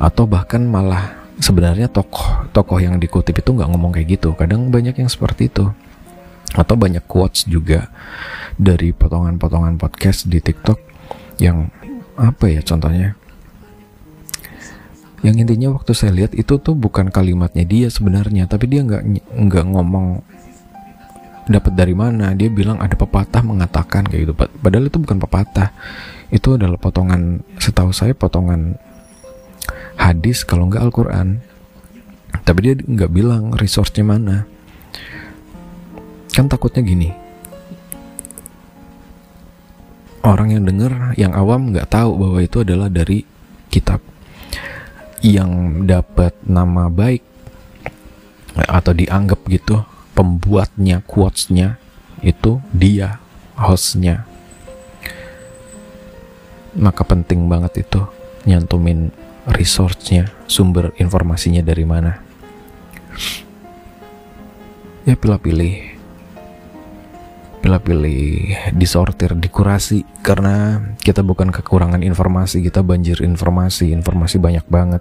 Atau 0.00 0.24
bahkan 0.24 0.64
malah 0.64 1.17
sebenarnya 1.38 1.86
tokoh 1.90 2.50
tokoh 2.50 2.78
yang 2.82 2.98
dikutip 2.98 3.38
itu 3.38 3.50
nggak 3.54 3.68
ngomong 3.70 3.94
kayak 3.94 4.18
gitu. 4.18 4.34
Kadang 4.34 4.68
banyak 4.68 4.98
yang 4.98 5.10
seperti 5.10 5.50
itu. 5.50 5.70
Atau 6.56 6.80
banyak 6.80 7.04
quotes 7.04 7.44
juga 7.44 7.92
dari 8.56 8.96
potongan-potongan 8.96 9.76
podcast 9.76 10.26
di 10.32 10.40
TikTok 10.40 10.80
yang 11.38 11.68
apa 12.16 12.48
ya 12.48 12.64
contohnya? 12.64 13.14
Yang 15.20 15.36
intinya 15.44 15.68
waktu 15.74 15.92
saya 15.92 16.14
lihat 16.14 16.32
itu 16.32 16.56
tuh 16.62 16.78
bukan 16.78 17.10
kalimatnya 17.10 17.66
dia 17.66 17.90
sebenarnya 17.90 18.46
tapi 18.46 18.70
dia 18.70 18.86
nggak 18.86 19.02
nggak 19.34 19.64
ngomong 19.66 20.22
dapat 21.48 21.72
dari 21.74 21.92
mana. 21.92 22.32
Dia 22.32 22.48
bilang 22.52 22.78
ada 22.78 22.94
pepatah 22.94 23.42
mengatakan 23.44 24.08
kayak 24.08 24.20
gitu. 24.28 24.34
Padahal 24.36 24.88
itu 24.88 24.98
bukan 25.00 25.18
pepatah. 25.20 25.72
Itu 26.28 26.60
adalah 26.60 26.76
potongan 26.76 27.40
setahu 27.56 27.92
saya 27.92 28.12
potongan 28.12 28.76
hadis 29.98 30.46
kalau 30.46 30.70
nggak 30.70 30.80
Al-Quran. 30.88 31.42
Tapi 32.46 32.58
dia 32.64 32.74
nggak 32.78 33.12
bilang 33.12 33.52
resource-nya 33.52 34.06
mana. 34.06 34.46
Kan 36.32 36.46
takutnya 36.46 36.86
gini. 36.86 37.10
Orang 40.22 40.54
yang 40.54 40.64
dengar 40.64 41.12
yang 41.18 41.34
awam 41.34 41.74
nggak 41.74 41.90
tahu 41.90 42.14
bahwa 42.14 42.38
itu 42.40 42.62
adalah 42.62 42.88
dari 42.88 43.26
kitab. 43.68 44.00
Yang 45.18 45.50
dapat 45.84 46.32
nama 46.46 46.86
baik 46.86 47.26
atau 48.54 48.94
dianggap 48.94 49.44
gitu 49.50 49.82
pembuatnya 50.14 51.02
quotesnya 51.04 51.78
itu 52.22 52.62
dia 52.70 53.18
hostnya. 53.58 54.26
Maka 56.78 57.02
penting 57.02 57.50
banget 57.50 57.82
itu 57.82 58.02
nyantumin 58.46 59.10
resource-nya 59.52 60.30
sumber 60.44 60.92
informasinya 61.00 61.64
dari 61.64 61.84
mana? 61.88 62.20
Ya 65.08 65.16
pilih-pilih. 65.16 65.96
Pilih-pilih 67.64 68.24
disortir 68.76 69.32
dikurasi. 69.32 70.04
Karena 70.20 70.84
kita 71.00 71.24
bukan 71.24 71.48
kekurangan 71.48 72.04
informasi 72.04 72.60
kita 72.60 72.84
banjir 72.84 73.24
informasi. 73.24 73.88
Informasi 73.96 74.36
banyak 74.36 74.66
banget. 74.68 75.00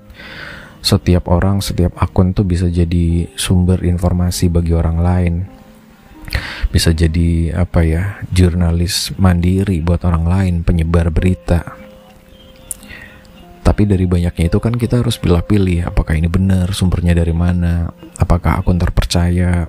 Setiap 0.80 1.28
orang, 1.28 1.60
setiap 1.60 2.00
akun 2.00 2.32
tuh 2.32 2.48
bisa 2.48 2.72
jadi 2.72 3.28
sumber 3.36 3.84
informasi 3.84 4.48
bagi 4.48 4.72
orang 4.72 4.98
lain. 5.04 5.34
Bisa 6.72 6.92
jadi 6.96 7.56
apa 7.56 7.84
ya, 7.84 8.20
jurnalis 8.32 9.16
mandiri 9.20 9.80
buat 9.84 10.04
orang 10.08 10.26
lain, 10.28 10.56
penyebar 10.64 11.12
berita. 11.12 11.87
Tapi 13.68 13.84
dari 13.84 14.08
banyaknya 14.08 14.48
itu 14.48 14.64
kan 14.64 14.72
kita 14.80 15.04
harus 15.04 15.20
pilih-pilih 15.20 15.92
apakah 15.92 16.16
ini 16.16 16.32
benar, 16.32 16.72
sumbernya 16.72 17.12
dari 17.12 17.36
mana, 17.36 17.92
apakah 18.16 18.64
akun 18.64 18.80
terpercaya 18.80 19.68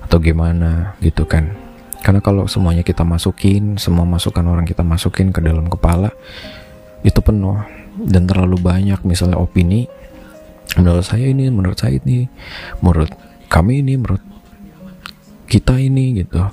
atau 0.00 0.16
gimana 0.16 0.96
gitu 1.04 1.28
kan. 1.28 1.52
Karena 2.00 2.24
kalau 2.24 2.48
semuanya 2.48 2.80
kita 2.80 3.04
masukin, 3.04 3.76
semua 3.76 4.08
masukan 4.08 4.40
orang 4.48 4.64
kita 4.64 4.80
masukin 4.80 5.28
ke 5.28 5.44
dalam 5.44 5.68
kepala, 5.68 6.08
itu 7.04 7.20
penuh 7.20 7.60
dan 8.00 8.24
terlalu 8.24 8.56
banyak 8.56 9.00
misalnya 9.04 9.36
opini 9.36 9.88
menurut 10.78 11.02
saya 11.02 11.26
ini 11.26 11.50
menurut 11.50 11.78
saya 11.78 11.98
ini 11.98 12.30
menurut 12.78 13.10
kami 13.50 13.82
ini 13.82 13.98
menurut 13.98 14.22
kita 15.50 15.74
ini 15.82 16.22
gitu 16.22 16.46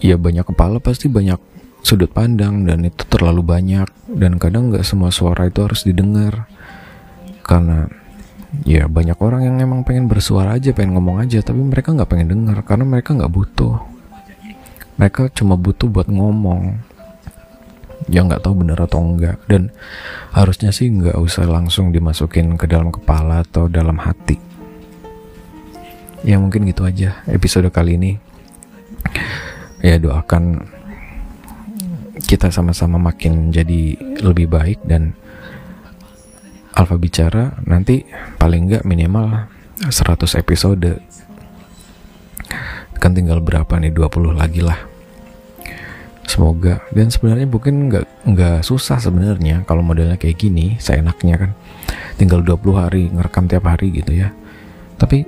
ya 0.00 0.16
banyak 0.16 0.48
kepala 0.48 0.80
pasti 0.80 1.12
banyak 1.12 1.36
sudut 1.80 2.10
pandang 2.12 2.68
dan 2.68 2.84
itu 2.84 3.02
terlalu 3.08 3.42
banyak 3.44 3.88
dan 4.06 4.36
kadang 4.36 4.68
nggak 4.70 4.84
semua 4.84 5.08
suara 5.12 5.48
itu 5.48 5.64
harus 5.64 5.84
didengar. 5.84 6.46
Karena 7.42 7.88
ya 8.66 8.86
banyak 8.90 9.18
orang 9.18 9.46
yang 9.46 9.56
emang 9.62 9.86
pengen 9.86 10.10
bersuara 10.10 10.58
aja 10.58 10.74
pengen 10.74 10.98
ngomong 10.98 11.22
aja 11.22 11.38
tapi 11.40 11.62
mereka 11.62 11.94
nggak 11.94 12.10
pengen 12.10 12.28
dengar 12.34 12.62
karena 12.66 12.84
mereka 12.86 13.16
nggak 13.16 13.32
butuh. 13.32 13.80
Mereka 15.00 15.32
cuma 15.32 15.56
butuh 15.56 15.88
buat 15.88 16.08
ngomong. 16.12 16.92
Yang 18.08 18.24
nggak 18.32 18.42
tahu 18.42 18.54
benar 18.64 18.78
atau 18.80 19.00
enggak 19.04 19.38
dan 19.44 19.70
harusnya 20.32 20.72
sih 20.72 20.88
nggak 20.88 21.20
usah 21.20 21.44
langsung 21.44 21.92
dimasukin 21.92 22.56
ke 22.56 22.64
dalam 22.64 22.88
kepala 22.88 23.44
atau 23.44 23.68
dalam 23.68 24.00
hati. 24.00 24.40
Ya 26.20 26.36
mungkin 26.36 26.68
gitu 26.68 26.84
aja 26.84 27.24
episode 27.28 27.68
kali 27.72 27.96
ini. 27.96 28.12
Ya 29.80 29.96
doakan 29.96 30.68
kita 32.30 32.54
sama-sama 32.54 32.94
makin 33.10 33.50
jadi 33.50 33.98
lebih 34.22 34.46
baik 34.46 34.86
dan 34.86 35.18
Alfa 36.78 36.94
bicara 36.94 37.58
nanti 37.66 38.06
paling 38.38 38.70
nggak 38.70 38.86
minimal 38.86 39.50
100 39.82 40.38
episode. 40.38 41.02
Kan 43.02 43.18
tinggal 43.18 43.42
berapa 43.42 43.74
nih 43.82 43.90
20 43.90 44.38
lagi 44.38 44.62
lah. 44.62 44.78
Semoga 46.22 46.78
dan 46.94 47.10
sebenarnya 47.10 47.50
mungkin 47.50 47.90
nggak 47.90 48.06
nggak 48.22 48.58
susah 48.62 49.02
sebenarnya 49.02 49.66
kalau 49.66 49.82
modelnya 49.82 50.14
kayak 50.14 50.38
gini 50.38 50.78
saya 50.78 51.02
enaknya 51.02 51.34
kan. 51.34 51.50
Tinggal 52.14 52.46
20 52.46 52.78
hari 52.78 53.10
ngerekam 53.10 53.50
tiap 53.50 53.66
hari 53.66 53.90
gitu 53.90 54.14
ya. 54.14 54.30
Tapi 54.94 55.26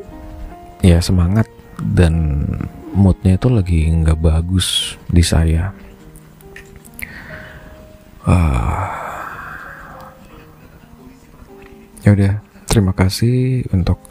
ya 0.87 1.03
semangat 1.03 1.51
dan 1.83 2.47
moodnya 2.95 3.35
itu 3.35 3.51
lagi 3.51 3.91
nggak 3.91 4.23
bagus 4.23 4.95
di 5.11 5.27
saya 5.27 5.75
uh, 8.27 8.87
ya 12.03 12.11
udah 12.15 12.33
terima 12.67 12.93
kasih 12.95 13.67
untuk 13.71 14.03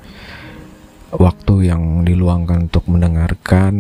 waktu 1.12 1.68
yang 1.68 2.08
diluangkan 2.08 2.72
untuk 2.72 2.88
mendengarkan 2.88 3.74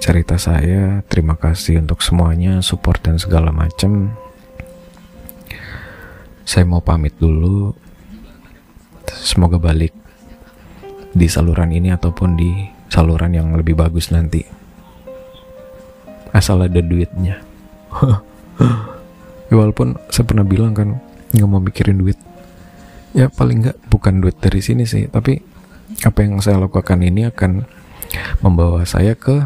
cerita 0.00 0.40
saya. 0.40 1.04
Terima 1.06 1.36
kasih 1.36 1.84
untuk 1.84 2.00
semuanya, 2.00 2.64
support 2.64 3.04
dan 3.04 3.20
segala 3.20 3.52
macam. 3.52 4.16
Saya 6.48 6.64
mau 6.64 6.80
pamit 6.80 7.14
dulu. 7.20 7.76
Semoga 9.06 9.60
balik 9.60 9.92
di 11.12 11.26
saluran 11.28 11.70
ini 11.74 11.92
ataupun 11.92 12.38
di 12.38 12.50
saluran 12.88 13.36
yang 13.36 13.52
lebih 13.54 13.76
bagus 13.76 14.08
nanti. 14.08 14.42
Asal 16.32 16.64
ada 16.64 16.80
duitnya. 16.80 17.42
ya, 19.50 19.54
walaupun 19.54 19.96
saya 20.12 20.24
pernah 20.28 20.46
bilang 20.46 20.72
kan 20.76 21.00
nggak 21.34 21.48
mau 21.48 21.62
mikirin 21.62 21.98
duit. 21.98 22.18
Ya 23.16 23.26
paling 23.26 23.66
nggak 23.66 23.90
bukan 23.90 24.22
duit 24.22 24.38
dari 24.38 24.62
sini 24.62 24.86
sih, 24.86 25.10
tapi 25.10 25.42
apa 26.06 26.18
yang 26.22 26.38
saya 26.38 26.62
lakukan 26.62 27.02
ini 27.02 27.26
akan 27.26 27.66
membawa 28.42 28.86
saya 28.86 29.18
ke 29.18 29.42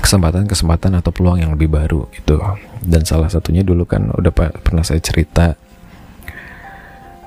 kesempatan-kesempatan 0.00 0.96
atau 0.96 1.12
peluang 1.12 1.44
yang 1.44 1.52
lebih 1.52 1.68
baru 1.68 2.08
gitu. 2.16 2.40
Dan 2.80 3.04
salah 3.04 3.28
satunya 3.28 3.60
dulu 3.60 3.84
kan 3.84 4.08
udah 4.14 4.32
pernah 4.32 4.80
saya 4.86 5.02
cerita 5.02 5.58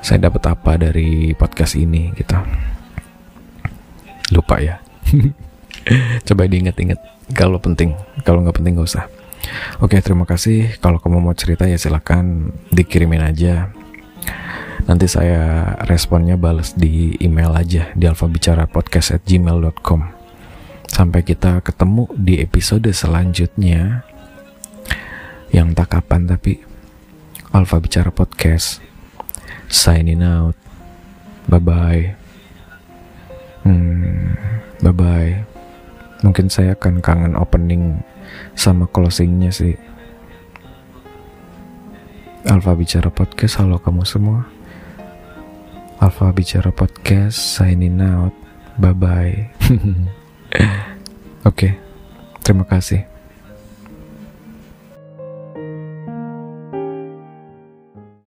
saya 0.04 0.28
dapat 0.28 0.44
apa 0.52 0.76
dari 0.76 1.32
podcast 1.32 1.80
ini 1.80 2.12
gitu. 2.18 2.36
Lupa 4.36 4.60
ya. 4.60 4.82
Coba 6.28 6.44
diingat-ingat 6.50 7.00
kalau 7.38 7.62
penting. 7.62 7.96
Kalau 8.28 8.44
nggak 8.44 8.58
penting 8.60 8.76
nggak 8.76 8.90
usah 8.90 9.06
oke 9.80 10.02
terima 10.02 10.26
kasih 10.28 10.68
kalau 10.80 11.00
kamu 11.00 11.20
mau 11.20 11.34
cerita 11.36 11.68
ya 11.68 11.78
silahkan 11.80 12.52
dikirimin 12.72 13.22
aja 13.24 13.70
nanti 14.84 15.08
saya 15.08 15.64
responnya 15.88 16.36
balas 16.36 16.76
di 16.76 17.16
email 17.24 17.56
aja 17.56 17.88
di 17.96 18.08
alfabicarapodcast@gmail.com 18.08 20.24
Sampai 20.94 21.26
kita 21.26 21.58
ketemu 21.66 22.06
di 22.14 22.38
episode 22.38 22.86
selanjutnya 22.94 24.06
yang 25.50 25.74
tak 25.74 25.98
kapan 25.98 26.30
tapi 26.30 26.62
Alfa 27.50 27.82
Bicara 27.82 28.14
Podcast 28.14 28.78
signing 29.74 30.22
out. 30.22 30.54
Bye 31.50 31.66
bye. 31.66 32.14
Hmm, 33.66 34.38
bye 34.86 34.94
bye. 34.94 35.34
Mungkin 36.22 36.54
saya 36.54 36.78
akan 36.78 37.02
kangen 37.02 37.34
opening 37.42 37.98
sama 38.54 38.90
closingnya 38.90 39.54
sih. 39.54 39.76
Alfa 42.44 42.76
Bicara 42.76 43.08
Podcast, 43.08 43.64
halo 43.64 43.80
kamu 43.80 44.04
semua. 44.04 44.44
Alfa 46.04 46.28
Bicara 46.36 46.76
Podcast 46.76 47.40
signing 47.40 48.04
out. 48.04 48.36
Bye 48.76 48.96
bye. 48.98 49.38
Oke, 49.72 51.48
okay. 51.48 51.72
terima 52.44 52.68
kasih. 52.68 53.13